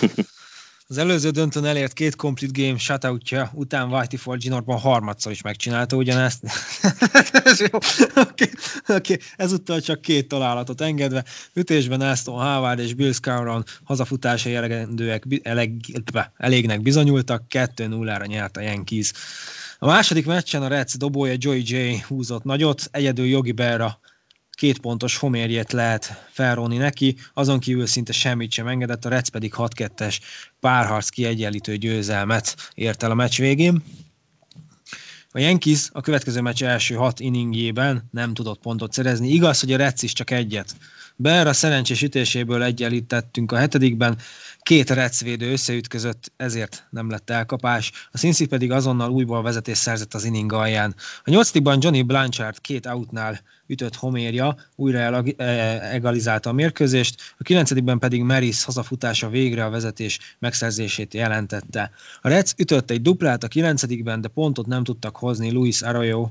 Az 0.93 0.99
előző 0.99 1.31
döntőn 1.31 1.65
elért 1.65 1.93
két 1.93 2.17
complete 2.17 2.63
game 2.63 2.79
shutoutja 2.79 3.51
után 3.55 3.93
Whitey 3.93 4.19
Ford 4.19 4.41
Ginorban 4.41 4.79
harmadszor 4.79 5.33
is 5.33 5.43
megcsinálta 5.43 5.97
ugyanezt. 5.97 6.43
Ez 7.45 7.61
jó. 7.61 7.79
Okay. 8.15 8.51
Okay. 8.89 9.19
Ezúttal 9.37 9.81
csak 9.81 10.01
két 10.01 10.29
találatot 10.29 10.81
engedve. 10.81 11.25
Ütésben 11.55 12.01
Aston 12.01 12.35
Howard 12.35 12.79
és 12.79 12.95
Bill 12.95 13.13
Scouron 13.13 13.65
hazafutásai 13.85 14.55
elegendőek, 14.55 15.25
eleg, 15.43 15.73
elégnek 16.37 16.83
bizonyultak, 16.83 17.43
2-0-ra 17.51 18.27
nyert 18.27 18.57
a 18.57 18.61
Yankees. 18.61 19.13
A 19.79 19.87
második 19.87 20.27
meccsen 20.27 20.63
a 20.63 20.69
Reds 20.69 20.97
dobója 20.97 21.35
Joey 21.37 21.63
J 21.65 22.03
húzott 22.09 22.45
nagyot, 22.45 22.89
egyedül 22.91 23.27
Yogi 23.27 23.53
Berra 23.53 23.99
két 24.63 24.79
pontos 24.79 25.17
homérjét 25.17 25.73
lehet 25.73 26.27
felróni 26.31 26.77
neki, 26.77 27.17
azon 27.35 27.59
kívül 27.59 27.87
szinte 27.87 28.13
semmit 28.13 28.53
sem 28.53 28.67
engedett, 28.67 29.05
a 29.05 29.09
Reds 29.09 29.29
pedig 29.29 29.53
6-2-es 29.57 30.19
párharc 30.61 31.09
kiegyenlítő 31.09 31.77
győzelmet 31.77 32.57
ért 32.75 33.03
el 33.03 33.11
a 33.11 33.15
meccs 33.15 33.39
végén. 33.39 33.83
A 35.31 35.39
Yankees 35.39 35.89
a 35.93 36.01
következő 36.01 36.41
meccs 36.41 36.63
első 36.63 36.95
hat 36.95 37.21
inningjében 37.21 38.09
nem 38.11 38.35
tudott 38.35 38.61
pontot 38.61 38.93
szerezni. 38.93 39.29
Igaz, 39.29 39.61
hogy 39.61 39.73
a 39.73 39.77
Reds 39.77 40.03
is 40.03 40.13
csak 40.13 40.31
egyet. 40.31 40.77
Ber 41.17 41.47
a 41.47 41.53
szerencsés 41.53 42.03
ütéséből 42.03 42.63
egyenlítettünk 42.63 43.53
a 43.53 43.57
hetedikben, 43.57 44.19
Két 44.63 44.91
recvédő 44.91 45.53
összeütközött, 45.53 46.33
ezért 46.37 46.87
nem 46.91 47.11
lett 47.11 47.31
elkapás. 47.31 47.93
A 48.13 48.19
Cincy 48.19 48.47
pedig 48.47 48.71
azonnal 48.71 49.11
újból 49.11 49.43
vezetés 49.43 49.79
szerzett 49.79 50.15
az 50.15 50.25
inning 50.25 50.53
alján. 50.53 50.95
A 51.25 51.31
nyolcadikban 51.31 51.79
Johnny 51.81 52.03
Blanchard 52.03 52.61
két 52.61 52.87
outnál 52.87 53.41
ütött 53.67 53.97
homérja, 53.97 54.57
újra 54.77 55.25
e, 55.37 55.45
egalizálta 55.93 56.51
a 56.51 56.53
mérkőzést, 56.53 57.35
a 57.39 57.43
kilencedikben 57.43 57.99
pedig 57.99 58.23
Maris 58.23 58.65
hazafutása 58.65 59.29
végre 59.29 59.65
a 59.65 59.71
vezetés 59.71 60.19
megszerzését 60.39 61.15
jelentette. 61.15 61.91
A 62.21 62.29
Reds 62.29 62.55
ütött 62.57 62.91
egy 62.91 63.03
duplát 63.03 63.45
a 63.45 63.49
kilencedikben, 63.49 64.21
de 64.21 64.29
pontot 64.29 64.67
nem 64.67 64.85
tudtak 64.85 65.17
hozni 65.17 65.51
Luis 65.51 65.83
Arroyo 65.83 66.31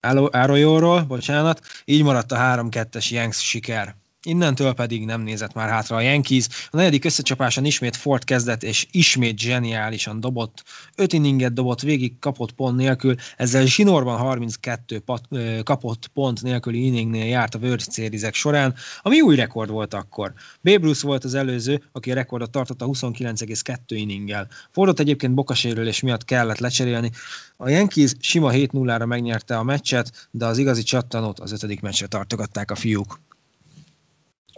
Arroyo-ról, 0.00 1.02
bocsánat, 1.02 1.60
így 1.84 2.02
maradt 2.02 2.32
a 2.32 2.36
3-2-es 2.36 3.10
Yanks 3.10 3.44
siker. 3.44 3.96
Innentől 4.26 4.72
pedig 4.72 5.04
nem 5.04 5.20
nézett 5.20 5.52
már 5.52 5.68
hátra 5.68 5.96
a 5.96 6.00
Yankees. 6.00 6.46
A 6.70 6.76
negyedik 6.76 7.04
összecsapáson 7.04 7.64
ismét 7.64 7.96
Ford 7.96 8.24
kezdett, 8.24 8.62
és 8.62 8.86
ismét 8.90 9.38
zseniálisan 9.38 10.20
dobott. 10.20 10.64
Öt 10.94 11.12
inninget 11.12 11.52
dobott, 11.52 11.80
végig 11.80 12.18
kapott 12.18 12.52
pont 12.52 12.76
nélkül, 12.76 13.14
ezzel 13.36 13.66
zsinórban 13.66 14.18
32 14.18 14.98
pat, 14.98 15.28
kapott 15.62 16.06
pont 16.06 16.42
nélküli 16.42 16.86
inningnél 16.86 17.24
járt 17.24 17.54
a 17.54 17.58
World 17.58 17.92
series 17.92 18.22
során, 18.32 18.74
ami 19.02 19.20
új 19.20 19.36
rekord 19.36 19.70
volt 19.70 19.94
akkor. 19.94 20.32
Babe 20.62 20.86
Ruth 20.86 21.02
volt 21.02 21.24
az 21.24 21.34
előző, 21.34 21.82
aki 21.92 22.10
a 22.10 22.14
rekordot 22.14 22.50
tartotta 22.50 22.86
29,2 22.86 23.78
inninggel. 23.86 24.48
Fordot 24.70 25.00
egyébként 25.00 25.34
bokasérülés 25.34 26.00
miatt 26.00 26.24
kellett 26.24 26.58
lecserélni. 26.58 27.10
A 27.56 27.68
Yankees 27.68 28.12
sima 28.20 28.50
7-0-ra 28.52 29.06
megnyerte 29.06 29.58
a 29.58 29.62
meccset, 29.62 30.28
de 30.30 30.46
az 30.46 30.58
igazi 30.58 30.82
csattanót 30.82 31.40
az 31.40 31.52
ötödik 31.52 31.80
meccsre 31.80 32.06
tartogatták 32.06 32.70
a 32.70 32.74
fiúk. 32.74 33.20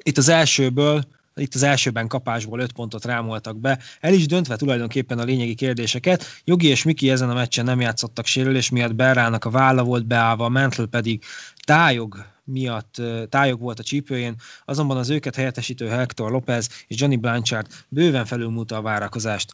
Itt 0.02 0.18
az 0.18 0.28
elsőből 0.28 1.02
itt 1.38 1.54
az 1.54 1.62
elsőben 1.62 2.06
kapásból 2.06 2.60
öt 2.60 2.72
pontot 2.72 3.04
rámoltak 3.04 3.60
be, 3.60 3.78
el 4.00 4.12
is 4.12 4.26
döntve 4.26 4.56
tulajdonképpen 4.56 5.18
a 5.18 5.24
lényegi 5.24 5.54
kérdéseket. 5.54 6.24
Jogi 6.44 6.66
és 6.66 6.82
Miki 6.82 7.10
ezen 7.10 7.30
a 7.30 7.34
meccsen 7.34 7.64
nem 7.64 7.80
játszottak 7.80 8.26
sérülés 8.26 8.70
miatt, 8.70 8.94
Berrának 8.94 9.44
a 9.44 9.50
válla 9.50 9.82
volt 9.82 10.06
beállva, 10.06 10.48
Mantle 10.48 10.86
pedig 10.86 11.24
tájog 11.64 12.26
miatt 12.44 13.02
tájog 13.28 13.60
volt 13.60 13.78
a 13.78 13.82
csípőjén, 13.82 14.34
azonban 14.64 14.96
az 14.96 15.10
őket 15.10 15.34
helyettesítő 15.34 15.88
Hector 15.88 16.30
Lopez 16.30 16.68
és 16.86 17.00
Johnny 17.00 17.16
Blanchard 17.16 17.66
bőven 17.88 18.24
felülmúlta 18.24 18.76
a 18.76 18.82
várakozást. 18.82 19.52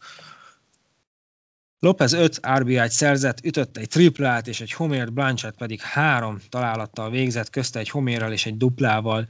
Lopez 1.85 2.13
5 2.13 2.39
RBI-t 2.57 2.91
szerzett, 2.91 3.45
ütött 3.45 3.77
egy 3.77 3.87
triplát 3.87 4.47
és 4.47 4.61
egy 4.61 4.71
homért, 4.71 5.13
Blanchard 5.13 5.55
pedig 5.57 5.81
három 5.81 6.39
találattal 6.49 7.09
végzett, 7.09 7.49
közte 7.49 7.79
egy 7.79 7.89
homérrel 7.89 8.31
és 8.31 8.45
egy 8.45 8.57
duplával. 8.57 9.27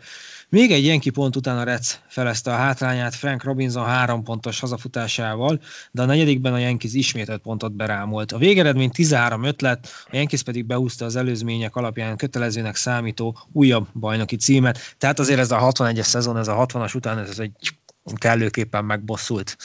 Még 0.49 0.71
egy 0.71 0.85
Yankee 0.85 1.11
pont 1.11 1.35
után 1.35 1.57
a 1.57 1.63
Reds 1.63 1.99
felezte 2.07 2.51
a 2.51 2.55
hátrányát 2.55 3.15
Frank 3.15 3.43
Robinson 3.43 3.85
három 3.85 4.23
pontos 4.23 4.59
hazafutásával, 4.59 5.61
de 5.91 6.01
a 6.01 6.05
negyedikben 6.05 6.53
a 6.53 6.57
Yankees 6.57 6.93
ismét 6.93 7.29
öt 7.29 7.41
pontot 7.41 7.73
berámolt. 7.75 8.31
A 8.31 8.37
végeredmény 8.37 8.91
13-5 8.93 9.61
lett, 9.61 9.87
a 10.05 10.15
Yankees 10.15 10.43
pedig 10.43 10.65
beúzta 10.65 11.05
az 11.05 11.15
előzmények 11.15 11.75
alapján 11.75 12.17
kötelezőnek 12.17 12.75
számító 12.75 13.37
újabb 13.51 13.87
bajnoki 13.93 14.35
címet. 14.35 14.95
Tehát 14.97 15.19
azért 15.19 15.39
ez 15.39 15.51
a 15.51 15.59
61-es 15.59 16.05
szezon, 16.05 16.37
ez 16.37 16.47
a 16.47 16.65
60-as 16.65 16.95
után 16.95 17.17
ez 17.17 17.39
egy 17.39 17.77
kellőképpen 18.15 18.85
megbosszult 18.85 19.57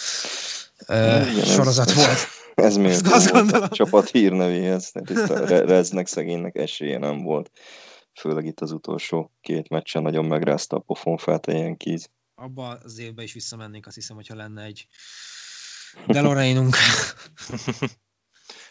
uh, 0.88 1.44
sorozat 1.44 1.92
volt. 1.92 2.39
Ez 2.64 2.76
miért 2.76 3.30
volt 3.30 3.52
a 3.52 3.68
csapat 3.68 4.10
hírnevéhez. 4.10 4.92
Itt 4.94 5.16
a 5.16 5.46
Reznek 5.46 6.06
szegénynek 6.06 6.56
esélye 6.56 6.98
nem 6.98 7.22
volt. 7.22 7.50
Főleg 8.14 8.44
itt 8.44 8.60
az 8.60 8.72
utolsó 8.72 9.32
két 9.40 9.68
meccsen 9.68 10.02
nagyon 10.02 10.24
megrázta 10.24 10.76
a 10.76 10.80
pofonfát 10.80 11.46
a 11.46 11.52
Yankees. 11.52 12.08
Abba 12.34 12.68
az 12.68 12.98
évben 12.98 13.24
is 13.24 13.32
visszamennénk, 13.32 13.86
azt 13.86 13.94
hiszem, 13.94 14.16
hogyha 14.16 14.34
lenne 14.34 14.62
egy 14.62 14.86
Deloreinunk. 16.06 16.76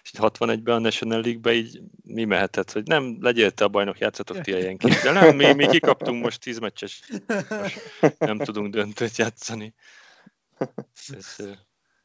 és 0.03 0.11
61-ben 0.17 0.75
a 0.75 0.79
National 0.79 1.21
League-be 1.21 1.53
így 1.53 1.81
mi 2.03 2.25
mehetett, 2.25 2.71
hogy 2.71 2.87
nem, 2.87 3.17
legyél 3.19 3.51
te 3.51 3.63
a 3.63 3.67
bajnok, 3.67 3.97
játszatok 3.97 4.41
ti 4.41 4.51
ilyen 4.51 4.77
de 4.77 5.11
nem, 5.11 5.35
mi, 5.35 5.53
mi 5.53 5.67
kikaptunk 5.67 6.23
most 6.23 6.39
10 6.39 6.59
meccses, 6.59 7.01
most 7.49 8.19
nem 8.19 8.37
tudunk 8.37 8.73
döntőt 8.73 9.17
játszani. 9.17 9.73
Ez, 11.17 11.35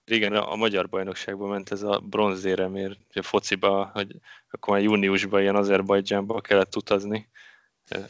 régen 0.04 0.32
a, 0.32 0.52
a 0.52 0.56
magyar 0.56 0.88
bajnokságban 0.88 1.48
ment 1.48 1.70
ez 1.70 1.82
a 1.82 1.98
bronzéremért, 1.98 2.98
a 3.14 3.22
fociba, 3.22 3.90
hogy 3.92 4.16
akkor 4.50 4.74
már 4.74 4.82
júniusban 4.82 5.40
ilyen 5.40 5.56
Azerbajdzsánba 5.56 6.40
kellett 6.40 6.76
utazni, 6.76 7.28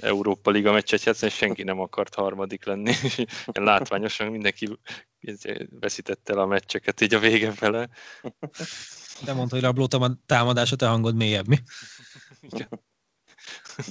Európa 0.00 0.50
Liga 0.50 0.72
meccset 0.72 1.02
játszani, 1.02 1.30
és 1.30 1.36
senki 1.36 1.62
nem 1.62 1.80
akart 1.80 2.14
harmadik 2.14 2.64
lenni. 2.64 2.94
Látványosan 3.52 4.30
mindenki 4.30 4.78
veszítette 5.80 6.32
el 6.32 6.38
a 6.38 6.46
meccseket 6.46 7.00
így 7.00 7.14
a 7.14 7.18
vége 7.18 7.50
fele. 7.50 7.88
De 9.24 9.32
mondta, 9.32 9.54
hogy 9.54 9.64
rabló 9.64 9.88
támadás, 10.26 10.70
te 10.70 10.86
hangod 10.86 11.14
mélyebb, 11.14 11.46
mi? 11.46 11.58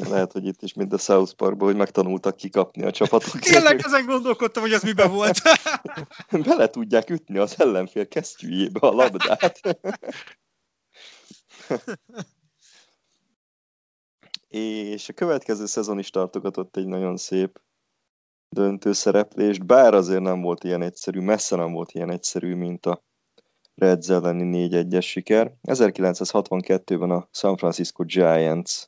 Lehet, 0.10 0.32
hogy 0.32 0.46
itt 0.46 0.62
is, 0.62 0.74
mint 0.74 0.94
a 0.94 0.98
South 0.98 1.34
Parkban, 1.34 1.68
hogy 1.68 1.78
megtanultak 1.78 2.36
kikapni 2.36 2.84
a 2.84 2.92
csapatok. 2.92 3.40
Tényleg 3.40 3.80
ezen 3.84 4.06
gondolkodtam, 4.06 4.62
hogy 4.62 4.74
ez 4.74 4.84
miben 4.84 5.12
volt. 5.12 5.42
Bele 6.46 6.68
tudják 6.68 7.10
ütni 7.10 7.38
az 7.38 7.62
ellenfél 7.62 8.08
kesztyűjébe 8.08 8.80
a 8.80 8.92
labdát. 8.92 9.60
És 14.48 15.10
a 15.10 15.14
következő 15.14 15.66
szezon 15.66 16.00
is 16.00 16.10
tartogatott 16.10 16.78
egy 16.78 16.86
nagyon 16.86 17.18
szép 17.18 17.62
döntő 18.50 18.92
szereplést, 18.94 19.66
bár 19.66 19.94
azért 19.94 20.22
nem 20.22 20.42
volt 20.42 20.64
ilyen 20.64 20.82
egyszerű, 20.82 21.20
messze 21.20 21.56
nem 21.56 21.72
volt 21.72 21.92
ilyen 21.92 22.12
egyszerű, 22.12 22.56
mint 22.56 22.86
a 22.86 23.04
Reds 23.76 24.10
elleni 24.10 24.70
4-1-es 24.72 25.04
siker. 25.04 25.54
1962-ben 25.64 27.10
a 27.10 27.28
San 27.32 27.58
Francisco 27.58 28.04
Giants 28.04 28.88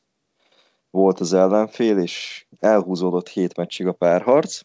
volt 0.96 1.20
az 1.20 1.32
ellenfél, 1.32 1.98
és 1.98 2.46
elhúzódott 2.58 3.28
hét 3.28 3.56
meccsig 3.56 3.86
a 3.86 3.92
párharc, 3.92 4.60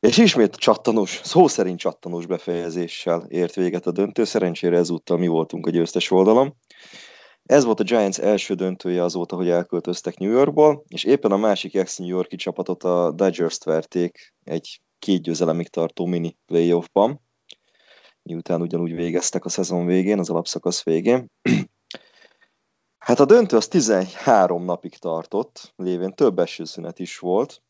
és 0.00 0.18
ismét 0.18 0.54
csattanós, 0.54 1.20
szó 1.24 1.48
szerint 1.48 1.78
csattanós 1.78 2.26
befejezéssel 2.26 3.26
ért 3.28 3.54
véget 3.54 3.86
a 3.86 3.92
döntő, 3.92 4.24
szerencsére 4.24 4.76
ezúttal 4.76 5.18
mi 5.18 5.26
voltunk 5.26 5.66
a 5.66 5.70
győztes 5.70 6.10
oldalon. 6.10 6.56
Ez 7.42 7.64
volt 7.64 7.80
a 7.80 7.84
Giants 7.84 8.18
első 8.18 8.54
döntője 8.54 9.02
azóta, 9.02 9.36
hogy 9.36 9.48
elköltöztek 9.48 10.18
New 10.18 10.30
Yorkból, 10.30 10.84
és 10.88 11.04
éppen 11.04 11.32
a 11.32 11.36
másik 11.36 11.74
ex-New 11.74 12.08
Yorki 12.08 12.36
csapatot 12.36 12.84
a 12.84 13.12
Dodgers-t 13.12 13.64
verték 13.64 14.34
egy 14.44 14.80
két 14.98 15.22
győzelemig 15.22 15.68
tartó 15.68 16.06
mini 16.06 16.36
playoffban, 16.46 17.20
miután 18.22 18.60
ugyanúgy 18.60 18.94
végeztek 18.94 19.44
a 19.44 19.48
szezon 19.48 19.86
végén, 19.86 20.18
az 20.18 20.30
alapszakasz 20.30 20.84
végén. 20.84 21.30
Hát 23.06 23.20
a 23.20 23.24
döntő 23.24 23.56
az 23.56 23.68
13 23.68 24.64
napig 24.64 24.98
tartott, 24.98 25.72
lévén 25.76 26.14
több 26.14 26.38
esőszünet 26.38 26.98
is 26.98 27.18
volt, 27.18 27.62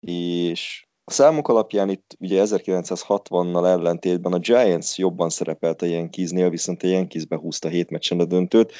és 0.00 0.86
a 1.04 1.10
számok 1.10 1.48
alapján 1.48 1.88
itt 1.88 2.16
ugye 2.18 2.42
1960-nal 2.46 3.66
ellentétben 3.66 4.32
a 4.32 4.38
Giants 4.38 4.98
jobban 4.98 5.30
szerepelt 5.30 5.82
a 5.82 5.86
Yankeesnél, 5.86 6.50
viszont 6.50 6.82
a 6.82 6.86
Yankees 6.86 7.26
behúzta 7.26 7.68
7 7.68 7.90
meccsen 7.90 8.20
a 8.20 8.24
döntőt. 8.24 8.72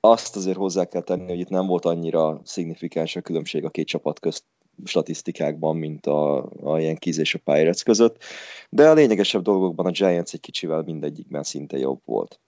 Azt 0.00 0.36
azért 0.36 0.56
hozzá 0.56 0.84
kell 0.84 1.02
tenni, 1.02 1.28
hogy 1.28 1.40
itt 1.40 1.48
nem 1.48 1.66
volt 1.66 1.84
annyira 1.84 2.40
szignifikáns 2.44 3.16
a 3.16 3.20
különbség 3.20 3.64
a 3.64 3.70
két 3.70 3.86
csapat 3.86 4.20
közt 4.20 4.44
statisztikákban, 4.84 5.76
mint 5.76 6.06
a, 6.06 6.48
a 6.62 6.78
Yankees 6.78 7.16
és 7.16 7.34
a 7.34 7.40
Pirates 7.44 7.82
között, 7.82 8.22
de 8.70 8.88
a 8.88 8.94
lényegesebb 8.94 9.42
dolgokban 9.42 9.86
a 9.86 9.90
Giants 9.90 10.32
egy 10.32 10.40
kicsivel 10.40 10.82
mindegyikben 10.82 11.42
szinte 11.42 11.78
jobb 11.78 12.00
volt. 12.04 12.40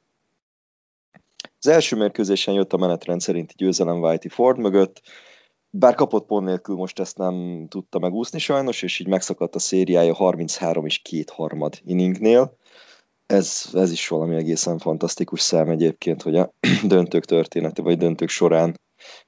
Az 1.64 1.70
első 1.70 1.96
mérkőzésen 1.96 2.54
jött 2.54 2.72
a 2.72 2.76
menetrend 2.76 3.20
szerinti 3.20 3.54
győzelem 3.56 4.00
Whitey 4.00 4.30
Ford 4.30 4.58
mögött, 4.58 5.02
bár 5.70 5.94
kapott 5.94 6.26
pont 6.26 6.46
nélkül 6.46 6.76
most 6.76 6.98
ezt 6.98 7.18
nem 7.18 7.66
tudta 7.68 7.98
megúszni 7.98 8.38
sajnos, 8.38 8.82
és 8.82 8.98
így 8.98 9.06
megszakadt 9.06 9.54
a 9.54 9.58
szériája 9.58 10.14
33 10.14 10.86
és 10.86 10.98
két 10.98 11.30
harmad 11.30 11.80
inningnél. 11.84 12.56
Ez, 13.26 13.70
ez 13.72 13.92
is 13.92 14.08
valami 14.08 14.34
egészen 14.36 14.78
fantasztikus 14.78 15.40
szám 15.40 15.68
egyébként, 15.68 16.22
hogy 16.22 16.36
a 16.36 16.52
döntők 16.86 17.24
története, 17.24 17.82
vagy 17.82 17.98
döntők 17.98 18.28
során 18.28 18.80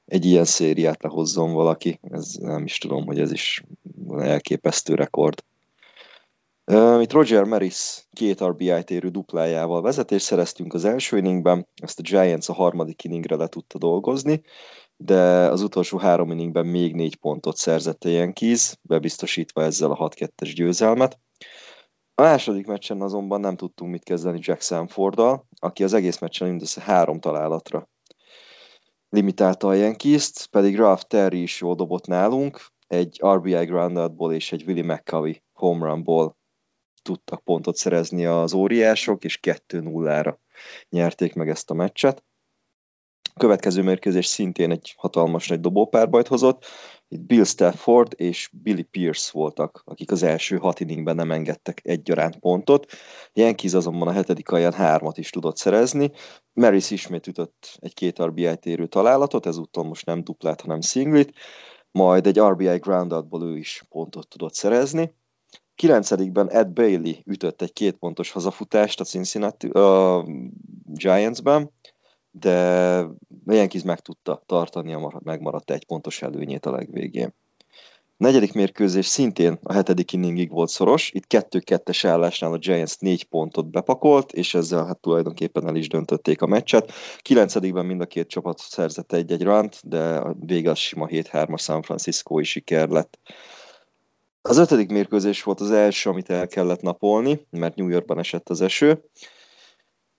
egy 0.04 0.24
ilyen 0.24 0.44
szériát 0.44 1.02
lehozzon 1.02 1.52
valaki. 1.52 1.98
Ez 2.02 2.34
nem 2.34 2.64
is 2.64 2.78
tudom, 2.78 3.06
hogy 3.06 3.20
ez 3.20 3.32
is 3.32 3.64
elképesztő 4.18 4.94
rekord. 4.94 5.44
Itt 7.00 7.12
Roger 7.12 7.44
Maris 7.44 8.06
két 8.12 8.44
RBI-t 8.44 8.90
érő 8.90 9.08
duplájával 9.08 9.82
vezetés 9.82 10.22
szereztünk 10.22 10.74
az 10.74 10.84
első 10.84 11.16
inningben, 11.16 11.68
ezt 11.82 11.98
a 11.98 12.02
Giants 12.02 12.48
a 12.48 12.52
harmadik 12.52 13.04
inningre 13.04 13.36
le 13.36 13.46
tudta 13.46 13.78
dolgozni, 13.78 14.42
de 14.96 15.20
az 15.50 15.62
utolsó 15.62 15.98
három 15.98 16.30
inningben 16.30 16.66
még 16.66 16.94
négy 16.94 17.16
pontot 17.16 17.56
szerzett 17.56 18.04
a 18.04 18.08
Yankees, 18.08 18.76
bebiztosítva 18.82 19.62
ezzel 19.62 19.90
a 19.90 20.08
6-2-es 20.08 20.52
győzelmet. 20.54 21.18
A 22.14 22.22
második 22.22 22.66
meccsen 22.66 23.00
azonban 23.00 23.40
nem 23.40 23.56
tudtunk 23.56 23.90
mit 23.90 24.04
kezdeni 24.04 24.38
Jack 24.42 24.62
Sanforddal, 24.62 25.46
aki 25.58 25.84
az 25.84 25.92
egész 25.92 26.18
meccsen 26.18 26.48
mindössze 26.48 26.80
három 26.80 27.20
találatra 27.20 27.88
limitálta 29.08 29.68
a 29.68 29.74
Yankees-t, 29.74 30.46
pedig 30.46 30.76
Ralph 30.76 31.02
Terry 31.02 31.42
is 31.42 31.60
jól 31.60 31.74
dobott 31.74 32.06
nálunk, 32.06 32.66
egy 32.86 33.20
RBI 33.26 33.64
groundoutból 33.64 34.32
és 34.32 34.52
egy 34.52 34.64
Willie 34.66 34.94
McCovey 34.94 35.42
home 35.52 35.86
runból 35.86 36.36
tudtak 37.06 37.44
pontot 37.44 37.76
szerezni 37.76 38.26
az 38.26 38.52
óriások, 38.52 39.24
és 39.24 39.38
2-0-ra 39.42 40.36
nyerték 40.88 41.34
meg 41.34 41.48
ezt 41.48 41.70
a 41.70 41.74
meccset. 41.74 42.24
A 43.34 43.38
következő 43.38 43.82
mérkőzés 43.82 44.26
szintén 44.26 44.70
egy 44.70 44.94
hatalmas 44.96 45.48
nagy 45.48 45.60
dobópárbajt 45.60 46.26
hozott. 46.26 46.64
Itt 47.08 47.20
Bill 47.20 47.44
Stafford 47.44 48.12
és 48.16 48.50
Billy 48.52 48.82
Pierce 48.82 49.30
voltak, 49.32 49.82
akik 49.84 50.10
az 50.10 50.22
első 50.22 50.56
hat 50.56 50.80
inningben 50.80 51.16
nem 51.16 51.30
engedtek 51.30 51.80
egyaránt 51.84 52.38
pontot. 52.38 52.86
Yankees 53.32 53.72
azonban 53.74 54.08
a 54.08 54.12
hetedik 54.12 54.50
alján 54.50 54.72
hármat 54.72 55.18
is 55.18 55.30
tudott 55.30 55.56
szerezni. 55.56 56.10
Maris 56.52 56.90
ismét 56.90 57.26
ütött 57.26 57.78
egy 57.80 57.94
két 57.94 58.22
RBI 58.22 58.56
térő 58.56 58.86
találatot, 58.86 59.46
ezúttal 59.46 59.84
most 59.84 60.06
nem 60.06 60.24
duplát, 60.24 60.60
hanem 60.60 60.80
singlit, 60.80 61.32
majd 61.90 62.26
egy 62.26 62.40
RBI 62.40 62.76
groundoutból 62.76 63.42
ő 63.42 63.56
is 63.56 63.82
pontot 63.88 64.28
tudott 64.28 64.54
szerezni. 64.54 65.14
Kilencedikben 65.76 66.50
Ed 66.50 66.68
Bailey 66.68 67.14
ütött 67.24 67.62
egy 67.62 67.72
két 67.72 67.96
pontos 67.96 68.30
hazafutást 68.30 69.00
a 69.00 69.04
Cincinnati 69.04 69.68
a 69.68 70.24
Giantsben, 70.84 71.70
de 72.30 73.04
Yankees 73.46 73.82
meg 73.82 74.00
tudta 74.00 74.42
tartani 74.46 74.92
a 74.92 75.20
megmaradt 75.24 75.70
egy 75.70 75.86
pontos 75.86 76.22
előnyét 76.22 76.66
a 76.66 76.70
legvégén. 76.70 77.34
A 78.18 78.24
negyedik 78.24 78.52
mérkőzés 78.52 79.06
szintén 79.06 79.58
a 79.62 79.72
hetedik 79.72 80.12
inningig 80.12 80.50
volt 80.50 80.68
szoros, 80.68 81.10
itt 81.12 81.26
kettő-kettes 81.26 82.04
állásnál 82.04 82.52
a 82.52 82.58
Giants 82.58 82.98
négy 82.98 83.24
pontot 83.24 83.70
bepakolt, 83.70 84.32
és 84.32 84.54
ezzel 84.54 84.86
hát 84.86 85.00
tulajdonképpen 85.00 85.66
el 85.66 85.76
is 85.76 85.88
döntötték 85.88 86.42
a 86.42 86.46
meccset. 86.46 86.92
Kilencedikben 87.18 87.86
mind 87.86 88.00
a 88.00 88.06
két 88.06 88.28
csapat 88.28 88.58
szerzett 88.58 89.12
egy-egy 89.12 89.42
rant, 89.42 89.80
de 89.88 90.16
a 90.16 90.36
vége 90.40 90.70
az 90.70 90.78
sima 90.78 91.06
7-3-as 91.06 91.60
San 91.60 91.82
Francisco 91.82 92.38
is 92.38 92.50
siker 92.50 92.88
lett. 92.88 93.18
Az 94.48 94.58
ötödik 94.58 94.90
mérkőzés 94.90 95.42
volt 95.42 95.60
az 95.60 95.70
első, 95.70 96.10
amit 96.10 96.30
el 96.30 96.46
kellett 96.46 96.80
napolni, 96.80 97.46
mert 97.50 97.74
New 97.74 97.88
Yorkban 97.88 98.18
esett 98.18 98.48
az 98.48 98.60
eső. 98.60 99.04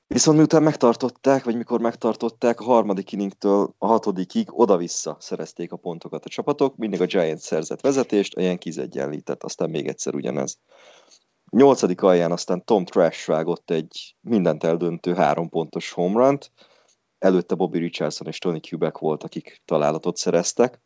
Viszont 0.08 0.38
miután 0.38 0.64
megtartották, 0.64 1.44
vagy 1.44 1.56
mikor 1.56 1.80
megtartották, 1.80 2.60
a 2.60 2.64
harmadik 2.64 3.12
inningtől 3.12 3.76
a 3.78 3.88
hatodikig 3.88 4.60
oda-vissza 4.60 5.18
szerezték 5.20 5.72
a 5.72 5.78
pontokat 5.78 6.26
a 6.26 6.30
csapatok, 6.30 6.76
mindig 6.76 7.02
a 7.02 7.06
Giants 7.06 7.42
szerzett 7.42 7.82
vezetést, 7.82 8.36
a 8.36 8.42
Yankees 8.42 8.76
egyenlített, 8.76 9.44
aztán 9.44 9.70
még 9.70 9.88
egyszer 9.88 10.16
ugyanez. 10.16 10.58
Nyolcadik 11.52 12.02
alján 12.02 12.32
aztán 12.32 12.66
Tom 12.66 12.86
Trash 12.86 13.28
vágott 13.28 13.72
egy 13.72 14.16
mindent 14.22 14.64
eldöntő 14.64 15.14
három 15.14 15.50
pontos 15.50 15.92
home 15.92 16.26
run 16.26 16.38
előtte 17.20 17.56
Bobby 17.56 17.80
Richardson 17.80 18.28
és 18.28 18.38
Tony 18.38 18.62
Kubek 18.70 18.98
volt, 18.98 19.24
akik 19.24 19.62
találatot 19.66 20.18
szereztek. 20.18 20.82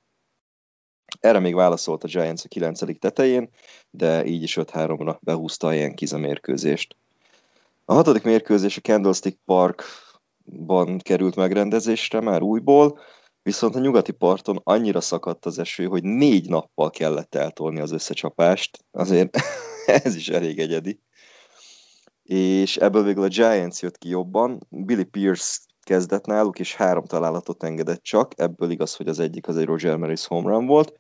Erre 1.22 1.40
még 1.40 1.56
válaszolt 1.56 2.04
a 2.04 2.08
Giants 2.08 2.44
a 2.44 2.48
9. 2.48 3.00
tetején, 3.00 3.50
de 3.90 4.26
így 4.26 4.44
is 4.44 4.58
5-3-ra 4.62 5.18
behúzta 5.20 5.68
a 5.68 5.72
Yankees 5.72 6.12
a 6.12 6.18
mérkőzést. 6.18 6.96
A 7.86 7.94
hatodik 7.94 8.24
mérkőzés 8.24 8.78
a 8.78 8.82
Candlestick 8.82 9.38
Parkban 9.46 10.98
került 10.98 11.36
megrendezésre 11.36 12.20
már 12.20 12.42
újból, 12.42 13.00
viszont 13.44 13.76
a 13.76 13.80
nyugati 13.80 14.12
parton 14.12 14.62
annyira 14.64 15.02
szakadt 15.02 15.46
az 15.46 15.60
eső, 15.60 15.86
hogy 15.86 16.04
négy 16.04 16.50
nappal 16.50 16.90
kellett 16.90 17.36
eltolni 17.36 17.80
az 17.80 17.92
összecsapást, 17.92 18.86
azért 18.92 19.38
ez 20.04 20.16
is 20.16 20.30
elég 20.30 20.60
egyedi. 20.60 21.00
és 22.24 22.78
ebből 22.78 23.04
végül 23.04 23.24
a 23.24 23.28
Giants 23.28 23.82
jött 23.82 23.98
ki 23.98 24.10
jobban. 24.10 24.68
Billy 24.70 25.04
Pierce 25.04 25.60
kezdett 25.84 26.26
náluk, 26.26 26.60
és 26.60 26.76
három 26.76 27.06
találatot 27.06 27.64
engedett 27.64 28.04
csak, 28.04 28.32
ebből 28.36 28.72
igaz, 28.72 28.96
hogy 28.96 29.08
az 29.08 29.20
egyik 29.20 29.48
az 29.48 29.58
egy 29.58 29.66
Roger 29.66 29.98
Maris 29.98 30.26
home 30.26 30.50
run 30.50 30.66
volt. 30.66 31.00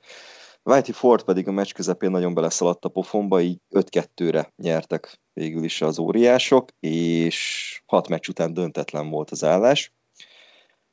Whitey 0.63 0.93
Ford 0.93 1.23
pedig 1.23 1.47
a 1.47 1.51
meccs 1.51 1.71
közepén 1.71 2.11
nagyon 2.11 2.33
beleszaladt 2.33 2.85
a 2.85 2.89
pofonba, 2.89 3.41
így 3.41 3.59
5-2-re 3.75 4.53
nyertek 4.55 5.19
végül 5.33 5.63
is 5.63 5.81
az 5.81 5.99
óriások, 5.99 6.69
és 6.79 7.81
hat 7.85 8.07
meccs 8.07 8.27
után 8.27 8.53
döntetlen 8.53 9.09
volt 9.09 9.31
az 9.31 9.43
állás. 9.43 9.93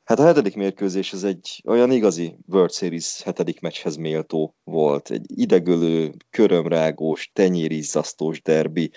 Hát 0.03 0.19
a 0.19 0.25
hetedik 0.25 0.55
mérkőzés 0.55 1.13
ez 1.13 1.23
egy 1.23 1.61
olyan 1.67 1.91
igazi 1.91 2.37
World 2.47 2.71
Series 2.71 3.21
hetedik 3.21 3.59
meccshez 3.59 3.95
méltó 3.95 4.55
volt. 4.63 5.11
Egy 5.11 5.39
idegölő, 5.39 6.13
körömrágós, 6.29 7.29
tenyérizzasztós 7.33 8.41
derbi. 8.41 8.91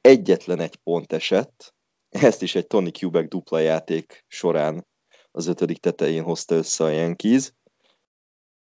Egyetlen 0.00 0.60
egy 0.60 0.76
pont 0.76 1.12
esett, 1.12 1.74
ezt 2.08 2.42
is 2.42 2.54
egy 2.54 2.66
Tony 2.66 2.92
Kubek 2.92 3.28
dupla 3.28 3.58
játék 3.58 4.24
során 4.26 4.86
az 5.30 5.46
ötödik 5.46 5.78
tetején 5.78 6.22
hozta 6.22 6.54
össze 6.54 6.84
a 6.84 6.88
Yankees. 6.88 7.52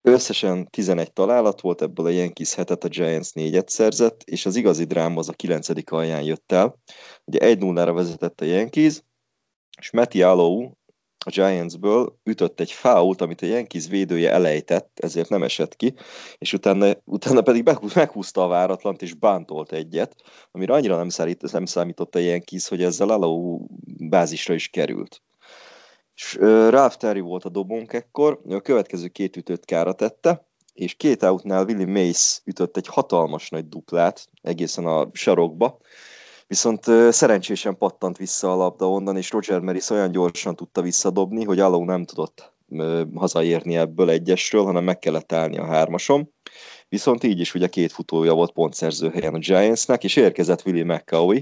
Összesen 0.02 0.68
11 0.70 1.14
találat 1.14 1.62
volt, 1.62 1.82
ebből 1.82 2.06
a 2.06 2.10
Yankees 2.10 2.54
hetet, 2.54 2.84
a 2.84 2.88
Giants 2.88 3.34
négyet 3.34 3.70
szerzett, 3.70 4.24
és 4.24 4.46
az 4.46 4.56
igazi 4.56 4.84
dráma 4.84 5.20
az 5.20 5.30
a 5.30 5.34
9. 5.34 5.92
alján 5.92 6.24
jött 6.24 6.52
el. 6.52 6.80
Ugye 7.24 7.56
1-0-ra 7.56 7.92
vezetett 7.94 8.42
a 8.42 8.46
Yankees, 8.46 9.04
és 9.78 9.92
Matty 9.92 10.22
Alou 10.22 10.72
a 11.26 11.30
Giantsből 11.30 12.20
ütött 12.24 12.60
egy 12.60 12.72
foult, 12.72 13.22
amit 13.22 13.42
a 13.42 13.46
Yankees 13.46 13.88
védője 13.88 14.32
elejtett, 14.32 15.00
ezért 15.02 15.30
nem 15.30 15.44
esett 15.44 15.76
ki, 15.76 15.94
és 16.38 16.54
utána, 16.54 16.94
utána 17.06 17.42
pedig 17.42 17.70
meghúzta 17.96 18.44
a 18.44 18.48
váratlant, 18.48 19.02
és 19.02 19.14
bántolt 19.14 19.72
egyet, 19.72 20.16
amire 20.52 20.74
annyira 20.74 20.98
nem, 20.98 21.10
számít, 21.10 21.52
nem 21.52 21.66
számított 21.66 22.16
a 22.16 22.20
Yankees, 22.20 22.68
hogy 22.68 22.84
ezzel 22.84 23.10
Alou 23.10 23.68
bázisra 24.10 24.54
is 24.54 24.68
került. 24.68 25.22
És 26.16 26.36
uh, 26.36 26.70
Ralph 26.70 26.96
Terry 26.96 27.20
volt 27.20 27.46
a 27.46 27.50
dobónk 27.50 27.94
ekkor, 27.94 28.42
a 28.50 28.60
következő 28.60 29.08
két 29.08 29.38
ütőt 29.38 29.66
kára 29.66 29.94
tette, 29.94 30.48
és 30.74 30.94
két 30.94 31.24
outnál 31.24 31.66
Willie 31.66 32.06
Mace 32.06 32.42
ütött 32.46 32.78
egy 32.78 32.88
hatalmas 32.88 33.50
nagy 33.50 33.68
duplát 33.70 34.28
egészen 34.42 34.86
a 34.86 35.10
sarokba, 35.12 35.80
viszont 36.54 37.14
szerencsésen 37.14 37.78
pattant 37.78 38.18
vissza 38.18 38.52
a 38.52 38.56
labda 38.56 38.90
onnan, 38.90 39.18
és 39.18 39.32
Roger 39.32 39.60
Maris 39.60 39.90
olyan 39.90 40.12
gyorsan 40.12 40.56
tudta 40.56 40.82
visszadobni, 40.82 41.44
hogy 41.44 41.60
Alou 41.60 41.84
nem 41.84 42.06
tudott 42.06 42.54
hazaérni 43.16 43.78
ebből 43.78 44.10
egyesről, 44.10 44.64
hanem 44.64 44.84
meg 44.84 45.00
kellett 45.00 45.32
állni 45.32 45.58
a 45.58 45.66
hármasom. 45.66 46.30
Viszont 46.90 47.24
így 47.24 47.40
is 47.40 47.54
ugye 47.54 47.68
két 47.68 47.92
futója 47.92 48.34
volt 48.34 48.52
pontszerző 48.52 49.10
helyen 49.10 49.34
a 49.34 49.38
Giantsnek, 49.38 50.04
és 50.04 50.16
érkezett 50.16 50.66
Willie 50.66 50.94
McCauley, 50.94 51.42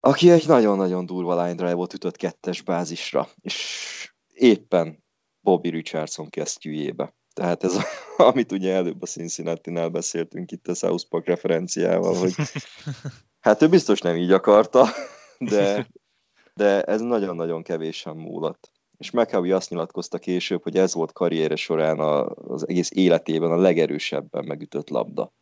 aki 0.00 0.30
egy 0.30 0.46
nagyon-nagyon 0.46 1.06
durva 1.06 1.42
line 1.42 1.54
drive-ot 1.54 1.94
ütött 1.94 2.16
kettes 2.16 2.62
bázisra, 2.62 3.28
és 3.40 4.12
éppen 4.34 5.04
Bobby 5.40 5.68
Richardson 5.68 6.28
kesztyűjébe. 6.28 7.14
Tehát 7.34 7.64
ez, 7.64 7.76
amit 8.16 8.52
ugye 8.52 8.72
előbb 8.72 9.02
a 9.02 9.06
Cincinnati-nál 9.06 9.88
beszéltünk 9.88 10.50
itt 10.50 10.68
a 10.68 10.74
South 10.74 11.04
Park 11.08 11.26
referenciával, 11.26 12.14
hogy 12.14 12.34
hát 13.44 13.62
ő 13.62 13.68
biztos 13.68 14.00
nem 14.00 14.16
így 14.16 14.32
akarta, 14.32 14.86
de, 15.50 15.86
de 16.54 16.82
ez 16.82 17.00
nagyon-nagyon 17.00 17.62
kevésen 17.62 18.16
múlott. 18.16 18.72
És 18.98 19.10
McAvey 19.10 19.52
azt 19.52 19.70
nyilatkozta 19.70 20.18
később, 20.18 20.62
hogy 20.62 20.76
ez 20.76 20.94
volt 20.94 21.12
karriere 21.12 21.56
során 21.56 21.98
a, 21.98 22.28
az 22.28 22.68
egész 22.68 22.90
életében 22.90 23.50
a 23.50 23.56
legerősebben 23.56 24.44
megütött 24.44 24.88
labda 24.88 25.32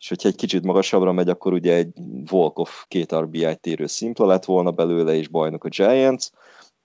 és 0.00 0.08
hogyha 0.08 0.28
egy 0.28 0.36
kicsit 0.36 0.64
magasabbra 0.64 1.12
megy, 1.12 1.28
akkor 1.28 1.52
ugye 1.52 1.74
egy 1.74 1.92
Volkov 2.26 2.68
két 2.88 3.14
RBI 3.14 3.56
térő 3.56 3.86
szimpla 3.86 4.26
lett 4.26 4.44
volna 4.44 4.70
belőle, 4.70 5.14
és 5.14 5.28
bajnok 5.28 5.64
a 5.64 5.68
Giants, 5.68 6.30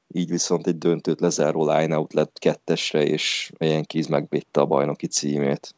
így 0.07 0.29
viszont 0.29 0.67
egy 0.67 0.77
döntőt 0.77 1.19
lezáró 1.19 1.71
line-out 1.71 2.13
lett 2.13 2.39
kettesre, 2.39 3.03
és 3.03 3.51
Yankees 3.57 4.07
megvédte 4.07 4.61
a 4.61 4.65
bajnoki 4.65 5.07
címét. 5.07 5.75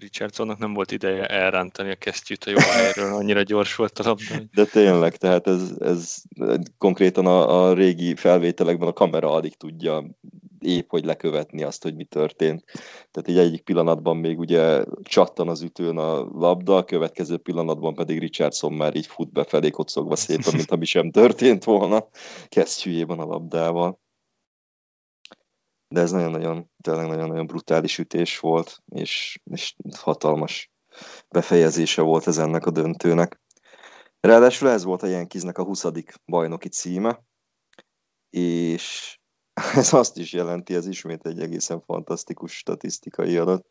Richardsonnak 0.00 0.58
nem 0.58 0.74
volt 0.74 0.92
ideje 0.92 1.26
elrántani 1.26 1.90
a 1.90 1.94
kesztyűt 1.94 2.44
a 2.44 2.50
jó 2.50 2.58
helyről, 2.58 3.14
annyira 3.14 3.42
gyors 3.42 3.74
volt 3.74 3.98
a 3.98 4.08
labda. 4.08 4.34
De 4.54 4.64
tényleg, 4.64 5.16
tehát 5.16 5.46
ez, 5.46 5.72
ez 5.78 6.22
konkrétan 6.78 7.26
a, 7.26 7.66
a 7.68 7.74
régi 7.74 8.14
felvételekben 8.14 8.88
a 8.88 8.92
kamera 8.92 9.32
alig 9.32 9.56
tudja 9.56 10.04
épp, 10.64 10.90
hogy 10.90 11.04
lekövetni 11.04 11.62
azt, 11.62 11.82
hogy 11.82 11.94
mi 11.94 12.04
történt. 12.04 12.64
Tehát 13.10 13.28
egy 13.28 13.38
egyik 13.38 13.62
pillanatban 13.62 14.16
még 14.16 14.38
ugye 14.38 14.84
csattan 15.02 15.48
az 15.48 15.62
ütőn 15.62 15.98
a 15.98 16.24
labda, 16.24 16.76
a 16.76 16.84
következő 16.84 17.36
pillanatban 17.36 17.94
pedig 17.94 18.18
Richardson 18.18 18.72
már 18.72 18.96
így 18.96 19.06
fut 19.06 19.32
befelé 19.32 19.70
kocogva 19.70 20.16
szépen, 20.16 20.54
mint 20.54 20.70
ami 20.70 20.84
sem 20.84 21.10
történt 21.10 21.64
volna 21.64 22.08
kesztyűjében 22.48 23.18
a 23.18 23.24
labdával. 23.24 24.02
De 25.94 26.00
ez 26.00 26.10
nagyon-nagyon, 26.10 26.70
tényleg 26.80 27.06
nagyon-nagyon 27.06 27.46
brutális 27.46 27.98
ütés 27.98 28.38
volt, 28.38 28.82
és, 28.86 29.40
és 29.44 29.74
hatalmas 29.96 30.70
befejezése 31.28 32.02
volt 32.02 32.26
ez 32.26 32.38
ennek 32.38 32.66
a 32.66 32.70
döntőnek. 32.70 33.40
Ráadásul 34.20 34.68
ez 34.68 34.84
volt 34.84 35.02
a 35.02 35.06
Yankeesnek 35.06 35.58
a 35.58 35.64
20. 35.64 35.84
bajnoki 36.26 36.68
címe, 36.68 37.24
és 38.30 39.18
ez 39.74 39.92
azt 39.92 40.16
is 40.16 40.32
jelenti, 40.32 40.74
ez 40.74 40.86
ismét 40.86 41.26
egy 41.26 41.40
egészen 41.40 41.80
fantasztikus 41.80 42.56
statisztikai 42.56 43.36
adat, 43.36 43.66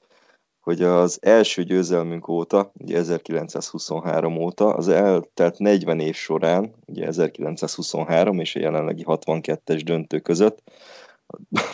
hogy 0.60 0.82
az 0.82 1.20
első 1.22 1.64
győzelmünk 1.64 2.28
óta, 2.28 2.72
ugye 2.74 2.98
1923 2.98 4.38
óta, 4.38 4.74
az 4.74 4.88
eltelt 4.88 5.58
40 5.58 6.00
év 6.00 6.16
során, 6.16 6.76
ugye 6.86 7.08
1923 7.08 8.40
és 8.40 8.56
a 8.56 8.60
jelenlegi 8.60 9.04
62-es 9.08 9.82
döntő 9.86 10.20
között, 10.20 10.62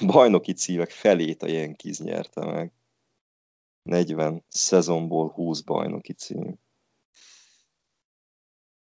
bajnoki 0.05 0.53
címek 0.53 0.89
felét 0.89 1.43
a 1.43 1.47
Yankees 1.47 1.99
nyerte 1.99 2.45
meg. 2.45 2.72
40 3.82 4.43
szezonból 4.47 5.30
20 5.30 5.62
bajnoki 5.62 6.14
cím. 6.14 6.60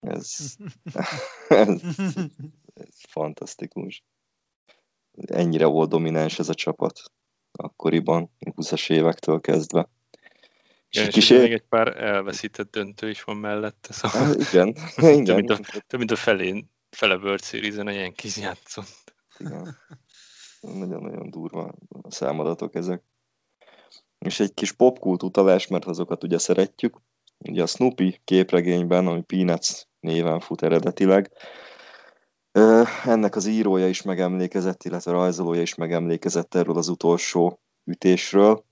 Ez, 0.00 0.56
ez, 1.48 1.80
ez 2.74 3.00
fantasztikus 3.08 4.04
ennyire 5.26 5.66
volt 5.66 5.88
domináns 5.88 6.38
ez 6.38 6.48
a 6.48 6.54
csapat 6.54 7.00
akkoriban, 7.52 8.30
20-as 8.40 8.90
évektől 8.90 9.40
kezdve. 9.40 9.88
És, 10.88 11.00
és 11.00 11.08
kis 11.08 11.28
még 11.28 11.52
egy 11.52 11.64
pár 11.68 12.02
elveszített 12.02 12.70
döntő 12.70 13.10
is 13.10 13.22
van 13.22 13.36
mellette, 13.36 13.92
szóval... 13.92 14.20
Hát, 14.20 14.52
igen, 14.52 14.74
igen. 14.96 15.24
több, 15.24 15.36
mint 15.36 15.50
a, 15.50 15.58
több 15.86 15.98
mint 15.98 16.10
a 16.10 16.16
felén, 16.16 16.70
fele 16.90 17.16
World 17.16 17.42
Series-en 17.42 17.86
a 17.86 17.90
Yankees 17.90 18.36
játszott. 18.36 19.14
Igen. 19.38 19.78
Nagyon-nagyon 20.64 21.30
durva 21.30 21.74
számadatok 22.08 22.74
ezek. 22.74 23.02
És 24.18 24.40
egy 24.40 24.54
kis 24.54 24.72
popkult 24.72 25.22
utalás, 25.22 25.66
mert 25.66 25.84
azokat 25.84 26.24
ugye 26.24 26.38
szeretjük. 26.38 27.00
Ugye 27.38 27.62
a 27.62 27.66
Snoopy 27.66 28.20
képregényben, 28.24 29.06
ami 29.06 29.22
Peanuts 29.22 29.82
néven 30.00 30.40
fut 30.40 30.62
eredetileg, 30.62 31.30
ennek 33.04 33.36
az 33.36 33.46
írója 33.46 33.88
is 33.88 34.02
megemlékezett, 34.02 34.82
illetve 34.82 35.10
rajzolója 35.10 35.62
is 35.62 35.74
megemlékezett 35.74 36.54
erről 36.54 36.76
az 36.76 36.88
utolsó 36.88 37.60
ütésről. 37.84 38.64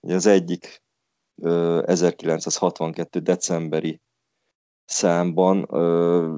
Ugye 0.00 0.14
az 0.14 0.26
egyik 0.26 0.82
1962. 1.42 3.20
decemberi 3.20 4.00
számban 4.90 5.66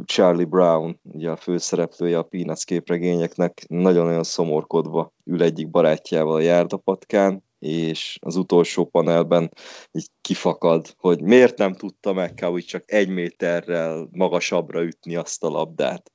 Charlie 0.05 0.45
Brown, 0.45 1.01
ugye 1.03 1.31
a 1.31 1.37
főszereplője 1.37 2.19
a 2.19 2.23
Peanuts 2.23 2.65
képregényeknek, 2.65 3.65
nagyon-nagyon 3.69 4.23
szomorkodva 4.23 5.13
ül 5.25 5.43
egyik 5.43 5.71
barátjával 5.71 6.35
a 6.35 6.41
járdapatkán, 6.41 7.45
és 7.59 8.19
az 8.21 8.37
utolsó 8.37 8.85
panelben 8.85 9.53
így 9.93 10.07
kifakad, 10.21 10.95
hogy 10.97 11.23
miért 11.23 11.59
nem 11.59 11.73
tudta 11.73 12.13
meg 12.13 12.41
hogy 12.41 12.65
csak 12.65 12.93
egy 12.93 13.09
méterrel 13.09 14.09
magasabbra 14.11 14.83
ütni 14.83 15.17
azt 15.17 15.45
a 15.45 15.49
labdát. 15.49 16.13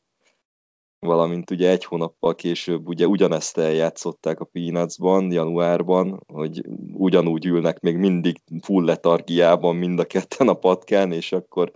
Valamint 1.00 1.52
ugye 1.52 1.70
egy 1.70 1.86
hónappal 1.86 2.36
később 2.36 2.88
ugye 2.88 3.08
ugyanezt 3.08 3.58
eljátszották 3.58 4.40
a 4.40 4.46
Peanutsban, 4.46 5.32
januárban, 5.32 6.24
hogy 6.34 6.62
ugyanúgy 6.94 7.46
ülnek 7.46 7.80
még 7.80 7.98
mindig 7.98 8.38
full 8.62 8.86
letargiában 8.86 9.76
mind 9.76 10.00
a 10.00 10.06
ketten 10.06 10.48
a 10.48 10.54
patkán, 10.54 11.12
és 11.12 11.32
akkor 11.32 11.72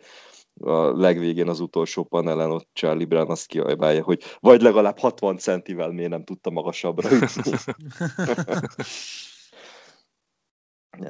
a 0.61 0.97
legvégén 0.97 1.47
az 1.47 1.59
utolsó 1.59 2.03
panelen 2.03 2.51
ott 2.51 2.69
Charlie 2.73 3.05
Brown 3.05 3.29
azt 3.29 3.45
kiajbálja, 3.45 4.03
hogy 4.03 4.23
vagy 4.39 4.61
legalább 4.61 4.99
60 4.99 5.37
centivel 5.37 5.91
miért 5.91 6.09
nem 6.09 6.23
tudta 6.23 6.49
magasabbra 6.49 7.11
ütni. 7.11 7.51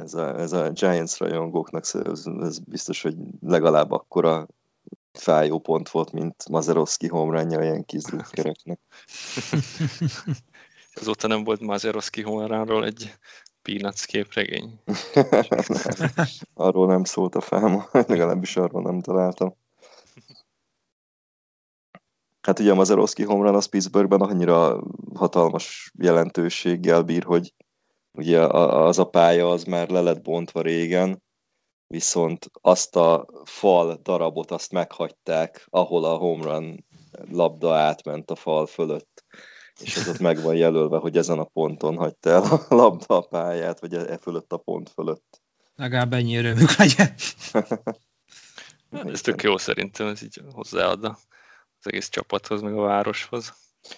ez, 0.03 0.13
a, 0.13 0.39
ez 0.39 0.51
a 0.51 0.69
Giants 0.69 1.17
rajongóknak 1.17 1.83
ez, 1.93 2.25
ez 2.39 2.59
biztos, 2.59 3.01
hogy 3.01 3.15
legalább 3.41 3.91
akkora 3.91 4.47
fájó 5.11 5.59
pont 5.59 5.89
volt, 5.89 6.11
mint 6.11 6.49
Mazerowski 6.49 7.07
homránja 7.07 7.59
a 7.59 7.63
Yankees 7.63 8.03
drukkereknek. 8.03 8.79
Azóta 10.93 11.27
nem 11.27 11.43
volt 11.43 11.59
Mazerowski 11.59 12.21
homránról 12.21 12.85
egy 12.85 13.13
Peanuts 13.61 14.05
képregény. 14.05 14.79
arról 16.53 16.87
nem 16.87 17.03
szólt 17.03 17.35
a 17.35 17.41
fáma, 17.41 17.87
legalábbis 18.07 18.57
arról 18.57 18.81
nem 18.81 19.01
találtam. 19.01 19.55
Hát 22.41 22.59
ugye 22.59 22.71
a 22.71 22.75
Mazeroszki 22.75 23.23
homran 23.23 23.55
az 23.55 23.65
Pittsburghben 23.65 24.21
annyira 24.21 24.83
hatalmas 25.15 25.91
jelentőséggel 25.97 27.01
bír, 27.01 27.23
hogy 27.23 27.53
ugye 28.11 28.39
az 28.41 28.99
a 28.99 29.09
pálya 29.09 29.49
az 29.49 29.63
már 29.63 29.89
le 29.89 30.01
lett 30.01 30.21
bontva 30.21 30.61
régen, 30.61 31.23
viszont 31.87 32.49
azt 32.61 32.95
a 32.95 33.25
fal 33.43 33.99
darabot 34.03 34.51
azt 34.51 34.71
meghagyták, 34.71 35.65
ahol 35.69 36.05
a 36.05 36.15
homran 36.15 36.85
labda 37.29 37.75
átment 37.75 38.31
a 38.31 38.35
fal 38.35 38.65
fölött 38.65 39.25
és 39.83 39.95
az 39.95 40.07
ott 40.07 40.19
meg 40.19 40.41
van 40.41 40.55
jelölve, 40.55 40.97
hogy 40.97 41.17
ezen 41.17 41.39
a 41.39 41.43
ponton 41.43 41.97
hagyta 41.97 42.29
el 42.29 42.43
a 42.43 42.75
labda 42.75 43.17
a 43.17 43.21
pályát, 43.21 43.79
vagy 43.79 43.93
e, 43.93 44.17
fölött 44.17 44.51
a 44.51 44.57
pont 44.57 44.89
fölött. 44.89 45.41
Legalább 45.75 46.13
ennyi 46.13 46.35
örömük 46.35 46.75
legyen. 46.75 47.13
ez 49.13 49.21
tök 49.21 49.43
jó 49.43 49.57
szerintem, 49.57 50.07
ez 50.07 50.23
így 50.23 50.41
hozzáad 50.53 51.03
az 51.03 51.87
egész 51.87 52.09
csapathoz, 52.09 52.61
meg 52.61 52.77
a 52.77 52.81
városhoz. 52.81 53.53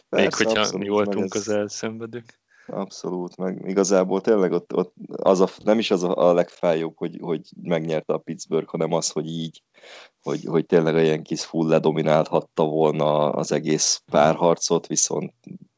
Persze, 0.10 0.26
Még 0.26 0.34
hogyha 0.34 0.78
mi 0.78 0.88
voltunk 0.88 1.34
ez... 1.34 1.48
az 1.48 1.50
elszenvedők. 1.50 2.42
Abszolút, 2.68 3.38
meg 3.38 3.64
igazából 3.68 4.22
tényleg 4.22 4.52
ott, 4.52 4.74
ott 4.74 4.94
az 5.08 5.40
a, 5.40 5.48
nem 5.64 5.80
is 5.80 5.92
az 5.92 6.04
a, 6.04 6.30
a 6.30 6.34
legfájóbb, 6.34 6.98
hogy, 6.98 7.18
hogy 7.22 7.42
megnyerte 7.62 8.14
a 8.14 8.18
Pittsburgh, 8.18 8.70
hanem 8.70 8.94
az, 8.94 9.10
hogy 9.10 9.28
így, 9.28 9.64
hogy, 10.22 10.44
hogy 10.46 10.66
tényleg 10.66 11.04
ilyen 11.04 11.24
kis 11.24 11.46
full 11.46 11.68
ledominálhatta 11.68 12.66
volna 12.66 13.30
az 13.30 13.52
egész 13.52 14.02
párharcot, 14.12 14.88
viszont 14.88 15.34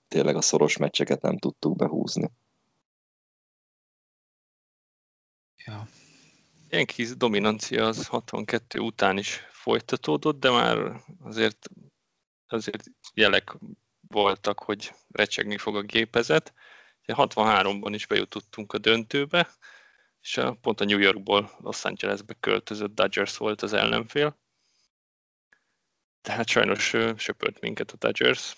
tényleg 0.07 0.35
a 0.35 0.41
szoros 0.41 0.77
meccseket 0.77 1.21
nem 1.21 1.37
tudtuk 1.37 1.75
behúzni. 1.75 2.31
Ja. 5.65 5.87
Ilyen 6.69 6.85
kis 6.85 7.17
dominancia 7.17 7.85
az 7.85 8.07
62 8.07 8.79
után 8.79 9.17
is 9.17 9.41
folytatódott, 9.51 10.39
de 10.39 10.49
már 10.49 11.01
azért, 11.19 11.69
azért 12.47 12.83
jelek 13.13 13.57
voltak, 14.07 14.59
hogy 14.59 14.91
recsegni 15.09 15.57
fog 15.57 15.75
a 15.75 15.81
gépezet. 15.81 16.53
63-ban 17.07 17.91
is 17.93 18.07
bejutottunk 18.07 18.73
a 18.73 18.77
döntőbe, 18.77 19.49
és 20.21 20.37
a, 20.37 20.53
pont 20.53 20.81
a 20.81 20.85
New 20.85 20.99
Yorkból 20.99 21.51
Los 21.57 21.85
Angelesbe 21.85 22.33
költözött 22.39 22.95
Dodgers 22.95 23.37
volt 23.37 23.61
az 23.61 23.73
ellenfél. 23.73 24.39
Tehát 26.21 26.47
sajnos 26.47 26.93
söpört 27.17 27.59
minket 27.59 27.91
a 27.91 27.95
Dodgers, 27.97 28.55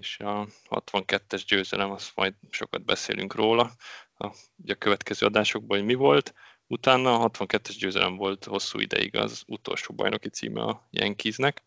és 0.00 0.18
a 0.18 0.46
62-es 0.68 1.42
győzelem, 1.46 1.90
azt 1.90 2.12
majd 2.14 2.34
sokat 2.50 2.84
beszélünk 2.84 3.34
róla 3.34 3.72
a, 4.14 4.26
a 4.66 4.74
következő 4.78 5.26
adásokban, 5.26 5.78
hogy 5.78 5.86
mi 5.86 5.94
volt. 5.94 6.34
Utána 6.66 7.20
a 7.20 7.30
62-es 7.30 7.76
győzelem 7.78 8.16
volt 8.16 8.44
hosszú 8.44 8.78
ideig 8.78 9.16
az 9.16 9.42
utolsó 9.46 9.94
bajnoki 9.94 10.28
címe 10.28 10.62
a 10.62 10.88
Yankeesnek. 10.90 11.64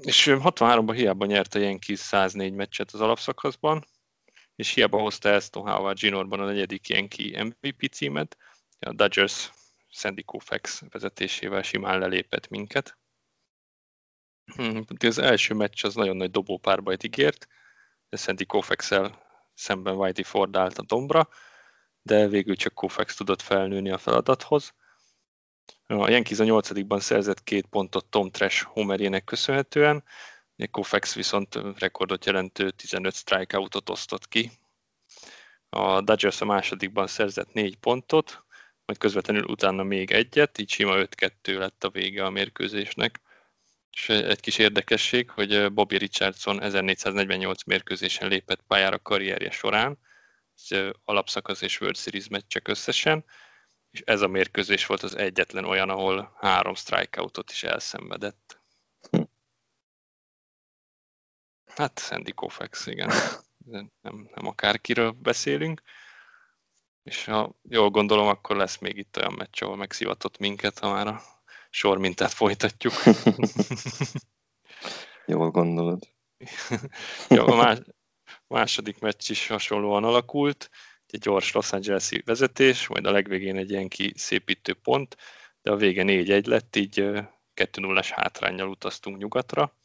És 0.00 0.26
63-ban 0.30 0.92
hiába 0.94 1.26
nyert 1.26 1.54
a 1.54 1.58
Yankees 1.58 1.98
104 1.98 2.52
meccset 2.52 2.90
az 2.90 3.00
alapszakaszban, 3.00 3.84
és 4.56 4.74
hiába 4.74 5.00
hozta 5.00 5.34
Aston 5.34 5.70
Howard 5.70 6.00
Juniorban 6.00 6.40
a 6.40 6.44
negyedik 6.44 6.88
Yankee 6.88 7.44
MVP 7.44 7.92
címet, 7.92 8.36
a 8.80 8.92
Dodgers 8.92 9.50
Sandy 9.90 10.22
Koufax 10.22 10.82
vezetésével 10.90 11.62
simán 11.62 11.98
lelépett 11.98 12.48
minket. 12.48 12.97
Hm, 14.56 14.80
az 15.06 15.18
első 15.18 15.54
meccs 15.54 15.84
az 15.84 15.94
nagyon 15.94 16.16
nagy 16.16 16.30
dobópárbajt 16.30 17.02
ígért, 17.02 17.48
de 18.08 18.16
Sandy 18.16 18.46
koufax 18.46 18.90
szemben 19.54 19.96
Whitey 19.96 20.24
Ford 20.24 20.56
állt 20.56 20.78
a 20.78 20.82
dombra, 20.82 21.28
de 22.02 22.28
végül 22.28 22.56
csak 22.56 22.74
Koufax 22.74 23.16
tudott 23.16 23.42
felnőni 23.42 23.90
a 23.90 23.98
feladathoz. 23.98 24.74
A 25.86 26.10
Yankees 26.10 26.38
a 26.38 26.44
nyolcadikban 26.44 27.00
szerzett 27.00 27.42
két 27.42 27.66
pontot 27.66 28.06
Tom 28.06 28.30
Trash 28.30 28.64
homerjének 28.64 29.24
köszönhetően, 29.24 30.04
Koufax 30.70 31.14
viszont 31.14 31.54
rekordot 31.78 32.24
jelentő 32.24 32.70
15 32.70 33.14
strikeoutot 33.14 33.90
osztott 33.90 34.28
ki. 34.28 34.50
A 35.68 36.00
Dodgers 36.00 36.40
a 36.40 36.44
másodikban 36.44 37.06
szerzett 37.06 37.52
négy 37.52 37.76
pontot, 37.76 38.44
majd 38.86 38.98
közvetlenül 38.98 39.44
utána 39.44 39.82
még 39.82 40.10
egyet, 40.10 40.58
így 40.58 40.70
sima 40.70 40.94
5-2 40.96 41.30
lett 41.58 41.84
a 41.84 41.90
vége 41.90 42.24
a 42.24 42.30
mérkőzésnek. 42.30 43.20
És 43.98 44.08
egy 44.08 44.40
kis 44.40 44.58
érdekesség, 44.58 45.30
hogy 45.30 45.72
Bobby 45.72 45.96
Richardson 45.96 46.62
1448 46.62 47.64
mérkőzésen 47.64 48.28
lépett 48.28 48.60
pályára 48.66 48.98
karrierje 48.98 49.50
során, 49.50 49.98
ez 50.54 50.92
alapszakasz 51.04 51.60
és 51.60 51.80
World 51.80 51.96
Series 51.96 52.28
meccsek 52.28 52.68
összesen, 52.68 53.24
és 53.90 54.00
ez 54.00 54.20
a 54.20 54.28
mérkőzés 54.28 54.86
volt 54.86 55.02
az 55.02 55.16
egyetlen 55.16 55.64
olyan, 55.64 55.90
ahol 55.90 56.36
három 56.40 56.74
strikeoutot 56.74 57.50
is 57.50 57.62
elszenvedett. 57.62 58.60
Hát 61.66 61.98
Sandy 61.98 62.32
Koufax, 62.32 62.86
igen. 62.86 63.10
Nem, 63.64 63.90
nem 64.34 64.46
akárkiről 64.46 65.10
beszélünk. 65.10 65.82
És 67.02 67.24
ha 67.24 67.54
jól 67.62 67.90
gondolom, 67.90 68.26
akkor 68.26 68.56
lesz 68.56 68.78
még 68.78 68.96
itt 68.96 69.16
olyan 69.16 69.32
meccs, 69.32 69.62
ahol 69.62 69.76
megszivatott 69.76 70.38
minket, 70.38 70.78
ha 70.78 70.92
már 70.92 71.06
a 71.06 71.37
sor 71.70 71.98
mintát 71.98 72.32
folytatjuk. 72.32 72.92
jól 75.26 75.50
gondolod. 75.50 76.08
ja, 77.28 77.44
a 77.44 77.56
más, 77.56 77.78
második 78.46 78.98
meccs 78.98 79.30
is 79.30 79.46
hasonlóan 79.46 80.04
alakult 80.04 80.70
egy 81.06 81.20
gyors 81.20 81.52
Los 81.52 81.72
Angeles-i 81.72 82.22
vezetés, 82.24 82.86
majd 82.86 83.06
a 83.06 83.10
legvégén 83.10 83.56
egy 83.56 83.70
ilyen 83.70 83.88
kiszépítő 83.88 84.74
pont, 84.74 85.16
de 85.62 85.70
a 85.70 85.76
vége 85.76 86.02
4-1 86.06 86.46
lett, 86.46 86.76
így 86.76 86.94
2-0-es 87.54 88.08
hátrányjal 88.10 88.68
utaztunk 88.68 89.18
nyugatra, 89.18 89.76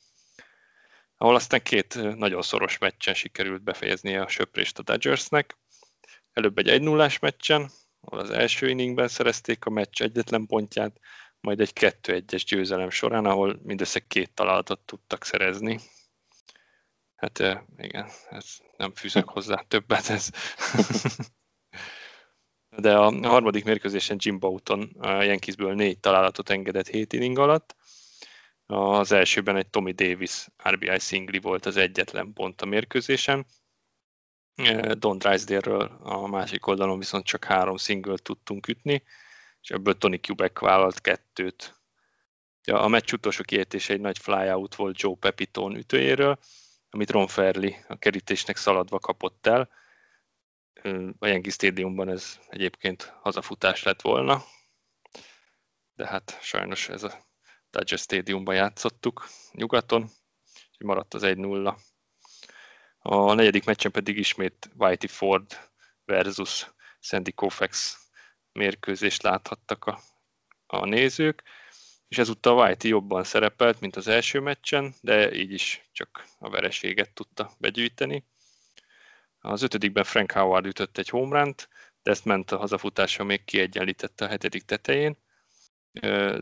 ahol 1.17 1.35
aztán 1.35 1.61
két 1.61 2.15
nagyon 2.15 2.41
szoros 2.41 2.77
meccsen 2.77 3.13
sikerült 3.13 3.63
befejezni 3.63 4.15
a 4.15 4.27
söprést 4.27 4.79
a 4.79 4.83
Dodgersnek. 4.83 5.57
Előbb 6.33 6.57
egy 6.57 6.69
1 6.69 6.81
0 6.81 7.09
meccsen, 7.21 7.71
ahol 8.01 8.19
az 8.19 8.29
első 8.29 8.69
inningben 8.69 9.07
szerezték 9.07 9.65
a 9.65 9.69
meccs 9.69 10.01
egyetlen 10.01 10.45
pontját, 10.45 10.99
majd 11.43 11.59
egy 11.59 11.71
2-1-es 11.79 12.43
győzelem 12.47 12.89
során, 12.89 13.25
ahol 13.25 13.59
mindössze 13.63 13.99
két 13.99 14.33
találatot 14.33 14.79
tudtak 14.79 15.25
szerezni. 15.25 15.79
Hát 17.15 17.39
igen, 17.77 18.09
ez 18.29 18.57
nem 18.77 18.93
fűzök 18.93 19.29
hozzá 19.29 19.63
többet. 19.67 20.09
Ez. 20.09 20.29
De 22.77 22.97
a 22.97 23.27
harmadik 23.27 23.63
mérkőzésen 23.63 24.17
Jim 24.19 24.39
Bouton 24.39 24.95
a 24.99 25.21
Yankeesből 25.21 25.73
négy 25.73 25.99
találatot 25.99 26.49
engedett 26.49 26.87
7 26.87 27.13
inning 27.13 27.37
alatt. 27.37 27.75
Az 28.65 29.11
elsőben 29.11 29.55
egy 29.55 29.67
Tommy 29.67 29.91
Davis 29.91 30.47
RBI 30.69 30.99
szingli 30.99 31.39
volt 31.39 31.65
az 31.65 31.77
egyetlen 31.77 32.33
pont 32.33 32.61
a 32.61 32.65
mérkőzésen. 32.65 33.45
Don 34.97 35.17
Drysdale-ről 35.17 35.99
a 36.03 36.27
másik 36.27 36.67
oldalon 36.67 36.99
viszont 36.99 37.25
csak 37.25 37.43
három 37.43 37.77
single 37.77 38.17
tudtunk 38.17 38.67
ütni, 38.67 39.03
és 39.63 39.69
ebből 39.69 39.97
Tony 39.97 40.21
Kubek 40.21 40.59
vállalt 40.59 41.01
kettőt. 41.01 41.81
A 42.71 42.87
meccs 42.87 43.13
utolsó 43.13 43.43
kiejtése 43.43 43.93
egy 43.93 44.01
nagy 44.01 44.17
flyout 44.17 44.75
volt 44.75 44.99
Joe 44.99 45.15
Pepitone 45.19 45.77
ütőjéről, 45.77 46.39
amit 46.89 47.09
Ron 47.09 47.27
Fairley 47.27 47.71
a 47.87 47.95
kerítésnek 47.95 48.57
szaladva 48.57 48.99
kapott 48.99 49.47
el. 49.47 49.69
A 51.19 51.27
Yankee 51.27 51.51
Stadiumban 51.51 52.09
ez 52.09 52.39
egyébként 52.49 53.13
hazafutás 53.21 53.83
lett 53.83 54.01
volna, 54.01 54.43
de 55.93 56.07
hát 56.07 56.39
sajnos 56.41 56.89
ez 56.89 57.03
a 57.03 57.25
Dodger 57.69 57.97
Stadiumban 57.97 58.55
játszottuk 58.55 59.27
nyugaton, 59.51 60.09
és 60.71 60.77
maradt 60.85 61.13
az 61.13 61.21
1-0. 61.25 61.77
A 62.97 63.33
negyedik 63.33 63.65
meccsen 63.65 63.91
pedig 63.91 64.17
ismét 64.17 64.69
Whitey 64.77 65.09
Ford 65.09 65.69
versus 66.05 66.71
Sandy 66.99 67.31
Koufax 67.31 68.02
mérkőzést 68.53 69.21
láthattak 69.21 69.85
a, 69.85 69.99
a 70.67 70.85
nézők 70.85 71.43
és 72.13 72.19
ezúttal 72.19 72.57
Whitey 72.57 72.89
jobban 72.89 73.23
szerepelt, 73.23 73.79
mint 73.79 73.95
az 73.95 74.07
első 74.07 74.39
meccsen, 74.39 74.93
de 75.01 75.33
így 75.33 75.51
is 75.51 75.89
csak 75.91 76.25
a 76.39 76.49
vereséget 76.49 77.13
tudta 77.13 77.51
begyűjteni. 77.57 78.25
Az 79.39 79.61
ötödikben 79.61 80.03
Frank 80.03 80.31
Howard 80.31 80.65
ütött 80.65 80.97
egy 80.97 81.09
homerunt, 81.09 81.69
de 82.03 82.11
ezt 82.11 82.25
ment 82.25 82.51
a 82.51 82.57
hazafutása 82.57 83.23
még 83.23 83.43
kiegyenlítette 83.43 84.25
a 84.25 84.27
hetedik 84.27 84.63
tetején. 84.63 85.17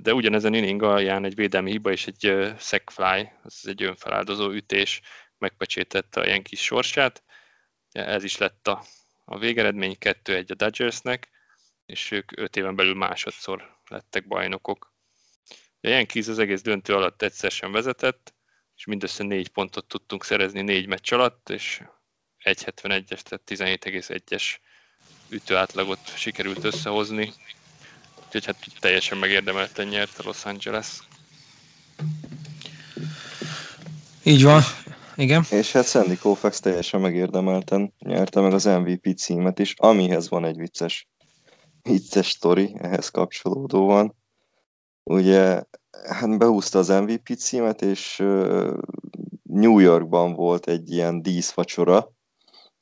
De 0.01 0.13
ugyanezen 0.13 0.53
inning 0.53 0.83
alján 0.83 1.25
egy 1.25 1.35
védelmi 1.35 1.71
hiba 1.71 1.91
és 1.91 2.07
egy 2.07 2.53
sack 2.59 2.89
fly, 2.89 3.31
az 3.43 3.67
egy 3.67 3.83
önfeláldozó 3.83 4.49
ütés 4.49 5.01
megpecsétette 5.37 6.19
a 6.19 6.27
Yankees 6.27 6.63
sorsát. 6.63 7.23
Ez 7.91 8.23
is 8.23 8.37
lett 8.37 8.67
a, 8.67 8.83
a 9.25 9.37
végeredmény 9.37 9.95
2-1 9.99 10.51
a 10.51 10.53
Dodgersnek, 10.53 11.29
és 11.91 12.11
ők 12.11 12.39
5 12.39 12.55
éven 12.55 12.75
belül 12.75 12.95
másodszor 12.95 13.77
lettek 13.87 14.27
bajnokok. 14.27 14.93
A 15.81 15.87
Yankees 15.87 16.27
az 16.27 16.39
egész 16.39 16.61
döntő 16.61 16.93
alatt 16.93 17.21
egyszer 17.21 17.51
sem 17.51 17.71
vezetett, 17.71 18.33
és 18.75 18.85
mindössze 18.85 19.23
négy 19.23 19.49
pontot 19.49 19.85
tudtunk 19.85 20.23
szerezni 20.23 20.61
négy 20.61 20.87
meccs 20.87 21.13
alatt, 21.13 21.49
és 21.49 21.81
1.71-es, 22.43 23.19
tehát 23.19 23.41
17,1-es 23.47 24.43
ütőátlagot 25.29 26.17
sikerült 26.17 26.63
összehozni. 26.63 27.33
Úgyhogy 28.25 28.45
hát 28.45 28.65
teljesen 28.79 29.17
megérdemelten 29.17 29.87
nyert 29.87 30.19
a 30.19 30.23
Los 30.25 30.45
Angeles. 30.45 30.99
Így 34.23 34.43
van, 34.43 34.61
igen. 35.15 35.45
És 35.49 35.71
hát 35.71 35.87
Sandy 35.87 36.17
Koufax 36.17 36.59
teljesen 36.59 37.01
megérdemelten 37.01 37.93
nyerte 37.99 38.41
meg 38.41 38.53
az 38.53 38.65
MVP 38.65 39.17
címet 39.17 39.59
is, 39.59 39.73
amihez 39.77 40.29
van 40.29 40.45
egy 40.45 40.57
vicces, 40.57 41.10
vicces 41.83 42.29
sztori, 42.29 42.75
ehhez 42.77 43.09
kapcsolódóan. 43.09 44.15
Ugye, 45.03 45.63
hát 46.07 46.37
behúzta 46.37 46.79
az 46.79 46.87
MVP 46.87 47.35
címet, 47.37 47.81
és 47.81 48.17
New 49.43 49.79
Yorkban 49.79 50.33
volt 50.33 50.67
egy 50.67 50.91
ilyen 50.91 51.21
díszvacsora 51.21 52.11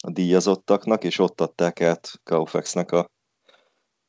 a 0.03 0.11
díjazottaknak, 0.11 1.03
és 1.03 1.19
ott 1.19 1.41
adták 1.41 1.81
át 1.81 2.11
Koufaxnak 2.23 2.91
a, 2.91 3.09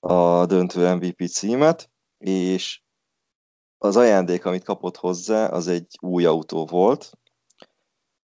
a 0.01 0.47
döntő 0.47 0.95
MVP 0.95 1.29
címet, 1.29 1.91
és 2.19 2.83
az 3.79 3.97
ajándék, 3.97 4.45
amit 4.45 4.65
kapott 4.65 4.97
hozzá, 4.97 5.47
az 5.47 5.69
egy 5.69 5.87
új 6.01 6.25
autó 6.25 6.67
volt, 6.67 7.19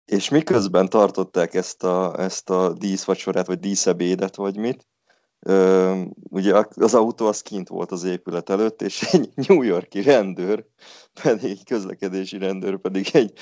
és 0.04 0.28
miközben 0.28 0.88
tartották 0.88 1.54
ezt 1.54 1.82
a, 1.82 2.20
ezt 2.20 2.50
a 2.50 2.72
díszvacsorát, 2.72 3.46
vagy 3.46 3.58
díszebédet, 3.58 4.36
vagy 4.36 4.56
mit, 4.56 4.86
ugye 6.30 6.64
az 6.74 6.95
autó 6.95 7.26
az 7.26 7.42
kint 7.42 7.68
volt 7.68 7.92
az 7.92 8.05
épület 8.05 8.51
előtt, 8.51 8.82
és 8.82 9.03
egy 9.12 9.30
New 9.34 9.62
Yorki 9.62 10.03
rendőr, 10.03 10.64
pedig 11.22 11.51
egy 11.51 11.64
közlekedési 11.64 12.38
rendőr 12.38 12.78
pedig 12.78 13.09
egy 13.12 13.32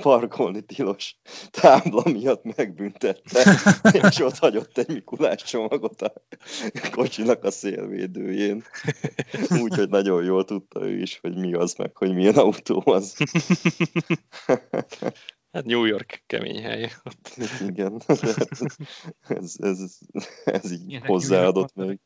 parkolni 0.00 0.60
tilos 0.60 1.16
tábla 1.50 2.02
miatt 2.04 2.56
megbüntette, 2.56 3.60
és 4.08 4.20
ott 4.20 4.38
hagyott 4.38 4.78
egy 4.78 4.88
Mikulás 4.88 5.42
csomagot 5.42 6.02
a 6.02 6.12
kocsinak 6.90 7.44
a 7.44 7.50
szélvédőjén. 7.50 8.64
Úgyhogy 9.60 9.88
nagyon 9.88 10.24
jól 10.24 10.44
tudta 10.44 10.80
ő 10.80 10.98
is, 10.98 11.18
hogy 11.22 11.36
mi 11.36 11.54
az, 11.54 11.74
meg 11.74 11.96
hogy 11.96 12.14
milyen 12.14 12.36
autó 12.36 12.82
az. 12.84 13.16
Hát 15.54 15.64
New 15.64 15.84
York 15.84 16.22
kemény 16.26 16.62
hely. 16.62 16.92
Igen, 17.68 18.00
ez, 19.28 19.54
ez, 19.56 19.98
ez 20.44 20.72
így 20.72 20.88
Ilyenek 20.88 21.08
hozzáadott 21.08 21.74
még. 21.74 22.00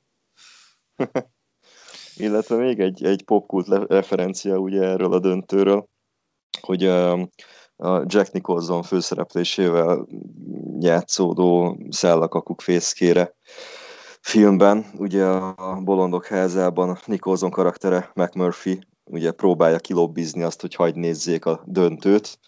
Illetve 2.16 2.56
még 2.56 2.80
egy, 2.80 3.04
egy 3.04 3.24
popkult 3.24 3.90
referencia 3.90 4.56
ugye 4.58 4.82
erről 4.82 5.12
a 5.12 5.18
döntőről, 5.18 5.88
hogy 6.60 6.84
a, 6.84 7.12
a 7.76 8.04
Jack 8.06 8.32
Nicholson 8.32 8.82
főszereplésével 8.82 10.06
játszódó 10.78 11.78
Szellakakuk 11.90 12.60
fészkére 12.60 13.36
filmben, 14.20 14.86
ugye 14.96 15.24
a 15.24 15.80
Bolondok 15.84 16.26
házában 16.26 16.98
Nicholson 17.04 17.50
karaktere 17.50 18.10
McMurphy 18.14 18.78
ugye 19.04 19.30
próbálja 19.30 19.78
kilobbizni 19.78 20.42
azt, 20.42 20.60
hogy 20.60 20.74
hagyd 20.74 20.96
nézzék 20.96 21.44
a 21.44 21.62
döntőt, 21.66 22.38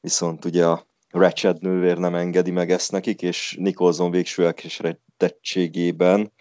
viszont 0.00 0.44
ugye 0.44 0.66
a 0.66 0.86
Ratchet 1.10 1.60
nővér 1.60 1.98
nem 1.98 2.14
engedi 2.14 2.50
meg 2.50 2.70
ezt 2.70 2.92
nekik, 2.92 3.22
és 3.22 3.56
Nicholson 3.60 4.10
végső 4.10 4.44
elkeseredettségében 4.46 6.32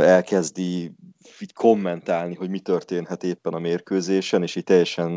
elkezdi 0.00 0.94
így 1.40 1.52
kommentálni, 1.52 2.34
hogy 2.34 2.50
mi 2.50 2.58
történhet 2.58 3.24
éppen 3.24 3.52
a 3.52 3.58
mérkőzésen, 3.58 4.42
és 4.42 4.56
így 4.56 4.64
teljesen 4.64 5.12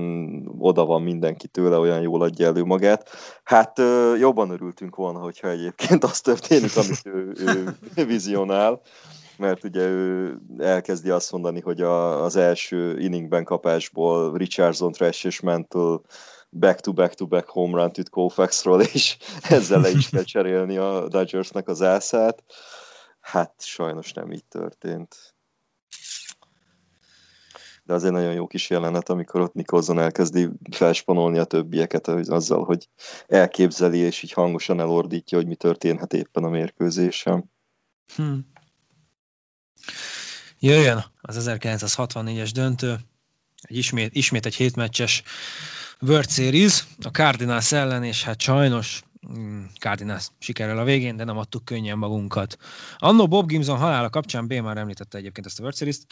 oda 0.57 0.86
van 0.86 1.01
mindenki 1.01 1.47
tőle, 1.47 1.78
olyan 1.78 2.01
jól 2.01 2.21
adja 2.21 2.45
elő 2.45 2.63
magát. 2.63 3.09
Hát 3.43 3.78
jobban 4.19 4.49
örültünk 4.49 4.95
volna, 4.95 5.19
hogyha 5.19 5.49
egyébként 5.49 6.03
az 6.03 6.21
történik, 6.21 6.75
amit 6.75 7.01
ő, 7.03 7.32
ő 7.95 8.05
vizionál, 8.05 8.82
mert 9.38 9.63
ugye 9.63 9.88
ő 9.88 10.38
elkezdi 10.57 11.09
azt 11.09 11.32
mondani, 11.32 11.59
hogy 11.61 11.82
a, 11.82 12.23
az 12.23 12.36
első 12.36 12.99
inningben 12.99 13.43
kapásból 13.43 14.38
Richardson, 14.38 14.91
Trash 14.91 15.25
és 15.25 15.41
Mantle 15.41 15.99
back-to-back-to-back 16.50 17.50
home 17.50 17.78
run 17.78 17.91
üt 17.98 18.10
Koufaxról, 18.10 18.82
és 18.82 19.18
ezzel 19.50 19.82
le 19.82 19.89
is 19.89 20.10
kell 20.10 20.24
cserélni 20.24 20.78
a 20.78 21.08
Dodgersnek 21.08 21.68
az 21.68 21.82
ászát. 21.82 22.43
Hát 23.20 23.54
sajnos 23.58 24.14
nem 24.14 24.32
így 24.32 24.45
történt. 24.45 25.36
De 27.84 27.93
azért 27.93 28.14
nagyon 28.14 28.34
jó 28.34 28.48
kis 28.48 28.70
jelenet, 28.70 29.10
amikor 29.10 29.41
ott 29.41 29.54
Nicholson 29.54 30.00
elkezdi 30.00 30.50
felspanolni 30.72 31.38
a 31.38 31.43
többieket 31.43 32.08
azzal, 32.08 32.64
hogy 32.64 32.89
elképzeli, 33.28 33.98
és 33.98 34.24
így 34.24 34.32
hangosan 34.32 34.80
elordítja, 34.80 35.38
hogy 35.38 35.48
mi 35.48 35.56
történhet 35.56 36.14
éppen 36.14 36.43
a 36.43 36.50
mérkőzésen. 36.50 37.52
Hmm. 38.16 38.52
Jöjjön 40.60 41.06
az 41.22 41.50
1964-es 41.50 42.50
döntő, 42.54 42.95
egy 43.62 43.78
ismét, 43.78 44.16
ismét 44.16 44.45
egy 44.45 44.56
hétmeccses 44.56 45.24
World 46.02 46.30
Series 46.30 46.88
a 47.04 47.10
Cardinals 47.10 47.72
ellen, 47.72 48.04
és 48.04 48.24
hát 48.24 48.41
sajnos 48.41 49.04
mm, 49.38 49.64
Cardinals 49.80 50.28
sikerül 50.39 50.78
a 50.78 50.84
végén, 50.84 51.16
de 51.16 51.24
nem 51.24 51.38
adtuk 51.38 51.66
könnyen 51.66 51.98
magunkat. 51.98 52.58
Annó 52.98 53.28
Bob 53.28 53.48
Gimson 53.48 53.78
halála 53.78 54.10
kapcsán 54.10 54.48
B 54.48 54.54
már 54.54 54.78
említette 54.78 55.18
egyébként 55.18 55.45
ezt 55.45 55.60
a 55.60 55.62
World 55.62 55.78
Series-t, 55.78 56.06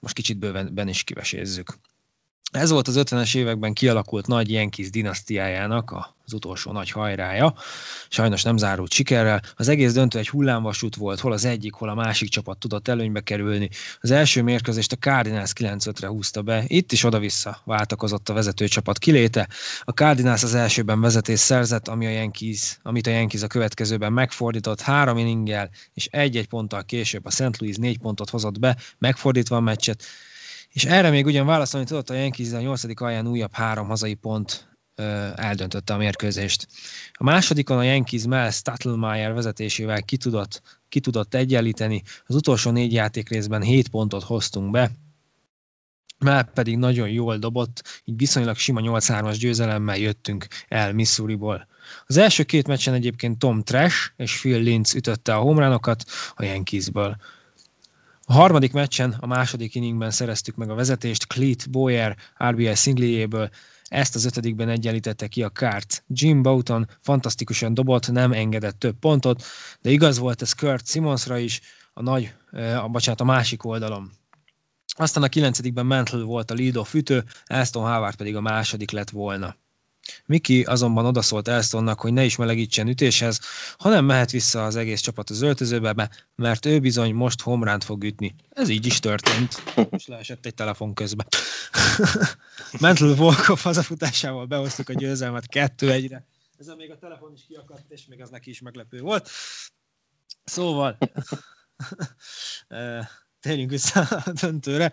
most 0.00 0.14
kicsit 0.14 0.38
bőven 0.38 0.88
is 0.88 1.02
kivesézzük. 1.02 1.78
Ez 2.52 2.70
volt 2.70 2.88
az 2.88 2.96
50-es 2.98 3.36
években 3.36 3.72
kialakult 3.72 4.26
nagy 4.26 4.50
Yankees 4.50 4.90
dinasztiájának 4.90 6.14
az 6.24 6.32
utolsó 6.32 6.72
nagy 6.72 6.90
hajrája. 6.90 7.54
Sajnos 8.08 8.42
nem 8.42 8.56
zárult 8.56 8.92
sikerrel. 8.92 9.42
Az 9.56 9.68
egész 9.68 9.92
döntő 9.92 10.18
egy 10.18 10.28
hullámvasút 10.28 10.96
volt, 10.96 11.20
hol 11.20 11.32
az 11.32 11.44
egyik, 11.44 11.72
hol 11.72 11.88
a 11.88 11.94
másik 11.94 12.28
csapat 12.28 12.58
tudott 12.58 12.88
előnybe 12.88 13.20
kerülni. 13.20 13.68
Az 14.00 14.10
első 14.10 14.42
mérkőzést 14.42 14.92
a 14.92 14.96
Cardinals 14.96 15.52
9-5-re 15.54 16.06
húzta 16.06 16.42
be. 16.42 16.64
Itt 16.66 16.92
is 16.92 17.04
oda-vissza 17.04 17.60
váltakozott 17.64 18.28
a 18.28 18.32
vezetőcsapat 18.32 18.98
kiléte. 18.98 19.48
A 19.82 19.90
Cardinals 19.90 20.42
az 20.42 20.54
elsőben 20.54 21.00
vezetés 21.00 21.40
szerzett, 21.40 21.88
ami 21.88 22.06
a 22.06 22.10
Yankees, 22.10 22.78
amit 22.82 23.06
a 23.06 23.10
Yankees 23.10 23.42
a 23.42 23.46
következőben 23.46 24.12
megfordított 24.12 24.80
három 24.80 25.18
inninggel, 25.18 25.70
és 25.94 26.06
egy-egy 26.06 26.48
ponttal 26.48 26.84
később 26.84 27.24
a 27.24 27.30
St. 27.30 27.60
Louis 27.60 27.76
négy 27.76 27.98
pontot 27.98 28.30
hozott 28.30 28.58
be, 28.58 28.76
megfordítva 28.98 29.56
a 29.56 29.60
meccset 29.60 30.04
és 30.78 30.84
erre 30.84 31.10
még 31.10 31.26
ugyan 31.26 31.46
válaszolni 31.46 31.86
tudott 31.86 32.10
a 32.10 32.14
Yankees 32.14 32.52
a 32.52 32.60
nyolcadik 32.60 33.00
alján 33.00 33.26
újabb 33.26 33.52
három 33.52 33.86
hazai 33.86 34.14
pont 34.14 34.68
ö, 34.94 35.28
eldöntötte 35.36 35.94
a 35.94 35.96
mérkőzést. 35.96 36.66
A 37.12 37.24
másodikon 37.24 37.78
a 37.78 37.82
Yankees 37.82 38.24
Mel 38.26 38.50
Stattlemeyer 38.50 39.32
vezetésével 39.32 40.02
ki 40.02 40.16
tudott, 40.16 40.62
ki 40.88 41.00
tudott 41.00 41.34
egyenlíteni, 41.34 42.02
az 42.26 42.34
utolsó 42.34 42.70
négy 42.70 42.92
játék 42.92 43.28
részben 43.28 43.62
7 43.62 43.88
pontot 43.88 44.22
hoztunk 44.22 44.70
be, 44.70 44.90
Mel 46.18 46.44
pedig 46.44 46.76
nagyon 46.76 47.08
jól 47.08 47.36
dobott, 47.36 48.02
így 48.04 48.16
viszonylag 48.16 48.56
sima 48.56 48.80
8-3-as 48.82 49.36
győzelemmel 49.38 49.96
jöttünk 49.96 50.46
el 50.68 50.92
Missouriból. 50.92 51.66
Az 52.06 52.16
első 52.16 52.42
két 52.42 52.66
meccsen 52.66 52.94
egyébként 52.94 53.38
Tom 53.38 53.62
Trash 53.62 54.10
és 54.16 54.40
Phil 54.40 54.60
Linz 54.60 54.94
ütötte 54.94 55.34
a 55.34 55.40
homránokat 55.40 56.04
a 56.34 56.44
Yankeesből. 56.44 57.16
A 58.30 58.32
harmadik 58.32 58.72
meccsen, 58.72 59.16
a 59.20 59.26
második 59.26 59.74
inningben 59.74 60.10
szereztük 60.10 60.56
meg 60.56 60.70
a 60.70 60.74
vezetést, 60.74 61.26
Cleet 61.26 61.70
Boyer 61.70 62.16
RBI 62.44 62.74
szinglijéből, 62.74 63.50
ezt 63.84 64.14
az 64.14 64.24
ötödikben 64.24 64.68
egyenlítette 64.68 65.26
ki 65.26 65.42
a 65.42 65.48
kárt. 65.48 66.04
Jim 66.08 66.42
Bouton 66.42 66.88
fantasztikusan 67.00 67.74
dobott, 67.74 68.10
nem 68.10 68.32
engedett 68.32 68.78
több 68.78 68.98
pontot, 68.98 69.44
de 69.80 69.90
igaz 69.90 70.18
volt 70.18 70.42
ez 70.42 70.52
Kurt 70.52 70.86
Simonsra 70.86 71.38
is, 71.38 71.60
a 71.92 72.02
nagy, 72.02 72.34
a, 72.52 72.88
bocsánat, 72.88 73.20
a 73.20 73.24
másik 73.24 73.64
oldalon. 73.64 74.10
Aztán 74.96 75.22
a 75.22 75.28
kilencedikben 75.28 75.86
Mantle 75.86 76.22
volt 76.22 76.50
a 76.50 76.54
lead-off 76.54 76.94
ütő, 76.94 77.24
Aston 77.46 77.92
Howard 77.92 78.16
pedig 78.16 78.36
a 78.36 78.40
második 78.40 78.90
lett 78.90 79.10
volna. 79.10 79.56
Miki 80.26 80.62
azonban 80.62 81.06
odaszólt 81.06 81.48
Elstonnak, 81.48 82.00
hogy 82.00 82.12
ne 82.12 82.24
is 82.24 82.36
melegítsen 82.36 82.88
ütéshez, 82.88 83.40
hanem 83.78 84.04
mehet 84.04 84.30
vissza 84.30 84.64
az 84.64 84.76
egész 84.76 85.00
csapat 85.00 85.30
az 85.30 85.42
öltözőbe, 85.42 86.10
mert 86.36 86.66
ő 86.66 86.78
bizony 86.78 87.14
most 87.14 87.40
homránt 87.40 87.84
fog 87.84 88.04
ütni. 88.04 88.34
Ez 88.50 88.68
így 88.68 88.86
is 88.86 89.00
történt. 89.00 89.62
És 89.90 90.06
leesett 90.06 90.46
egy 90.46 90.54
telefon 90.54 90.94
közben. 90.94 91.26
Mentlő 92.80 93.14
Volkov 93.14 93.60
hazafutásával 93.60 94.46
behoztuk 94.46 94.88
a 94.88 94.92
győzelmet 94.92 95.46
kettő 95.46 95.90
egyre. 95.90 96.26
Ezzel 96.58 96.76
még 96.76 96.90
a 96.90 96.98
telefon 96.98 97.32
is 97.32 97.44
kiakadt, 97.48 97.90
és 97.90 98.06
még 98.06 98.20
az 98.20 98.30
neki 98.30 98.50
is 98.50 98.60
meglepő 98.60 99.00
volt. 99.00 99.30
Szóval, 100.44 100.98
térjünk 103.40 103.70
vissza 103.70 104.00
a 104.00 104.32
döntőre. 104.32 104.92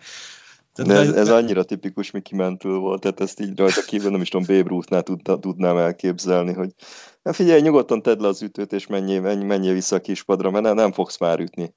De 0.76 0.94
ez, 0.94 1.08
ez 1.08 1.28
annyira 1.28 1.64
tipikus 1.64 2.10
Mickey 2.10 2.38
Mantle 2.38 2.70
volt, 2.70 3.00
tehát 3.00 3.20
ezt 3.20 3.40
így 3.40 3.58
rajta 3.58 3.80
kívül 3.80 4.10
nem 4.10 4.20
is 4.20 4.28
tudom, 4.28 4.46
Babe 4.46 4.68
Ruth-nál 4.68 5.02
tudnám 5.40 5.76
elképzelni, 5.76 6.52
hogy 6.52 6.74
na 7.22 7.32
figyelj, 7.32 7.60
nyugodtan 7.60 8.02
tedd 8.02 8.20
le 8.20 8.28
az 8.28 8.42
ütőt, 8.42 8.72
és 8.72 8.86
menjél, 8.86 9.20
menj, 9.20 9.44
menjél 9.44 9.72
vissza 9.72 9.96
a 9.96 10.00
kispadra, 10.00 10.50
mert 10.50 10.64
nem, 10.64 10.74
nem 10.74 10.92
fogsz 10.92 11.18
már 11.18 11.40
ütni. 11.40 11.74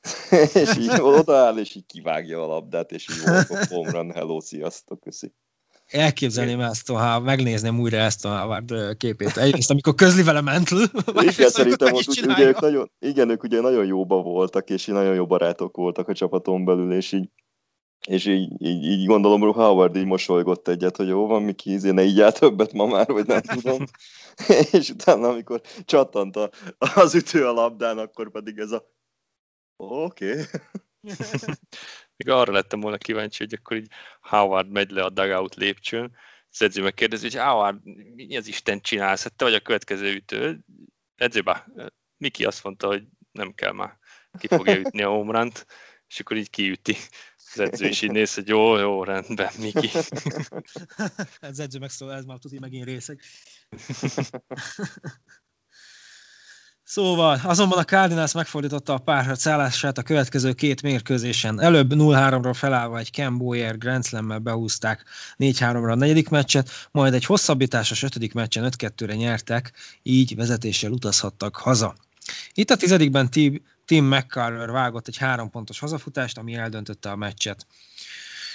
és 0.62 0.76
így 0.76 1.00
odaáll, 1.00 1.58
és 1.58 1.74
így 1.74 1.86
kivágja 1.86 2.42
a 2.42 2.46
labdát, 2.46 2.92
és 2.92 3.08
így 3.08 3.46
home 3.68 3.90
run, 3.90 4.12
hello, 4.12 4.40
sziasztok, 4.40 5.00
köszi. 5.00 5.34
Elképzelném 5.86 6.60
ezt, 6.60 6.90
ha 6.90 7.20
megnézném 7.20 7.80
újra 7.80 7.96
ezt 7.96 8.24
a 8.24 8.38
Howard 8.38 8.96
képét. 8.96 9.36
Egyrészt, 9.36 9.70
amikor 9.70 9.94
közli 9.94 10.22
vele 10.22 10.40
Mantle, 10.40 10.86
igen, 11.30 11.48
szerintem 11.48 11.92
ott 11.92 12.08
úgy, 12.08 12.24
ugye 12.26 12.46
ők 12.46 12.60
nagyon, 12.60 12.90
igen, 12.98 13.30
ők 13.30 13.42
ugye 13.42 13.60
nagyon 13.60 13.86
jóba 13.86 14.22
voltak, 14.22 14.70
és 14.70 14.86
nagyon 14.86 15.14
jó 15.14 15.26
barátok 15.26 15.76
voltak 15.76 16.08
a 16.08 16.14
csapaton 16.14 16.64
belül, 16.64 16.92
és 16.92 17.12
így 17.12 17.28
És 18.06 18.26
így, 18.26 18.62
így, 18.62 18.84
így 18.84 19.06
gondolom, 19.06 19.40
hogy 19.40 19.52
Howard 19.52 19.96
így 19.96 20.04
mosolygott 20.04 20.68
egyet, 20.68 20.96
hogy 20.96 21.08
jó 21.08 21.26
van, 21.26 21.42
Miki, 21.42 21.72
izé, 21.72 21.90
ne 21.90 22.02
így 22.02 22.24
többet 22.32 22.72
ma 22.72 22.86
már, 22.86 23.06
vagy 23.06 23.26
nem 23.26 23.40
tudom. 23.40 23.84
és 24.72 24.88
utána, 24.88 25.28
amikor 25.28 25.60
csattant 25.84 26.36
a, 26.36 26.50
az 26.78 27.14
ütő 27.14 27.46
a 27.46 27.52
labdán, 27.52 27.98
akkor 27.98 28.30
pedig 28.30 28.58
ez 28.58 28.70
a 28.70 28.92
oké. 29.76 30.30
Okay. 30.30 30.44
Még 32.16 32.28
arra 32.28 32.52
lettem 32.52 32.80
volna 32.80 32.98
kíváncsi, 32.98 33.44
hogy 33.44 33.54
akkor 33.54 33.76
így 33.76 33.90
Howard 34.20 34.70
megy 34.70 34.90
le 34.90 35.04
a 35.04 35.10
dugout 35.10 35.54
lépcsőn, 35.54 36.16
az 36.50 36.62
edző 36.62 36.82
megkérdezi, 36.82 37.22
hogy 37.22 37.46
Howard, 37.46 37.84
mi 38.14 38.36
az 38.36 38.46
Isten 38.46 38.80
csinálsz? 38.80 39.22
Hát 39.22 39.34
te 39.34 39.44
vagy 39.44 39.54
a 39.54 39.60
következő 39.60 40.14
ütő. 40.14 40.64
Edzőbe, 41.14 41.66
Miki 42.16 42.44
azt 42.44 42.64
mondta, 42.64 42.86
hogy 42.86 43.04
nem 43.32 43.54
kell 43.54 43.72
már, 43.72 43.98
ki 44.38 44.46
fogja 44.46 44.76
ütni 44.76 45.02
a 45.02 45.08
homránt, 45.08 45.66
és 46.08 46.20
akkor 46.20 46.36
így 46.36 46.50
kiüti. 46.50 46.96
Az 47.52 47.60
edző 47.60 47.86
is 47.86 48.02
így 48.02 48.10
néz, 48.10 48.34
hogy 48.34 48.48
jó, 48.48 48.76
jó, 48.76 49.04
rendben, 49.04 49.50
Miki. 49.58 49.90
az 51.40 51.58
edző 51.58 51.78
megszól, 51.78 52.12
ez 52.12 52.24
már 52.24 52.38
tudja 52.38 52.60
megint 52.60 52.84
részek. 52.84 53.22
Szóval, 56.92 57.40
azonban 57.44 57.78
a 57.78 57.84
Cardinals 57.84 58.32
megfordította 58.32 58.94
a 58.94 58.98
párharc 58.98 59.40
szállását 59.40 59.98
a 59.98 60.02
következő 60.02 60.52
két 60.52 60.82
mérkőzésen. 60.82 61.60
Előbb 61.60 61.92
0-3-ról 61.94 62.54
felállva 62.54 62.98
egy 62.98 63.10
Ken 63.10 63.38
Boyer 63.38 63.78
Grand 63.78 64.04
Slam-mel 64.04 64.38
behúzták 64.38 65.04
4-3-ra 65.38 65.90
a 65.90 65.94
negyedik 65.94 66.28
meccset, 66.28 66.70
majd 66.90 67.14
egy 67.14 67.24
hosszabbításos 67.24 68.02
ötödik 68.02 68.32
meccsen 68.32 68.68
5-2-re 68.76 69.14
nyertek, 69.14 69.72
így 70.02 70.36
vezetéssel 70.36 70.90
utazhattak 70.90 71.56
haza. 71.56 71.94
Itt 72.52 72.70
a 72.70 72.76
tizedikben 72.76 73.30
Tim 73.90 74.04
McCarver 74.04 74.70
vágott 74.70 75.08
egy 75.08 75.16
három 75.16 75.50
pontos 75.50 75.78
hazafutást, 75.78 76.38
ami 76.38 76.54
eldöntötte 76.54 77.10
a 77.10 77.16
meccset. 77.16 77.66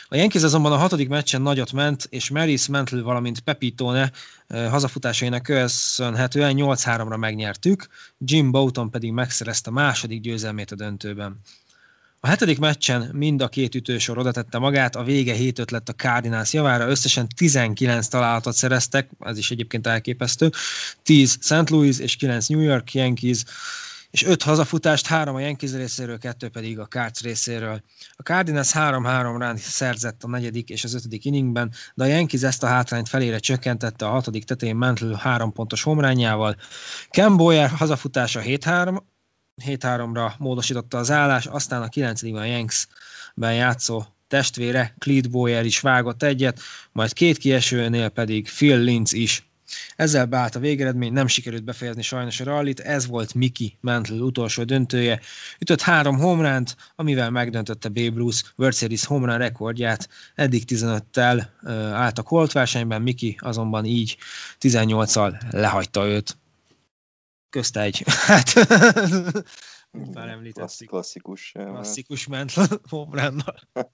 A 0.07 0.15
Yankees 0.15 0.43
azonban 0.43 0.71
a 0.71 0.77
hatodik 0.77 1.07
meccsen 1.09 1.41
nagyot 1.41 1.71
ment, 1.71 2.07
és 2.09 2.29
Maris 2.29 2.67
Mantle, 2.67 3.01
valamint 3.01 3.39
Pepitone 3.39 4.11
hazafutásainak 4.47 5.43
köszönhetően 5.43 6.55
8-3-ra 6.57 7.17
megnyertük, 7.17 7.87
Jim 8.19 8.51
Bouton 8.51 8.89
pedig 8.89 9.11
megszerezte 9.11 9.69
a 9.69 9.73
második 9.73 10.21
győzelmét 10.21 10.71
a 10.71 10.75
döntőben. 10.75 11.39
A 12.19 12.27
hetedik 12.27 12.59
meccsen 12.59 13.09
mind 13.13 13.41
a 13.41 13.47
két 13.47 13.75
ütősor 13.75 14.17
oda 14.17 14.31
tette 14.31 14.57
magát, 14.57 14.95
a 14.95 15.03
vége 15.03 15.33
7 15.33 15.71
lett 15.71 15.89
a 15.89 15.93
Cardinals 15.93 16.53
javára, 16.53 16.87
összesen 16.87 17.27
19 17.27 18.07
találatot 18.07 18.55
szereztek, 18.55 19.09
ez 19.19 19.37
is 19.37 19.51
egyébként 19.51 19.87
elképesztő, 19.87 20.51
10 21.03 21.37
St. 21.41 21.69
Louis 21.69 21.99
és 21.99 22.15
9 22.15 22.47
New 22.47 22.61
York 22.61 22.93
Yankees, 22.93 23.43
és 24.15 24.23
öt 24.23 24.43
hazafutást, 24.43 25.07
három 25.07 25.35
a 25.35 25.39
Yankees 25.39 25.71
részéről, 25.71 26.17
kettő 26.17 26.49
pedig 26.49 26.79
a 26.79 26.85
Cards 26.85 27.21
részéről. 27.21 27.81
A 28.11 28.21
Cardinals 28.21 28.71
3-3 28.73 29.35
rán 29.37 29.57
szerzett 29.57 30.23
a 30.23 30.27
negyedik 30.27 30.69
és 30.69 30.83
az 30.83 30.93
ötödik 30.93 31.25
inningben, 31.25 31.71
de 31.93 32.03
a 32.03 32.07
Yankees 32.07 32.41
ezt 32.41 32.63
a 32.63 32.67
hátrányt 32.67 33.09
felére 33.09 33.39
csökkentette 33.39 34.05
a 34.05 34.09
hatodik 34.09 34.43
tetején 34.43 34.75
Mantle 34.75 35.17
három 35.17 35.51
pontos 35.51 35.83
homrányjával. 35.83 36.55
Ken 37.09 37.37
Boyer 37.37 37.69
hazafutása 37.69 38.41
7-3, 38.43 39.01
7-3-ra 39.65 40.37
módosította 40.37 40.97
az 40.97 41.11
állás, 41.11 41.45
aztán 41.45 41.81
a 41.81 41.87
9 41.87 42.23
a 42.23 42.43
Yanksben 42.43 43.53
játszó 43.53 44.03
testvére 44.27 44.95
Cleed 44.97 45.29
Boyer 45.29 45.65
is 45.65 45.79
vágott 45.79 46.23
egyet, 46.23 46.59
majd 46.91 47.13
két 47.13 47.37
kiesőnél 47.37 48.09
pedig 48.09 48.49
Phil 48.49 48.77
Linz 48.77 49.13
is 49.13 49.49
ezzel 49.95 50.25
beállt 50.25 50.55
a 50.55 50.59
végeredmény, 50.59 51.13
nem 51.13 51.27
sikerült 51.27 51.63
befejezni 51.63 52.01
sajnos 52.01 52.39
a 52.39 52.43
rallit, 52.43 52.79
ez 52.79 53.07
volt 53.07 53.33
Miki 53.33 53.77
Mantle 53.81 54.15
utolsó 54.15 54.63
döntője. 54.63 55.19
Ütött 55.59 55.81
három 55.81 56.17
homránt, 56.17 56.75
amivel 56.95 57.29
megdöntötte 57.29 57.89
Babe 57.89 58.17
Ruth 58.17 58.43
World 58.55 58.75
Series 58.75 59.05
homrán 59.05 59.37
rekordját, 59.37 60.09
eddig 60.35 60.63
15-tel 60.67 61.45
állt 61.93 62.17
a 62.17 62.23
Colt 62.23 62.51
versenyben, 62.51 63.01
Miki 63.01 63.37
azonban 63.39 63.85
így 63.85 64.17
18-al 64.59 65.51
lehagyta 65.51 66.05
őt. 66.05 66.37
Közte 67.49 67.81
egy, 67.81 68.03
hát 68.27 68.53
már 70.13 70.29
említették. 70.29 70.87
Klasszikus. 70.87 71.51
Klasszikus 71.51 72.27
Mantle 72.27 72.67
homránnal. 72.89 73.55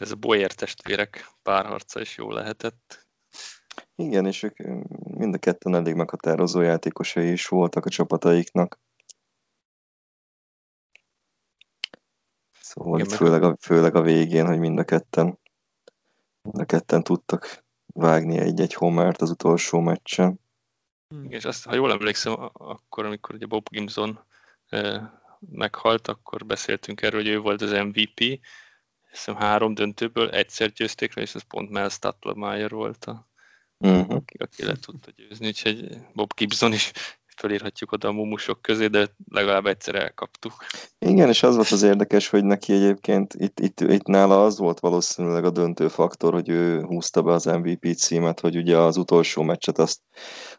Ez 0.00 0.10
a 0.10 0.16
Boyer 0.16 0.52
testvérek 0.52 1.30
párharca 1.42 2.00
is 2.00 2.16
jó 2.16 2.30
lehetett. 2.30 3.03
Igen, 3.94 4.26
és 4.26 4.42
ők 4.42 4.56
mind 5.18 5.34
a 5.34 5.38
ketten 5.38 5.74
elég 5.74 5.94
meghatározó 5.94 6.60
játékosai 6.60 7.30
is 7.30 7.48
voltak 7.48 7.86
a 7.86 7.90
csapataiknak. 7.90 8.80
Szóval 12.60 13.00
Igen, 13.00 13.16
főleg, 13.16 13.42
a, 13.42 13.56
főleg 13.60 13.94
a 13.94 14.02
végén, 14.02 14.46
hogy 14.46 14.58
mind 14.58 14.78
a 14.78 14.84
ketten 14.84 15.38
mind 16.42 16.60
a 16.60 16.64
ketten 16.64 17.02
tudtak 17.02 17.64
vágni 17.86 18.38
egy-egy 18.38 18.74
homert 18.74 19.20
az 19.20 19.30
utolsó 19.30 19.80
meccsen. 19.80 20.40
Igen, 21.08 21.30
és 21.30 21.44
azt, 21.44 21.64
ha 21.64 21.74
jól 21.74 21.92
emlékszem, 21.92 22.32
akkor, 22.52 23.04
amikor 23.04 23.34
ugye 23.34 23.46
Bob 23.46 23.68
Gimson 23.68 24.24
eh, 24.68 25.02
meghalt, 25.38 26.08
akkor 26.08 26.46
beszéltünk 26.46 27.02
erről, 27.02 27.20
hogy 27.20 27.30
ő 27.30 27.38
volt 27.38 27.62
az 27.62 27.70
MVP, 27.70 28.40
hiszem 29.10 29.34
három 29.34 29.74
döntőből 29.74 30.30
egyszer 30.30 30.72
győzték 30.72 31.14
és 31.14 31.34
ez 31.34 31.42
pont 31.42 31.70
Mel 31.70 31.88
Statlemeyer 31.88 32.70
volt 32.70 33.04
a 33.04 33.28
uh-huh. 33.84 34.14
aki, 34.14 34.36
aki 34.38 34.64
le 34.64 34.74
tudta 34.80 35.10
győzni, 35.16 35.46
úgyhogy 35.46 35.98
Bob 36.12 36.34
Gibson 36.34 36.72
is 36.72 36.92
felírhatjuk 37.36 37.92
oda 37.92 38.08
a 38.08 38.12
mumusok 38.12 38.62
közé, 38.62 38.86
de 38.86 39.08
legalább 39.28 39.66
egyszer 39.66 39.94
elkaptuk. 39.94 40.52
Igen, 40.98 41.28
és 41.28 41.42
az 41.42 41.54
volt 41.54 41.70
az 41.70 41.82
érdekes, 41.82 42.28
hogy 42.28 42.44
neki 42.44 42.72
egyébként 42.72 43.34
itt, 43.38 43.60
itt, 43.60 43.80
itt 43.80 44.06
nála 44.06 44.44
az 44.44 44.58
volt 44.58 44.80
valószínűleg 44.80 45.44
a 45.44 45.50
döntő 45.50 45.88
faktor, 45.88 46.32
hogy 46.32 46.48
ő 46.48 46.82
húzta 46.82 47.22
be 47.22 47.32
az 47.32 47.44
MVP 47.44 47.94
címet, 47.96 48.40
hogy 48.40 48.56
ugye 48.56 48.78
az 48.78 48.96
utolsó 48.96 49.42
meccset 49.42 49.78
azt, 49.78 50.00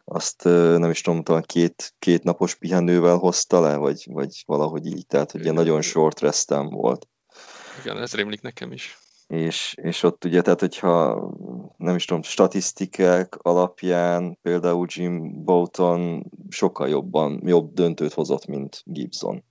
azt 0.03 0.43
nem 0.43 0.89
is 0.89 1.01
tudom, 1.01 1.23
talán 1.23 1.43
két, 1.45 1.93
két 1.99 2.23
napos 2.23 2.55
pihenővel 2.55 3.17
hozta 3.17 3.59
le, 3.59 3.76
vagy, 3.76 4.07
vagy 4.11 4.43
valahogy 4.45 4.86
így, 4.86 5.07
tehát 5.07 5.34
ugye 5.34 5.51
nagyon 5.51 5.82
short 5.82 6.19
restem 6.19 6.69
volt. 6.69 7.07
Igen, 7.82 7.97
ez 7.97 8.13
rémlik 8.13 8.41
nekem 8.41 8.71
is 8.71 8.97
és, 9.28 9.76
és 9.82 10.03
ott 10.03 10.26
ugye, 10.26 10.41
tehát 10.41 10.59
hogyha 10.59 11.30
nem 11.78 11.95
is 11.95 12.05
tudom, 12.05 12.23
statisztikák 12.23 13.36
alapján 13.41 14.38
például 14.41 14.86
Jim 14.89 15.43
Bolton 15.43 16.32
sokkal 16.49 16.89
jobban, 16.89 17.41
jobb 17.45 17.73
döntőt 17.73 18.13
hozott, 18.13 18.45
mint 18.45 18.82
Gibson. 18.86 19.43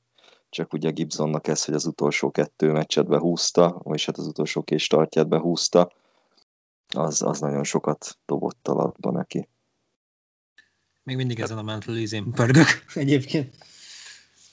Csak 0.48 0.72
ugye 0.72 0.90
Gibsonnak 0.90 1.46
ez, 1.48 1.64
hogy 1.64 1.74
az 1.74 1.86
utolsó 1.86 2.30
kettő 2.30 2.72
meccset 2.72 3.06
behúzta, 3.06 3.80
vagyis 3.82 4.06
hát 4.06 4.18
az 4.18 4.26
utolsó 4.26 4.62
két 4.62 4.78
startját 4.78 5.28
behúzta, 5.28 5.92
az, 6.88 7.22
az 7.22 7.40
nagyon 7.40 7.64
sokat 7.64 8.18
dobott 8.26 8.68
alapba 8.68 9.10
neki. 9.10 9.48
Még 11.02 11.16
mindig 11.16 11.40
ezen 11.40 11.58
a 11.58 11.62
mental 11.62 11.96
izén 11.96 12.32
pörgök 12.32 12.66
egyébként. 12.94 13.54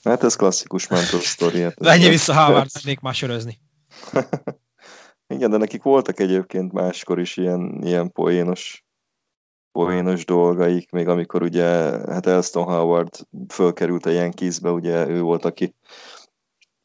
Hát 0.02 0.22
ez 0.22 0.36
klasszikus 0.36 0.88
mental 0.88 1.20
story. 1.20 1.60
Hát 1.60 1.78
Menjél 1.78 2.08
vissza 2.08 2.44
Howard, 2.44 2.70
mennék 2.82 3.00
már 3.00 3.14
sörözni. 3.14 3.58
Igen, 5.26 5.50
de 5.50 5.56
nekik 5.56 5.82
voltak 5.82 6.20
egyébként 6.20 6.72
máskor 6.72 7.18
is 7.18 7.36
ilyen, 7.36 7.82
ilyen 7.82 8.12
poénos, 8.12 8.84
poénos 9.72 10.24
dolgaik, 10.24 10.90
még 10.90 11.08
amikor 11.08 11.42
ugye, 11.42 11.64
hát 12.08 12.26
Elston 12.26 12.64
Howard 12.64 13.26
fölkerült 13.48 14.06
a 14.06 14.10
Yankeesbe, 14.10 14.70
ugye 14.70 15.08
ő 15.08 15.20
volt, 15.20 15.44
aki 15.44 15.74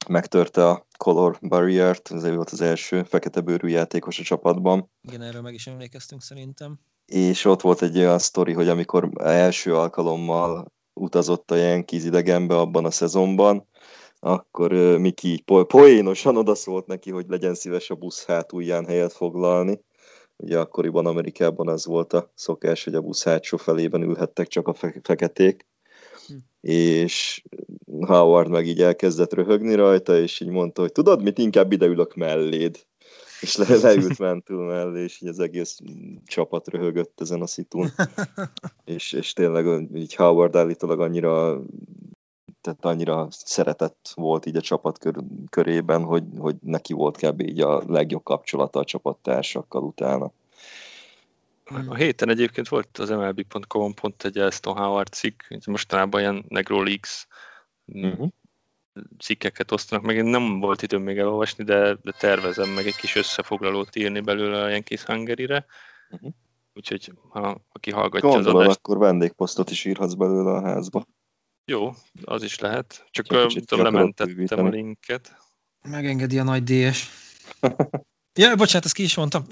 megtörte 0.08 0.70
a 0.70 0.88
color 0.98 1.38
barrier-t, 1.42 2.12
ez 2.12 2.30
volt 2.30 2.50
az 2.50 2.62
első 2.62 3.04
fekete 3.04 3.42
bőrű 3.42 3.68
játékos 3.68 4.20
a 4.20 4.24
csapatban. 4.24 4.92
Igen, 5.02 5.22
erről 5.22 5.42
meg 5.42 5.54
is 5.54 5.68
emlékeztünk 5.68 6.22
szerintem. 6.22 6.80
És 7.06 7.46
ott 7.46 7.62
volt 7.62 7.82
egy 7.82 7.98
olyan 7.98 8.20
sztori, 8.20 8.54
hogy 8.54 8.68
amikor 8.68 9.10
első 9.24 9.76
alkalommal 9.76 10.72
utazott 10.94 11.52
a 11.52 11.56
Yankees 11.56 12.04
idegenbe 12.04 12.58
abban 12.58 12.86
a 12.86 12.92
szezonban, 12.92 13.68
akkor 14.20 14.74
uh, 14.74 14.98
Miki 14.98 15.42
po- 15.46 15.68
poénosan 15.68 16.38
odaszólt 16.38 16.88
neki, 16.88 17.12
hogy 17.12 17.26
legyen 17.28 17.54
szíves 17.54 17.90
a 17.90 17.96
busz 17.96 18.26
hátulján 18.26 18.86
helyet 18.86 19.14
foglalni. 19.14 19.82
Ugye 20.36 20.60
akkoriban 20.60 21.06
Amerikában 21.06 21.68
az 21.68 21.86
volt 21.86 22.14
a 22.14 22.32
szokás, 22.36 22.84
hogy 22.84 22.96
a 22.96 23.02
busz 23.02 23.24
hátsó 23.24 23.58
felében 23.58 24.02
ülhettek 24.02 24.48
csak 24.48 24.68
a 24.68 24.74
fe- 24.74 25.00
feketék, 25.04 25.66
hm. 26.28 26.34
és 26.62 27.44
Howard 28.02 28.50
meg 28.50 28.68
így 28.68 28.82
elkezdett 28.82 29.34
röhögni 29.34 29.76
rajta, 29.76 30.18
és 30.20 30.40
így 30.40 30.50
mondta, 30.50 30.82
hogy 30.82 30.92
tudod 30.92 31.24
mit, 31.24 31.38
inkább 31.38 31.72
ide 31.72 31.86
ülök 31.86 32.16
melléd. 32.16 32.86
És 33.42 33.56
le- 33.56 33.78
leült 33.82 34.20
mentül 34.20 34.66
mellé, 34.66 35.04
és 35.04 35.22
így 35.22 35.30
az 35.30 35.40
egész 35.40 35.78
csapat 36.26 36.68
röhögött 36.68 37.22
ezen 37.22 37.42
a 37.42 37.48
szitún. 37.48 37.90
és, 38.96 39.14
és 39.14 39.34
tényleg 39.34 39.88
így 39.94 40.16
Howard 40.16 40.56
állítólag 40.56 41.00
annyira 41.00 41.62
tehát 42.68 42.86
annyira 42.86 43.28
szeretett 43.30 44.12
volt 44.16 44.46
így 44.46 44.56
a 44.56 44.62
csapat 44.62 44.98
kör, 44.98 45.16
körében, 45.50 46.04
hogy, 46.04 46.24
hogy 46.38 46.56
neki 46.62 46.94
volt 46.94 47.18
kb. 47.18 47.42
így 47.42 47.62
a 47.62 47.84
legjobb 47.88 48.24
kapcsolata 48.24 48.80
a 48.80 48.84
csapattársakkal 48.84 49.84
utána. 49.84 50.32
A 51.88 51.96
héten 51.96 52.30
egyébként 52.30 52.68
volt 52.68 52.98
az 52.98 53.10
MLB.com 53.10 53.94
pont 53.94 54.24
egy 54.24 54.38
Aston 54.38 54.78
Howard 54.78 55.08
cikk, 55.08 55.42
mostanában 55.66 56.20
ilyen 56.20 56.46
Negro 56.48 56.84
Leaks 56.84 57.28
uh-huh. 57.86 58.28
cikkeket 59.20 59.72
osztanak 59.72 60.06
meg. 60.06 60.16
Én 60.16 60.26
nem 60.26 60.60
volt 60.60 60.82
időm 60.82 61.02
még 61.02 61.18
elolvasni, 61.18 61.64
de, 61.64 61.98
de 62.02 62.12
tervezem 62.20 62.70
meg 62.70 62.86
egy 62.86 62.96
kis 62.96 63.16
összefoglalót 63.16 63.96
írni 63.96 64.20
belőle 64.20 64.62
a 64.62 64.68
Yankees 64.68 65.04
Hungary-re. 65.04 65.66
Uh-huh. 66.10 66.32
Úgyhogy 66.74 67.12
ha 67.30 67.62
aki 67.72 67.92
hallgatja 67.92 68.30
Gondolod, 68.30 68.56
az 68.56 68.62
adást... 68.62 68.78
akkor 68.78 68.98
vendégposztot 68.98 69.70
is 69.70 69.86
írhatsz 69.86 70.14
belőle 70.14 70.52
a 70.52 70.62
házba. 70.62 71.06
Jó, 71.70 71.94
az 72.24 72.44
is 72.44 72.60
lehet. 72.60 73.08
Csak, 73.12 73.26
Csak 73.26 73.66
tudom, 73.66 73.84
lementettem 73.84 74.66
a 74.66 74.70
linket. 74.70 75.38
Megengedi 75.82 76.40
a 76.40 76.44
nagy 76.44 76.64
DS. 76.64 77.10
Jaj, 78.40 78.56
bocsánat, 78.56 78.86
ezt 78.86 78.94
ki 78.94 79.04
is 79.04 79.16
mondtam. 79.16 79.46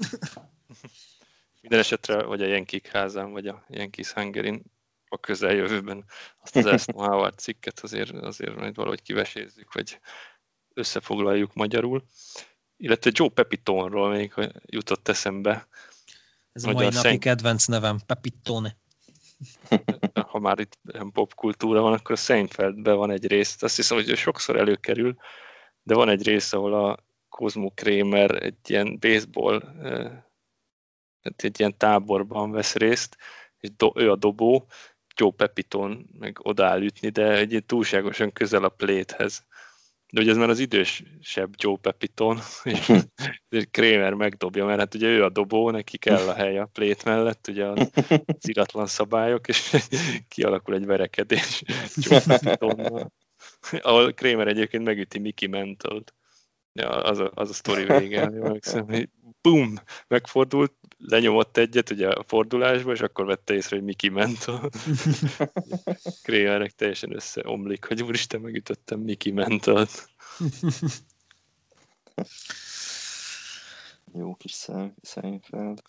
Minden 1.60 1.80
esetre, 1.80 2.22
vagy 2.22 2.42
a 2.42 2.46
Yankee 2.46 2.80
házán, 2.92 3.32
vagy 3.32 3.46
a 3.46 3.64
Yankees 3.68 4.12
Hungary 4.12 4.62
a 5.08 5.18
közeljövőben 5.18 6.04
azt 6.42 6.56
az 6.56 6.66
Aston 6.66 7.08
Howard 7.08 7.38
cikket 7.38 7.80
azért, 7.80 8.10
azért 8.10 8.56
majd 8.56 8.74
valahogy 8.74 9.02
kivesézzük, 9.02 9.72
vagy 9.72 10.00
összefoglaljuk 10.74 11.54
magyarul. 11.54 12.04
Illetve 12.76 13.10
Joe 13.14 13.28
Pepitonról 13.28 14.10
még 14.10 14.34
jutott 14.64 15.08
eszembe. 15.08 15.68
Ez 16.52 16.64
a 16.64 16.72
mai 16.72 16.84
napi 16.84 16.96
Saint... 16.96 17.20
kedvenc 17.20 17.64
nevem, 17.66 18.00
Pepitone. 18.06 18.76
Ha 20.36 20.42
már 20.42 20.58
itt 20.58 20.78
popkultúra 21.12 21.80
van, 21.80 21.92
akkor 21.92 22.10
a 22.10 22.16
Seinfeldben 22.16 22.96
van 22.96 23.10
egy 23.10 23.26
rész, 23.26 23.62
azt 23.62 23.76
hiszem, 23.76 23.96
hogy 23.96 24.16
sokszor 24.16 24.56
előkerül, 24.56 25.16
de 25.82 25.94
van 25.94 26.08
egy 26.08 26.26
rész, 26.26 26.52
ahol 26.52 26.74
a 26.74 26.98
Cosmo 27.28 27.70
Kramer 27.70 28.42
egy 28.42 28.56
ilyen 28.66 28.98
baseball, 28.98 29.60
hát 31.22 31.44
egy 31.44 31.58
ilyen 31.58 31.76
táborban 31.76 32.50
vesz 32.50 32.74
részt, 32.74 33.16
és 33.58 33.70
do, 33.76 33.92
ő 33.94 34.10
a 34.10 34.16
dobó, 34.16 34.66
Joe 35.14 35.32
Pepiton 35.36 36.06
meg 36.18 36.38
odaáll 36.42 36.82
ütni, 36.82 37.08
de 37.08 37.32
egy 37.32 37.64
túlságosan 37.66 38.32
közel 38.32 38.64
a 38.64 38.68
pléthez. 38.68 39.46
De 40.16 40.22
ugye 40.22 40.30
ez 40.30 40.36
már 40.36 40.48
az 40.48 40.58
idősebb 40.58 41.54
Joe 41.56 41.76
Pepiton, 41.80 42.38
és 43.48 43.64
Kramer 43.70 44.14
megdobja, 44.14 44.64
mert 44.64 44.78
hát 44.78 44.94
ugye 44.94 45.08
ő 45.08 45.24
a 45.24 45.28
dobó, 45.28 45.70
neki 45.70 45.98
kell 45.98 46.28
a 46.28 46.34
hely 46.34 46.58
a 46.58 46.66
plét 46.72 47.04
mellett, 47.04 47.48
ugye 47.48 47.64
az 47.64 47.90
iratlan 48.48 48.86
szabályok, 48.86 49.48
és 49.48 49.76
kialakul 50.28 50.74
egy 50.74 50.86
verekedés 50.86 51.62
Joe 51.94 52.20
Pepitonnal. 52.20 53.12
Ahol 53.80 54.12
Kramer 54.12 54.48
egyébként 54.48 54.84
megüti 54.84 55.18
Mickey 55.18 55.48
Mantle-t. 55.48 56.14
Ja, 56.72 56.88
az 56.88 57.18
a, 57.18 57.30
az 57.34 57.50
a 57.50 57.54
sztori 57.54 57.84
vége, 57.84 58.26
hogy 58.26 59.08
bum, 59.50 59.74
megfordult, 60.08 60.72
lenyomott 60.98 61.56
egyet 61.56 61.90
ugye 61.90 62.08
a 62.08 62.24
fordulásba, 62.26 62.92
és 62.92 63.00
akkor 63.00 63.24
vette 63.24 63.54
észre, 63.54 63.76
hogy 63.76 63.84
Miki 63.84 64.08
ment. 64.08 64.44
A 64.44 64.70
teljesen 66.76 67.14
összeomlik, 67.14 67.84
hogy 67.84 68.02
úristen, 68.02 68.40
megütöttem 68.40 69.00
Miki 69.00 69.30
Mentalt. 69.30 70.08
Jó 74.14 74.34
kis 74.34 74.66
Seinfeld. 75.02 75.82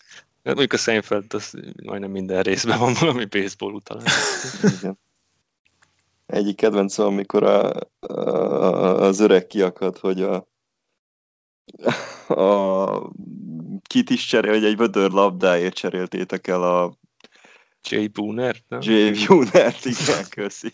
Hát 0.44 0.54
mondjuk 0.54 0.72
a 0.72 0.76
Seinfeld, 0.76 1.34
az 1.34 1.54
majdnem 1.82 2.10
minden 2.10 2.42
részben 2.42 2.78
van 2.78 2.94
valami 3.00 3.24
baseball 3.24 3.72
utalás. 3.72 4.12
Igen. 4.78 4.98
Egyik 6.26 6.56
kedvencem, 6.56 7.06
amikor 7.06 7.42
a, 7.42 7.72
a, 8.00 9.02
az 9.02 9.20
öreg 9.20 9.46
kiakad, 9.46 9.98
hogy 9.98 10.22
a, 10.22 10.48
a 12.28 13.10
kit 13.88 14.10
is 14.10 14.26
cserél, 14.26 14.52
hogy 14.52 14.64
egy 14.64 14.76
vödör 14.76 15.10
labdáért 15.10 15.74
cseréltétek 15.74 16.46
el 16.46 16.62
a 16.62 16.98
Jay 17.88 18.06
Booner, 18.06 18.56
nem? 18.68 18.80
Jay 18.82 19.26
Booner, 19.26 19.74
igen, 19.82 20.24
köszi. 20.28 20.72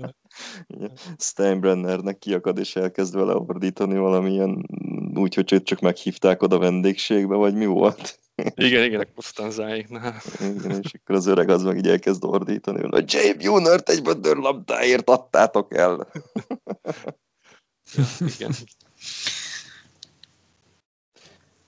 Steinbrennernek 1.18 2.18
kiakad 2.18 2.58
és 2.58 2.76
elkezd 2.76 3.14
vele 3.16 3.34
ordítani 3.34 3.98
valamilyen 3.98 4.66
úgy, 5.14 5.34
hogy 5.34 5.62
csak 5.62 5.80
meghívták 5.80 6.42
oda 6.42 6.58
vendégségbe, 6.58 7.34
vagy 7.34 7.54
mi 7.54 7.66
volt? 7.66 8.18
Igen, 8.54 8.84
igen, 8.84 9.00
a 9.00 9.06
Kostanzáiknál. 9.14 10.22
Igen, 10.40 10.80
és 10.82 10.90
akkor 10.94 11.14
az 11.14 11.26
öreg 11.26 11.48
az 11.48 11.62
meg 11.62 11.76
így 11.76 11.88
elkezd 11.88 12.24
ordítani, 12.24 12.88
hogy 12.90 13.12
Jay 13.12 13.32
Bunert 13.32 13.88
egy 13.88 14.06
labdáért 14.22 15.10
adtátok 15.10 15.74
el. 15.74 16.08
ja, 17.94 18.04
igen. 18.36 18.52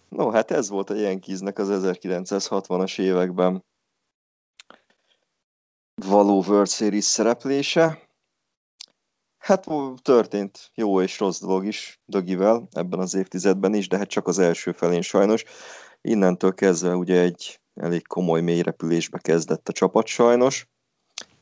No, 0.08 0.30
hát 0.30 0.50
ez 0.50 0.68
volt 0.68 0.90
a 0.90 0.94
Yankeesnek 0.94 1.58
az 1.58 1.68
1960-as 1.70 3.00
években 3.00 3.64
való 5.94 6.42
World 6.46 6.68
Series 6.68 7.04
szereplése. 7.04 8.08
Hát 9.38 9.66
történt 10.02 10.70
jó 10.74 11.00
és 11.00 11.18
rossz 11.18 11.40
dolog 11.40 11.66
is 11.66 12.00
Dögivel 12.04 12.68
ebben 12.70 12.98
az 12.98 13.14
évtizedben 13.14 13.74
is, 13.74 13.88
de 13.88 13.96
hát 13.96 14.08
csak 14.08 14.26
az 14.26 14.38
első 14.38 14.72
felén 14.72 15.02
sajnos. 15.02 15.44
Innentől 16.00 16.54
kezdve 16.54 16.94
ugye 16.94 17.20
egy 17.20 17.60
elég 17.74 18.06
komoly 18.06 18.40
mélyrepülésbe 18.40 19.18
kezdett 19.18 19.68
a 19.68 19.72
csapat 19.72 20.06
sajnos, 20.06 20.68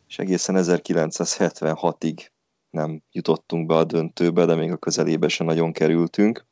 és 0.09 0.19
egészen 0.19 0.55
1976-ig 0.59 2.29
nem 2.71 3.03
jutottunk 3.13 3.67
be 3.67 3.75
a 3.75 3.85
döntőbe, 3.85 4.45
de 4.45 4.55
még 4.55 4.73
a 4.73 4.77
közelébe 4.77 5.29
sem 5.29 5.47
nagyon 5.47 5.73
kerültünk. 5.73 6.47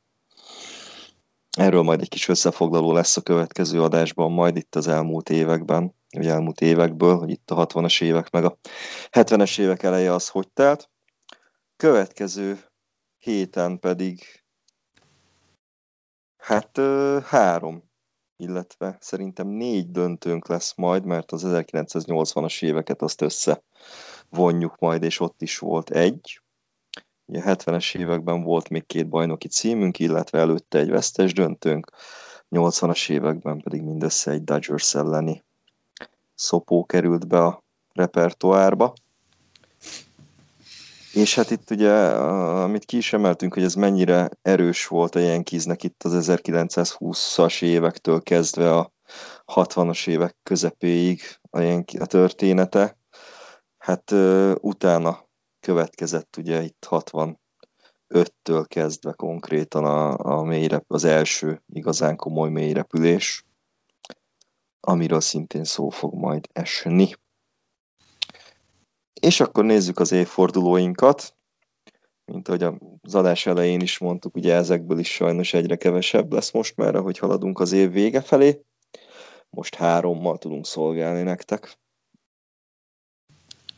Erről 1.54 1.82
majd 1.82 2.00
egy 2.00 2.08
kis 2.08 2.28
összefoglaló 2.28 2.92
lesz 2.92 3.16
a 3.16 3.20
következő 3.20 3.82
adásban, 3.82 4.32
majd 4.32 4.56
itt 4.56 4.74
az 4.74 4.86
elmúlt 4.86 5.30
években, 5.30 5.94
vagy 6.10 6.26
elmúlt 6.26 6.60
évekből, 6.60 7.18
hogy 7.18 7.30
itt 7.30 7.50
a 7.50 7.66
60-as 7.66 8.02
évek 8.02 8.30
meg 8.30 8.44
a 8.44 8.58
70-es 9.10 9.58
évek 9.58 9.82
eleje 9.82 10.12
az 10.12 10.28
hogy 10.28 10.48
telt. 10.48 10.90
Következő 11.76 12.58
héten 13.18 13.78
pedig 13.78 14.44
hát 16.36 16.80
három, 17.24 17.90
illetve 18.36 18.96
szerintem 19.00 19.48
négy 19.48 19.90
döntőnk 19.90 20.48
lesz 20.48 20.74
majd, 20.76 21.04
mert 21.04 21.32
az 21.32 21.42
1980-as 21.46 22.62
éveket 22.62 23.02
azt 23.02 23.22
összevonjuk 23.22 24.78
majd, 24.78 25.02
és 25.02 25.20
ott 25.20 25.42
is 25.42 25.58
volt 25.58 25.90
egy, 25.90 26.43
Ugye 27.26 27.42
70-es 27.44 27.96
években 27.96 28.42
volt 28.42 28.68
még 28.68 28.86
két 28.86 29.08
bajnoki 29.08 29.48
címünk, 29.48 29.98
illetve 29.98 30.38
előtte 30.38 30.78
egy 30.78 30.90
vesztes 30.90 31.32
döntőnk, 31.32 31.90
80-as 32.50 33.10
években 33.10 33.60
pedig 33.60 33.82
mindössze 33.82 34.30
egy 34.30 34.44
Dodgers 34.44 34.94
elleni 34.94 35.44
szopó 36.34 36.84
került 36.84 37.28
be 37.28 37.38
a 37.38 37.64
repertoárba. 37.92 38.92
És 41.12 41.34
hát 41.34 41.50
itt 41.50 41.70
ugye, 41.70 41.92
amit 41.92 42.84
ki 42.84 42.96
is 42.96 43.12
emeltünk, 43.12 43.54
hogy 43.54 43.62
ez 43.62 43.74
mennyire 43.74 44.30
erős 44.42 44.86
volt 44.86 45.14
a 45.14 45.18
Yankeesnek 45.18 45.82
itt 45.82 46.02
az 46.02 46.26
1920-as 46.30 47.62
évektől 47.62 48.22
kezdve 48.22 48.76
a 48.76 48.92
60-as 49.54 50.08
évek 50.08 50.36
közepéig 50.42 51.22
a, 51.50 51.60
Yankee, 51.60 52.00
a 52.00 52.06
története. 52.06 52.96
Hát 53.78 54.10
utána 54.60 55.23
következett 55.64 56.36
ugye 56.36 56.62
itt 56.62 56.86
65-től 56.90 58.64
kezdve 58.66 59.12
konkrétan 59.12 59.84
a, 59.84 60.18
a 60.38 60.42
mélyrep, 60.42 60.84
az 60.86 61.04
első 61.04 61.62
igazán 61.72 62.16
komoly 62.16 62.50
mélyrepülés, 62.50 63.44
amiről 64.80 65.20
szintén 65.20 65.64
szó 65.64 65.88
fog 65.88 66.14
majd 66.14 66.48
esni. 66.52 67.14
És 69.20 69.40
akkor 69.40 69.64
nézzük 69.64 69.98
az 69.98 70.12
évfordulóinkat. 70.12 71.36
Mint 72.24 72.48
ahogy 72.48 72.62
az 73.02 73.14
adás 73.14 73.46
elején 73.46 73.80
is 73.80 73.98
mondtuk, 73.98 74.36
ugye 74.36 74.54
ezekből 74.54 74.98
is 74.98 75.12
sajnos 75.12 75.54
egyre 75.54 75.76
kevesebb 75.76 76.32
lesz 76.32 76.52
most 76.52 76.76
már, 76.76 76.94
ahogy 76.94 77.18
haladunk 77.18 77.60
az 77.60 77.72
év 77.72 77.92
vége 77.92 78.20
felé. 78.20 78.60
Most 79.50 79.74
hárommal 79.74 80.38
tudunk 80.38 80.66
szolgálni 80.66 81.22
nektek. 81.22 81.78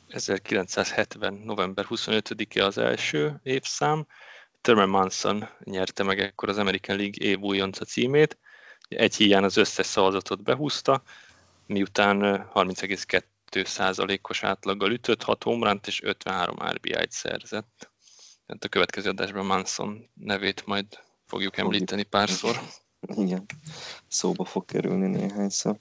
1970. 0.09 1.35
november 1.35 1.87
25-e 1.89 2.65
az 2.65 2.79
első 2.79 3.41
évszám. 3.43 4.07
Thurman 4.61 4.89
Manson 4.89 5.49
nyerte 5.65 6.03
meg 6.03 6.21
ekkor 6.21 6.49
az 6.49 6.59
American 6.59 6.97
League 6.97 7.27
év 7.29 7.39
újonca 7.39 7.85
címét. 7.85 8.39
Egy 8.89 9.17
híján 9.17 9.45
az 9.45 9.57
összes 9.57 9.87
szavazatot 9.87 10.43
behúzta, 10.43 11.03
miután 11.67 12.19
30,2%-os 12.55 14.43
átlaggal 14.43 14.91
ütött, 14.91 15.23
6 15.23 15.43
homránt 15.43 15.87
és 15.87 16.03
53 16.03 16.57
RBI-t 16.69 17.11
szerzett. 17.11 17.91
Tehát 18.47 18.65
a 18.65 18.69
következő 18.69 19.09
adásban 19.09 19.47
Manson 19.47 20.11
nevét 20.15 20.67
majd 20.67 20.87
fogjuk 21.27 21.57
említeni 21.57 22.03
párszor. 22.03 22.61
Igen, 23.01 23.45
szóba 24.09 24.45
fog 24.45 24.65
kerülni 24.65 25.07
néhányszor. 25.07 25.79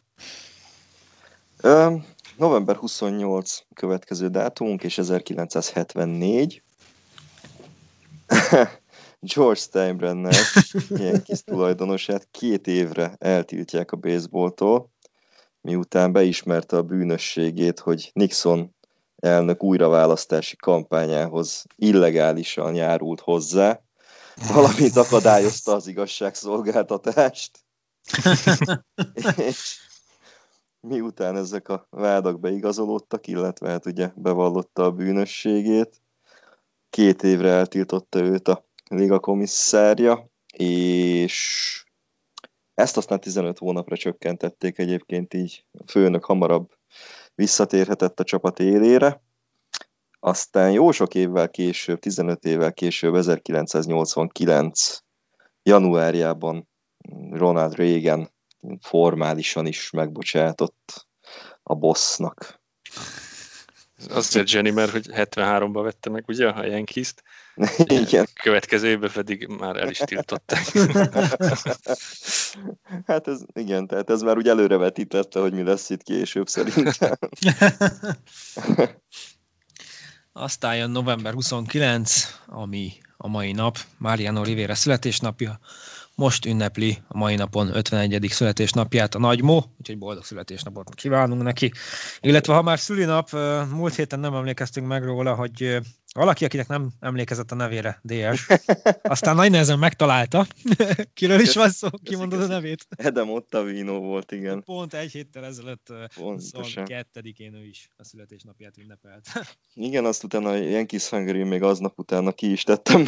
November 2.38 2.76
28 2.76 3.57
következő 3.74 4.28
dátumunk, 4.28 4.84
és 4.84 4.98
1974. 4.98 6.64
George 9.20 9.60
Steinbrenner, 9.60 10.36
ilyen 10.90 11.24
kis 11.24 11.44
tulajdonosát 11.44 12.28
két 12.32 12.68
évre 12.68 13.16
eltiltják 13.18 13.91
a 13.91 13.98
baseballtól, 13.98 14.90
miután 15.62 16.12
beismerte 16.12 16.78
a 16.78 16.84
bűnösségét, 16.84 17.80
hogy 17.80 18.10
Nixon 18.14 18.76
elnök 19.16 19.64
újraválasztási 19.64 20.56
kampányához 20.56 21.64
illegálisan 21.76 22.76
járult 22.76 23.20
hozzá, 23.20 23.80
valamint 24.53 24.95
akadályozta 24.95 25.74
az 25.74 25.88
igazságszolgáltatást. 25.94 27.60
és 29.38 29.85
miután 30.88 31.36
ezek 31.36 31.70
a 31.70 31.88
vádak 31.90 32.40
beigazolódtak, 32.40 33.28
illetve 33.28 33.70
hát 33.70 33.86
ugye 33.86 34.12
bevallotta 34.16 34.84
a 34.84 34.91
bűnösségét, 34.91 36.02
két 36.90 37.24
évre 37.24 37.49
eltiltotta 37.49 38.20
őt 38.20 38.48
a 38.48 38.66
liga 38.90 39.20
komisszárja, 39.20 40.30
és 40.53 41.84
ezt 42.74 42.98
aztán 42.98 43.20
15 43.20 43.57
hónapra 43.57 43.98
csökkentették 43.98 44.78
egyébként 44.78 45.34
így. 45.34 45.66
A 45.72 45.84
főnök 45.91 46.26
hamarabb 46.26 46.70
visszatérhetett 47.36 48.20
a 48.20 48.24
csapat 48.24 48.60
élére. 48.60 49.24
Aztán 50.20 50.72
jó 50.72 50.91
sok 50.91 51.16
évvel 51.16 51.49
később, 51.49 51.99
15 51.99 52.45
évvel 52.45 52.74
később, 52.74 53.16
1989. 53.16 54.98
januárjában 55.64 56.68
Ronald 57.32 57.76
Reagan 57.76 58.34
formálisan 58.81 59.65
is 59.65 59.89
megbocsátott 59.89 61.07
a 61.63 61.75
bossnak. 61.75 62.63
Azért 64.09 64.51
Jenny, 64.51 64.73
mert 64.73 64.91
hogy 64.91 65.07
73-ban 65.11 65.79
vette 65.83 66.09
meg 66.09 66.23
ugye 66.27 66.47
a 66.47 66.65
Yankees-t, 66.65 67.23
Igen. 67.85 68.27
következő 68.43 68.87
évben 68.87 69.11
pedig 69.13 69.47
már 69.47 69.75
el 69.75 69.89
is 69.89 69.97
tiltották. 69.97 70.65
hát 73.07 73.27
ez, 73.27 73.41
igen, 73.53 73.87
tehát 73.87 74.09
ez 74.09 74.21
már 74.21 74.37
úgy 74.37 74.47
előrevetítette, 74.47 75.39
hogy 75.39 75.53
mi 75.53 75.63
lesz 75.63 75.89
itt 75.89 76.03
később 76.03 76.47
szerintem. 76.47 77.15
Aztán 80.33 80.75
jön 80.75 80.89
november 80.89 81.33
29, 81.33 82.39
ami 82.45 82.93
a 83.17 83.27
mai 83.27 83.51
nap, 83.51 83.77
Mariano 83.97 84.43
Rivera 84.43 84.75
születésnapja. 84.75 85.59
Most 86.15 86.45
ünnepli 86.45 86.97
a 87.07 87.17
mai 87.17 87.35
napon 87.35 87.75
51. 87.75 88.27
születésnapját 88.29 89.15
a 89.15 89.19
Nagymó, 89.19 89.65
úgyhogy 89.79 89.97
boldog 89.97 90.23
születésnapot 90.23 90.95
kívánunk 90.95 91.43
neki. 91.43 91.71
Illetve 92.19 92.53
ha 92.53 92.61
már 92.61 92.79
szülinap, 92.79 93.29
múlt 93.71 93.95
héten 93.95 94.19
nem 94.19 94.33
emlékeztünk 94.33 94.87
meg 94.87 95.03
róla, 95.03 95.35
hogy 95.35 95.79
valaki, 96.15 96.45
akinek 96.45 96.67
nem 96.67 96.91
emlékezett 96.99 97.51
a 97.51 97.55
nevére, 97.55 98.01
DS, 98.03 98.47
aztán 99.01 99.35
nagy 99.35 99.51
nehezen 99.51 99.79
megtalálta. 99.79 100.47
Kiről 101.13 101.39
is 101.39 101.53
van 101.53 101.69
szó? 101.69 101.87
Ki 102.03 102.15
mondod 102.15 102.41
a 102.41 102.47
nevét? 102.47 102.87
Edem 102.89 103.31
Ottavino 103.31 103.99
volt, 103.99 104.31
igen. 104.31 104.63
Pont 104.63 104.93
egy 104.93 105.11
héttel 105.11 105.45
ezelőtt 105.45 105.87
22-én 106.15 107.53
ő 107.53 107.65
is 107.65 107.89
a 107.95 108.03
születésnapját 108.03 108.77
ünnepelt. 108.77 109.25
Igen, 109.73 110.05
azt 110.05 110.23
utána 110.23 110.49
a 110.49 110.55
Yankees 110.55 111.09
Hungary 111.09 111.43
még 111.43 111.63
aznap 111.63 111.99
utána 111.99 112.31
ki 112.31 112.51
is 112.51 112.63
tettem 112.63 113.05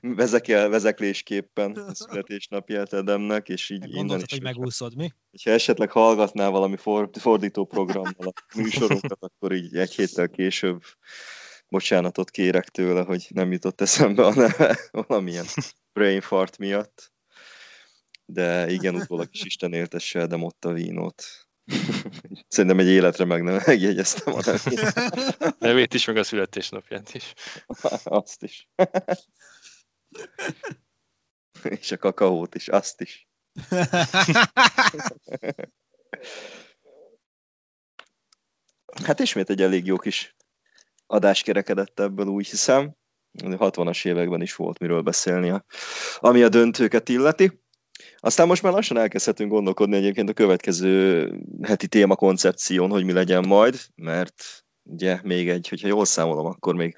vezekel, 0.00 0.68
vezeklésképpen 0.68 1.72
a 1.72 1.94
születésnapját 2.04 2.92
Edemnek, 2.92 3.48
és 3.48 3.70
így 3.70 3.94
innen 3.94 4.20
is. 4.20 4.30
hogy 4.30 4.42
megúszod, 4.42 4.96
mi? 4.96 5.12
Ha 5.44 5.50
esetleg 5.50 5.90
hallgatnál 5.90 6.50
valami 6.50 6.76
fordító 7.12 7.64
programmal 7.64 8.32
a 8.36 8.58
műsorunkat, 8.58 9.18
akkor 9.20 9.52
így 9.52 9.76
egy 9.76 9.94
héttel 9.94 10.28
később 10.28 10.82
bocsánatot 11.72 12.30
kérek 12.30 12.68
tőle, 12.68 13.02
hogy 13.02 13.26
nem 13.28 13.52
jutott 13.52 13.80
eszembe 13.80 14.26
a 14.26 14.34
neve 14.34 14.78
valamilyen 15.06 15.46
brain 15.92 16.20
fart 16.20 16.58
miatt. 16.58 17.12
De 18.24 18.70
igen, 18.70 18.94
utólag 18.94 19.28
is 19.32 19.44
Isten 19.44 19.72
éltesse 19.72 20.26
de 20.26 20.36
a 20.60 20.72
vínót. 20.72 21.24
Szerintem 22.48 22.78
egy 22.78 22.86
életre 22.86 23.24
meg 23.24 23.42
nem 23.42 23.60
megjegyeztem 23.66 24.34
a 24.34 24.40
nevét. 24.44 24.94
Nevét 25.58 25.94
is, 25.94 26.04
meg 26.04 26.16
a 26.16 26.22
születésnapját 26.22 27.14
is. 27.14 27.32
Azt 28.04 28.42
is. 28.42 28.68
És 31.62 31.90
a 31.92 31.96
kakaót 31.96 32.54
is, 32.54 32.68
azt 32.68 33.00
is. 33.00 33.28
Hát 39.04 39.20
ismét 39.20 39.50
egy 39.50 39.62
elég 39.62 39.86
jó 39.86 39.96
kis 39.96 40.34
adás 41.12 41.42
kerekedett 41.42 42.00
ebből, 42.00 42.26
úgy 42.26 42.48
hiszem. 42.48 42.94
60-as 43.42 44.06
években 44.06 44.42
is 44.42 44.54
volt 44.54 44.78
miről 44.78 45.00
beszélni, 45.00 45.52
ami 46.16 46.42
a 46.42 46.48
döntőket 46.48 47.08
illeti. 47.08 47.60
Aztán 48.16 48.46
most 48.46 48.62
már 48.62 48.72
lassan 48.72 48.98
elkezdhetünk 48.98 49.50
gondolkodni 49.50 49.96
egyébként 49.96 50.28
a 50.28 50.32
következő 50.32 51.30
heti 51.62 51.86
téma 51.86 52.16
koncepción, 52.16 52.90
hogy 52.90 53.04
mi 53.04 53.12
legyen 53.12 53.46
majd, 53.46 53.80
mert 53.94 54.64
ugye 54.82 55.20
még 55.22 55.48
egy, 55.48 55.68
hogyha 55.68 55.88
jól 55.88 56.04
számolom, 56.04 56.46
akkor 56.46 56.74
még 56.74 56.96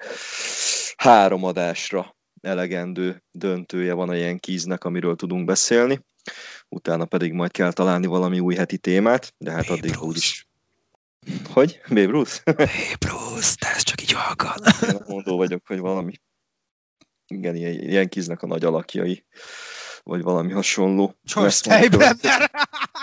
három 0.95 1.43
adásra 1.43 2.15
elegendő 2.41 3.23
döntője 3.31 3.93
van 3.93 4.09
a 4.09 4.15
ilyen 4.15 4.39
kíznek, 4.39 4.83
amiről 4.83 5.15
tudunk 5.15 5.45
beszélni. 5.45 6.05
Utána 6.69 7.05
pedig 7.05 7.33
majd 7.33 7.51
kell 7.51 7.71
találni 7.71 8.05
valami 8.05 8.39
új 8.39 8.55
heti 8.55 8.77
témát, 8.77 9.33
de 9.37 9.51
hát 9.51 9.69
addig 9.69 10.01
úgyis 10.01 10.47
hogy? 11.53 11.81
Babe 11.87 12.05
Ruth? 12.05 12.43
Babe 12.43 12.97
Ruth, 13.09 13.55
de 13.59 13.67
ez 13.75 13.83
csak 13.83 14.01
így 14.01 14.11
halkan. 14.11 14.57
Én 14.89 14.99
mondó 15.07 15.37
vagyok, 15.37 15.67
hogy 15.67 15.79
valami 15.79 16.13
igen, 17.27 17.55
ilyen, 17.55 17.73
ilyen 17.73 18.09
kiznek 18.09 18.41
a 18.41 18.47
nagy 18.47 18.65
alakjai, 18.65 19.25
vagy 20.03 20.21
valami 20.21 20.51
hasonló. 20.51 21.15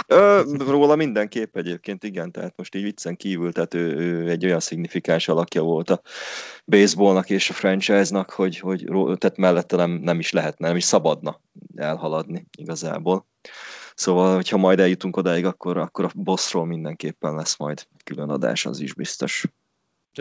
George 0.07 0.71
Róla 0.71 0.97
mindenképp 0.97 1.57
egyébként, 1.57 2.05
igen, 2.05 2.33
tehát 2.33 2.57
most 2.57 2.75
így 2.75 2.83
viccen 2.83 3.17
kívül, 3.17 3.53
tehát 3.53 3.75
ő, 3.75 3.97
ő 3.97 4.31
egy 4.31 4.45
olyan 4.45 4.61
szignifikáns 4.61 5.29
alakja 5.29 5.63
volt 5.63 5.91
a 5.91 6.01
baseballnak 6.67 7.31
és 7.31 7.51
a 7.51 7.53
franchise-nak, 7.53 8.31
hogy, 8.31 8.59
hogy 8.59 8.85
tehát 9.19 9.37
mellette 9.37 9.77
nem, 9.77 9.91
nem 9.91 10.19
is 10.19 10.33
lehetne, 10.33 10.67
nem 10.67 10.77
is 10.77 10.85
szabadna 10.85 11.41
elhaladni 11.77 12.47
igazából. 12.59 13.27
Szóval, 13.95 14.35
hogyha 14.35 14.57
majd 14.57 14.81
eljutunk 14.81 15.17
odáig, 15.17 15.45
akkor, 15.45 15.77
akkor 15.77 16.05
a 16.05 16.11
bossról 16.15 16.67
mindenképpen 16.67 17.35
lesz 17.35 17.57
majd 17.57 17.87
külön 18.05 18.31
adás, 18.31 18.67
az 18.67 18.81
is 18.81 18.95
biztos. 18.95 19.45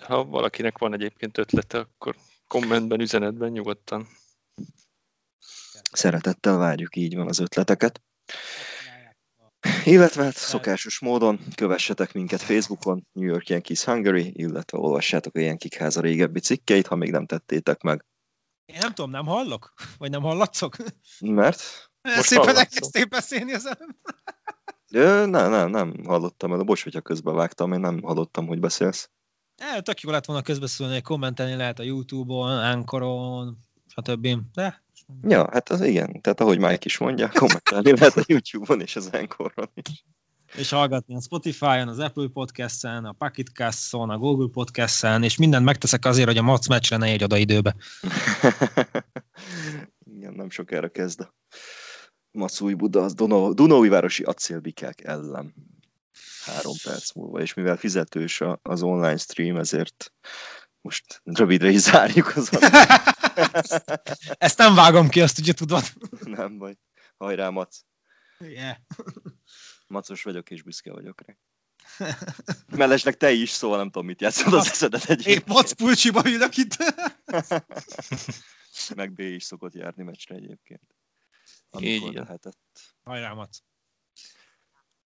Ha 0.03 0.25
valakinek 0.25 0.77
van 0.77 0.93
egyébként 0.93 1.37
ötlete, 1.37 1.77
akkor 1.77 2.15
kommentben, 2.47 3.01
üzenetben 3.01 3.51
nyugodtan. 3.51 4.07
Szeretettel 5.91 6.57
várjuk 6.57 6.95
így 6.95 7.15
van 7.15 7.27
az 7.27 7.39
ötleteket. 7.39 8.01
Illetve 9.85 10.23
hát 10.23 10.35
szokásos 10.35 10.99
módon 10.99 11.39
kövessetek 11.55 12.13
minket 12.13 12.41
Facebookon, 12.41 13.07
New 13.11 13.27
York 13.27 13.47
Yankees 13.47 13.83
Hungary, 13.83 14.31
illetve 14.35 14.77
olvassátok 14.77 15.35
a 15.35 15.39
Yankee 15.39 15.79
háza 15.79 16.01
régebbi 16.01 16.39
cikkeit, 16.39 16.87
ha 16.87 16.95
még 16.95 17.11
nem 17.11 17.25
tettétek 17.25 17.81
meg. 17.81 18.05
Én 18.65 18.77
nem 18.79 18.93
tudom, 18.93 19.11
nem 19.11 19.25
hallok? 19.25 19.73
Vagy 19.97 20.09
nem 20.09 20.21
hallatszok? 20.21 20.75
Mert? 21.19 21.90
Most 22.01 22.27
Szépen 22.27 22.57
elkezdtél 22.57 23.05
beszélni 23.05 23.53
az 23.53 23.65
előbb. 23.65 23.97
Ja, 24.87 25.25
nem, 25.25 25.49
nem, 25.51 25.69
nem 25.69 26.03
hallottam 26.05 26.53
el. 26.53 26.59
Bocs, 26.59 26.83
hogyha 26.83 27.01
közben 27.01 27.35
vágtam, 27.35 27.73
én 27.73 27.79
nem 27.79 28.01
hallottam, 28.01 28.47
hogy 28.47 28.59
beszélsz. 28.59 29.09
É, 29.75 29.81
tök 29.81 29.99
jó 29.99 30.11
lett 30.11 30.25
volna 30.25 30.41
közbeszólni, 30.41 31.01
kommentelni 31.01 31.55
lehet 31.55 31.79
a 31.79 31.83
Youtube-on, 31.83 32.57
Anchoron, 32.57 33.57
stb. 33.87 34.27
De... 34.53 34.83
Ja, 35.21 35.49
hát 35.51 35.69
az 35.69 35.81
igen. 35.81 36.21
Tehát 36.21 36.41
ahogy 36.41 36.59
Mike 36.59 36.83
is 36.83 36.97
mondja, 36.97 37.29
kommentelni 37.33 37.97
lehet 37.97 38.17
a 38.17 38.23
Youtube-on 38.25 38.81
és 38.81 38.95
az 38.95 39.09
Anchoron 39.11 39.71
is. 39.73 40.05
És 40.55 40.69
hallgatni 40.69 41.15
a 41.15 41.21
Spotify-on, 41.21 41.87
az 41.87 41.99
Apple 41.99 42.27
Podcast-en, 42.33 43.05
a 43.05 43.11
Pocket 43.11 43.47
Cast-on, 43.47 44.09
a 44.09 44.17
Google 44.17 44.47
Podcast-en, 44.51 45.23
és 45.23 45.37
mindent 45.37 45.65
megteszek 45.65 46.05
azért, 46.05 46.27
hogy 46.27 46.37
a 46.37 46.41
Mac 46.41 46.67
meccsre 46.67 46.97
ne 46.97 47.05
egy 47.05 47.23
oda 47.23 47.37
időbe. 47.37 47.75
igen, 50.15 50.33
nem 50.33 50.49
sokára 50.49 50.89
kezd 50.89 51.19
a 51.19 51.33
Macúj 52.31 52.73
Buda, 52.73 53.03
az 53.03 53.13
Dunói 53.13 53.89
városi 53.89 54.23
acélbikák 54.23 55.03
ellen 55.03 55.53
három 56.45 56.75
perc 56.83 57.11
múlva, 57.13 57.41
és 57.41 57.53
mivel 57.53 57.77
fizetős 57.77 58.41
az 58.61 58.81
online 58.81 59.17
stream, 59.17 59.57
ezért 59.57 60.13
most 60.81 61.21
rövidre 61.23 61.69
is 61.69 61.79
zárjuk 61.79 62.35
az 62.35 62.49
Ezt 64.37 64.57
nem 64.57 64.75
vágom 64.75 65.09
ki, 65.09 65.21
azt 65.21 65.39
ugye 65.39 65.53
tudod. 65.53 65.83
Nem 66.23 66.57
baj. 66.57 66.77
Hajrá, 67.17 67.49
Mac. 67.49 67.79
Yeah. 68.39 68.75
Macos 69.87 70.23
vagyok, 70.23 70.49
és 70.49 70.63
büszke 70.63 70.91
vagyok 70.91 71.21
rá. 71.25 71.35
Mellesleg 72.75 73.17
te 73.17 73.31
is, 73.31 73.49
szóval 73.49 73.77
nem 73.77 73.85
tudom, 73.85 74.05
mit 74.05 74.21
játszod 74.21 74.53
az 74.53 74.67
eszedet 74.67 75.09
egy. 75.09 75.27
Épp 75.27 75.47
Mac 75.47 75.71
pulcsiba 75.71 76.21
ülök 76.25 76.57
itt. 76.57 76.77
Meg 78.95 79.13
B 79.13 79.19
is 79.19 79.43
szokott 79.43 79.73
járni 79.73 80.03
meccsre 80.03 80.35
egyébként 80.35 81.00
amikor 81.71 82.09
Így 82.09 82.13
lehetett. 82.13 82.57
Hajrá, 83.03 83.33
Mac. 83.33 83.57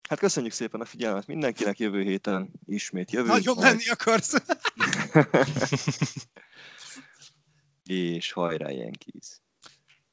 Hát 0.10 0.20
köszönjük 0.20 0.54
szépen 0.54 0.82
a 0.82 0.86
figyelmet 0.86 1.28
mindenkinek, 1.28 1.80
jövő 1.80 2.02
héten 2.02 2.52
ismét 2.66 3.12
jövő. 3.12 3.28
Nagyon 3.28 3.56
majd... 3.56 3.68
menni 3.68 3.90
akarsz. 3.90 4.34
És 7.84 8.32
hajrá, 8.32 8.70
Yankees. 8.70 9.42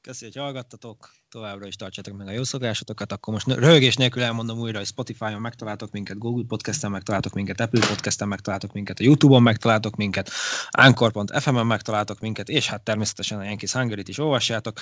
Köszi, 0.01 0.25
hogy 0.25 0.35
hallgattatok, 0.35 1.11
továbbra 1.33 1.67
is 1.67 1.75
tartsátok 1.75 2.17
meg 2.17 2.27
a 2.27 2.31
jó 2.31 2.43
szokásotokat, 2.43 3.11
akkor 3.11 3.33
most 3.33 3.47
röhögés 3.47 3.95
nélkül 3.95 4.21
elmondom 4.21 4.59
újra, 4.59 4.77
hogy 4.77 4.87
Spotify-on 4.87 5.41
megtaláltok 5.41 5.91
minket, 5.91 6.17
Google 6.17 6.43
Podcast-en 6.47 6.91
megtaláltok 6.91 7.33
minket, 7.33 7.61
Apple 7.61 7.87
Podcast-en 7.87 8.27
megtaláltok 8.27 8.73
minket, 8.73 8.99
a 8.99 9.03
YouTube-on 9.03 9.43
megtaláltok 9.43 9.95
minket, 9.95 10.31
Anchor.fm-en 10.69 11.65
megtaláltok 11.65 12.19
minket, 12.19 12.49
és 12.49 12.67
hát 12.67 12.81
természetesen 12.81 13.39
a 13.39 13.43
Yankees 13.43 13.73
hungary 13.73 14.03
is 14.05 14.17
olvassátok, 14.17 14.79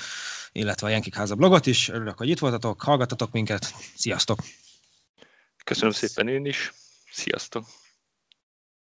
illetve 0.52 0.88
a 0.88 0.90
Yankee 0.90 1.14
Háza 1.16 1.36
blogot 1.36 1.66
is. 1.66 1.90
Örülök, 1.90 2.18
hogy 2.18 2.30
itt 2.30 2.40
voltatok, 2.40 2.82
hallgattatok 2.82 3.32
minket, 3.32 3.74
sziasztok! 3.96 4.40
Köszönöm 5.64 5.92
szépen 5.92 6.28
én 6.28 6.46
is, 6.46 6.74
sziasztok! 7.12 7.81